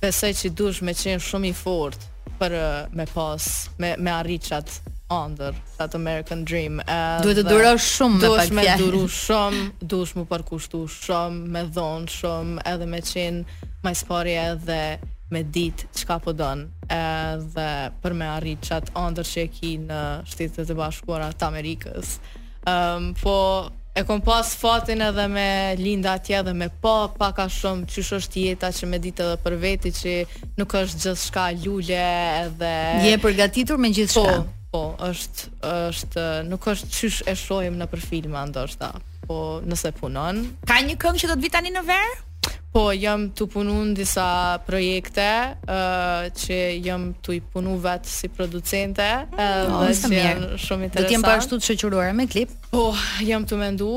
pesej 0.02 0.32
që 0.42 0.52
dush 0.58 0.82
me 0.84 0.96
qenë 0.98 1.24
shumë 1.24 1.50
i 1.52 1.52
fort 1.62 2.08
për 2.40 2.56
me 2.98 3.06
pas, 3.14 3.46
me, 3.80 3.94
me 3.98 4.12
arriqat 4.12 4.68
under, 5.12 5.56
that 5.78 5.94
American 5.96 6.44
Dream 6.48 6.80
duhet 7.24 7.40
të 7.42 7.46
duro 7.48 7.72
shumë 7.84 8.20
me 8.20 8.30
pak 8.36 8.52
fjallë 8.60 8.90
duhet 8.92 9.08
të 9.08 9.22
shumë, 9.22 9.64
duhet 9.92 10.12
të 10.16 10.20
më 10.20 10.28
përkushtu 10.34 10.84
shumë, 11.00 11.48
me 11.56 11.64
dhonë 11.78 12.12
shumë 12.20 12.68
edhe 12.74 12.90
me 12.92 13.02
qenë 13.12 13.68
majsparje 13.82 14.36
edhe 14.52 14.80
me 15.32 15.42
ditë 15.44 15.88
çka 15.96 16.18
po 16.22 16.34
don. 16.36 16.66
Edhe 16.92 17.68
për 18.04 18.16
me 18.20 18.28
arrit 18.36 18.62
çat 18.68 18.90
ëndër 18.98 19.28
që 19.30 19.44
e 19.46 19.50
ki 19.54 19.70
në 19.88 20.00
Shtetet 20.30 20.70
e 20.74 20.78
Bashkuara 20.78 21.30
të 21.32 21.48
Amerikës. 21.48 22.16
Ëm 22.62 22.72
ehm, 22.72 23.06
um, 23.12 23.14
po 23.20 23.36
e 23.98 24.06
kom 24.08 24.22
pas 24.24 24.48
fatin 24.56 25.02
edhe 25.04 25.24
me 25.28 25.48
linda 25.76 26.14
atje 26.16 26.38
dhe 26.46 26.54
me 26.56 26.68
pa 26.80 27.08
pak 27.18 27.42
a 27.42 27.44
shumë 27.52 27.84
qysh 27.92 28.14
është 28.18 28.44
jeta 28.46 28.70
që 28.72 28.88
me 28.88 29.00
ditë 29.04 29.26
edhe 29.26 29.40
për 29.44 29.56
veti 29.60 29.90
që 29.98 30.14
nuk 30.60 30.76
është 30.80 31.02
gjithë 31.02 31.22
shka 31.26 31.44
lule 31.66 32.00
edhe... 32.46 32.72
Je 33.04 33.18
përgatitur 33.26 33.80
me 33.84 33.90
gjithë 33.92 34.16
shka? 34.16 34.38
Po, 34.46 34.70
po, 34.72 34.82
është, 35.10 35.48
është 35.92 36.26
nuk 36.48 36.70
është 36.72 36.90
qysh 36.96 37.20
e 37.28 37.36
shojmë 37.42 37.82
në 37.82 37.90
për 37.92 38.06
filma 38.08 38.46
ndoshta, 38.48 38.94
po 39.28 39.40
nëse 39.68 39.92
punon. 40.00 40.40
Ka 40.72 40.80
një 40.88 40.96
këngë 41.04 41.26
që 41.26 41.34
do 41.34 41.36
të 41.40 41.50
vitani 41.50 41.76
në 41.76 41.84
verë? 41.92 42.20
Po, 42.72 42.86
jam 42.96 43.26
të 43.36 43.46
punu 43.52 43.74
në 43.84 43.92
disa 43.98 44.24
projekte 44.64 45.26
uh, 45.56 46.24
që 46.40 46.56
jam 46.80 47.10
të 47.20 47.34
i 47.36 47.40
punu 47.52 47.74
vetë 47.84 48.08
si 48.08 48.30
producente 48.32 49.08
uh, 49.28 49.28
dhe 49.82 49.92
që 49.98 50.12
janë 50.16 50.60
shumë 50.64 50.88
interesant. 50.88 50.96
Do 50.96 51.10
t'jem 51.10 51.26
për 51.26 51.28
po 51.28 51.36
ashtu 51.36 51.58
të 51.60 51.68
shëqyruar 51.68 52.16
me 52.16 52.26
klip? 52.32 52.56
Po, 52.72 52.86
jam 53.28 53.44
të 53.48 53.60
mendu, 53.60 53.90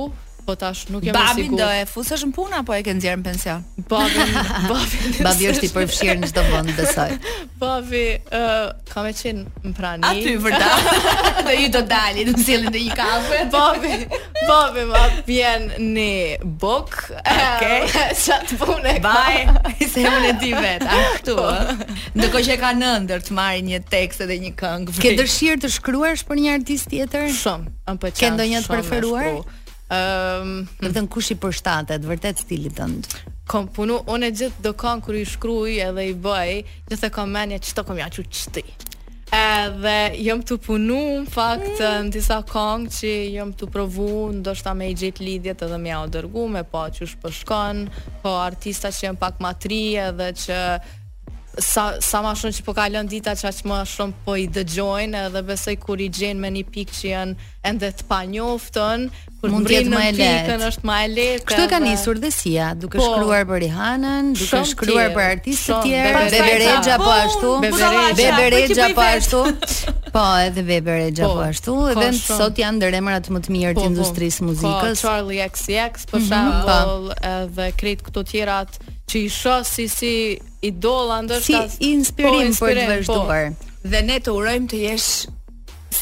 Po 0.45 0.53
tash 0.53 0.85
nuk 0.93 1.01
jam 1.03 1.15
sigurt. 1.17 1.29
Babin 1.29 1.57
do 1.57 1.67
e 1.73 1.85
fusësh 1.89 2.21
në 2.29 2.35
punë 2.37 2.57
apo 2.61 2.73
e 2.77 2.83
ke 2.85 2.93
nxjerrën 2.93 3.21
pension? 3.25 3.63
Babin, 3.89 4.33
babin. 4.69 5.15
babi 5.25 5.47
është 5.49 5.65
i 5.65 5.69
përfshirë 5.73 6.15
në 6.21 6.29
çdo 6.29 6.43
vend, 6.51 6.69
besoj. 6.77 7.15
Babi, 7.65 8.01
ë, 8.19 8.37
uh, 8.37 8.65
kam 8.89 9.07
qenë 9.15 9.71
në 9.71 9.89
A 10.03 10.09
Aty 10.11 10.33
vërtet. 10.43 10.91
dhe 11.47 11.53
ju 11.55 11.69
do 11.73 11.81
dalin, 11.89 12.29
do 12.33 12.43
sillen 12.45 12.69
në 12.75 12.81
një 12.83 12.97
kafe. 12.99 13.39
babi, 13.53 13.93
babi 14.45 14.83
ma 14.91 15.03
vjen 15.27 15.69
në 15.81 16.13
bok. 16.61 16.93
Okej. 17.15 17.87
Sa 18.19 18.37
të 18.45 18.59
punë. 18.61 18.95
Bye. 19.01 19.47
Se 19.87 20.05
unë 20.11 20.35
di 20.43 20.51
vet, 20.59 20.85
ashtu. 20.99 21.39
Po. 21.39 21.49
Ndërkohë 22.19 22.45
që 22.51 22.59
ka 22.61 22.73
nëndër 22.83 23.25
të 23.31 23.37
marrë 23.39 23.65
një 23.71 23.81
tekst 23.89 24.21
edhe 24.27 24.37
një 24.45 24.53
këngë. 24.61 24.99
Ke 25.01 25.15
dëshirë 25.23 25.63
të 25.65 25.73
shkruash 25.79 26.27
për 26.27 26.43
një 26.43 26.57
artist 26.59 26.91
tjetër? 26.93 27.31
Shumë. 27.39 27.97
Po 27.97 28.11
ke 28.19 28.33
ndonjë 28.35 28.65
të 28.67 28.73
preferuar? 28.75 29.37
Ëm, 29.87 30.41
um, 30.41 30.69
vetëm 30.81 31.05
kush 31.13 31.29
i 31.35 31.35
përshtatet 31.37 32.05
vërtet 32.09 32.39
stilit 32.41 32.73
tënd? 32.79 33.05
Kam 33.45 33.67
punu 33.69 33.99
unë 34.09 34.31
e 34.31 34.33
gjithë 34.33 34.63
do 34.65 34.71
kanë 34.81 35.03
kur 35.05 35.15
i 35.19 35.25
shkruj 35.29 35.75
edhe 35.87 36.07
i 36.09 36.15
bëj, 36.17 36.53
gjithë 36.89 37.05
e 37.05 37.13
kam 37.13 37.29
menje 37.29 37.59
që 37.61 37.75
të 37.77 37.83
kom 37.85 37.99
ja 38.01 38.07
që 38.09 38.25
ti. 38.55 38.63
Edhe 39.35 39.95
jëmë 40.25 40.47
të 40.49 40.57
punu 40.65 40.97
në 41.21 41.29
fakt 41.35 41.77
mm. 41.77 42.09
në 42.09 42.13
disa 42.17 42.39
kongë 42.49 42.89
që 42.97 43.13
jam 43.35 43.53
të 43.57 43.69
provu, 43.75 44.09
ndoshta 44.41 44.73
me 44.77 44.89
i 44.89 44.97
lidhjet 44.97 45.61
edhe 45.67 45.77
me 45.81 45.89
ja 45.93 46.01
dërgu, 46.13 46.47
me 46.55 46.63
po 46.65 46.87
që 46.95 47.05
është 47.05 48.25
po 48.25 48.35
artista 48.41 48.89
që 48.89 49.05
janë 49.11 49.19
pak 49.21 49.37
matri 49.41 49.83
edhe 50.01 50.31
që 50.33 50.59
sa, 51.59 51.83
sa 52.03 52.19
ma 52.21 52.33
shumë 52.35 52.53
që 52.57 52.63
po 52.67 52.73
kalon 52.75 53.07
dita 53.07 53.31
që 53.37 53.47
aqë 53.47 53.67
ma 53.69 53.83
shumë 53.87 54.13
po 54.25 54.33
i 54.41 54.47
dëgjojnë 54.51 55.21
edhe 55.29 55.41
besoj 55.47 55.77
kur 55.79 56.01
i 56.03 56.09
gjenë 56.11 56.39
me 56.43 56.49
një 56.51 56.65
pikë 56.73 56.97
që 56.97 57.07
janë 57.09 57.47
ende 57.69 57.93
të 57.95 58.09
pa 58.09 58.23
për 59.45 59.53
mund 59.53 59.69
të 59.69 59.79
më 59.89 60.03
e 60.05 60.13
lehtë. 60.17 60.57
është 60.69 60.89
më 60.89 60.95
e 60.95 61.11
lehtë. 61.15 61.47
Kështu 61.49 61.65
e 61.65 61.69
ka 61.73 61.79
nisur 61.83 62.19
dhe 62.23 62.31
Sia, 62.35 62.69
duke 62.79 62.99
po, 62.99 63.05
shkruar 63.07 63.45
për 63.49 63.61
Rihanën, 63.65 64.31
duke 64.39 64.61
shkruar 64.73 65.09
për 65.15 65.25
artistë 65.25 65.73
të 65.73 65.77
tjerë, 65.83 66.23
Beberexha 66.35 66.97
po, 66.97 67.05
po 67.05 67.13
ashtu, 67.17 67.53
Beberexha 68.21 68.79
po, 68.79 68.87
po, 68.87 68.97
po 68.97 69.05
ashtu. 69.11 69.43
Po, 70.15 70.25
edhe 70.47 70.65
Beberexha 70.69 71.29
po 71.35 71.45
ashtu, 71.45 71.77
edhe 71.93 72.09
sot 72.19 72.61
janë 72.63 72.79
ndër 72.81 72.99
emrat 73.01 73.31
më 73.35 73.43
të 73.47 73.55
mirë 73.57 73.75
të 73.79 73.87
industrisë 73.91 74.47
muzikës. 74.49 74.97
Mhm, 74.97 74.97
po, 74.97 75.07
Charlie 75.07 75.43
XCX, 75.47 76.07
Po 76.13 76.23
shembull, 76.23 77.15
edhe 77.33 77.69
Kret 77.79 78.03
këto 78.07 78.25
tjerat 78.31 78.79
që 79.11 79.23
i 79.23 79.29
shoh 79.29 79.63
si 79.67 79.85
si 79.91 80.13
idola 80.65 81.19
ndoshta 81.25 81.67
si 81.69 81.91
inspirim, 81.93 82.53
për 82.57 82.79
të 82.81 82.85
vazhduar. 82.91 83.49
Po. 83.53 83.71
Dhe 83.85 84.01
ne 84.01 84.15
të 84.25 84.33
urojmë 84.33 84.69
të 84.71 84.79
jesh 84.87 85.09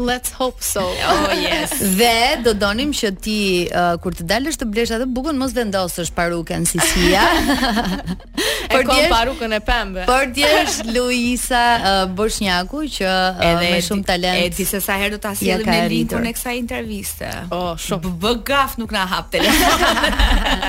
Let's 0.10 0.34
hope 0.40 0.66
so. 0.68 0.86
Oh 1.12 1.34
yes. 1.38 1.76
Dhe 2.00 2.40
do 2.46 2.56
donim 2.58 2.94
që 2.98 3.12
ti 3.24 3.38
uh, 3.70 3.94
kur 4.02 4.16
të 4.18 4.26
dalësh 4.32 4.58
të 4.62 4.70
blesh 4.74 4.94
atë 4.98 5.08
bukën 5.16 5.38
mos 5.42 5.54
vendosësh 5.58 6.12
parukën 6.18 6.66
si 6.70 6.82
sija 6.94 7.26
e 7.52 8.74
për 8.74 8.86
kom 8.90 9.04
parukën 9.14 9.56
e 9.58 9.62
pembe. 9.68 10.06
Por 10.10 10.30
djesh 10.34 10.80
Luisa 10.96 11.64
uh, 11.78 12.02
Boshnjaku 12.18 12.86
që 12.98 13.10
uh, 13.12 13.46
edhe 13.52 13.72
me 13.76 13.84
shumë 13.86 14.08
talent. 14.10 14.46
E 14.46 14.50
di 14.58 14.66
se 14.72 14.82
sa 14.84 14.98
herë 15.02 15.16
do 15.18 15.22
ta 15.28 15.36
sjellim 15.38 15.70
ja 15.70 15.78
në 15.84 15.92
linkun 15.94 16.28
e 16.30 16.34
kësaj 16.38 16.58
interviste. 16.62 17.32
Oh, 17.54 17.76
shumë 17.86 18.16
bëgaf 18.26 18.80
nuk 18.82 18.96
na 18.96 19.06
hap 19.14 19.30
telefon. 19.36 19.86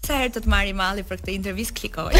sa 0.00 0.16
herë 0.16 0.32
të 0.32 0.40
të 0.46 0.48
marri 0.48 0.70
malli 0.72 1.02
për 1.04 1.18
këtë 1.20 1.32
intervist 1.34 1.74
klikoj. 1.76 2.14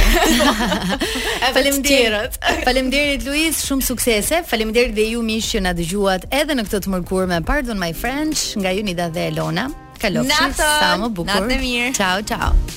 Faleminderit. 1.55 2.37
Faleminderit 2.67 3.25
Luis, 3.25 3.63
shumë 3.71 3.87
suksese. 3.87 4.43
Faleminderit 4.51 4.93
dhe 4.99 5.09
ju 5.15 5.23
mish 5.25 5.55
që 5.55 5.63
na 5.69 5.73
dëgjuat 5.79 6.27
edhe 6.43 6.59
në 6.59 6.67
këtë 6.69 6.83
të 6.85 6.91
me 6.99 7.41
Pardon 7.53 7.81
my 7.81 7.93
French, 7.97 8.59
nga 8.59 8.75
Unida 8.75 9.09
dhe 9.15 9.31
Elona. 9.31 9.71
Kalofshi, 10.01 10.53
sa 10.59 10.97
më 10.99 11.09
bukur. 11.13 11.33
Natë 11.47 11.61
mirë. 11.63 11.97
Ciao, 11.97 12.21
ciao. 12.27 12.77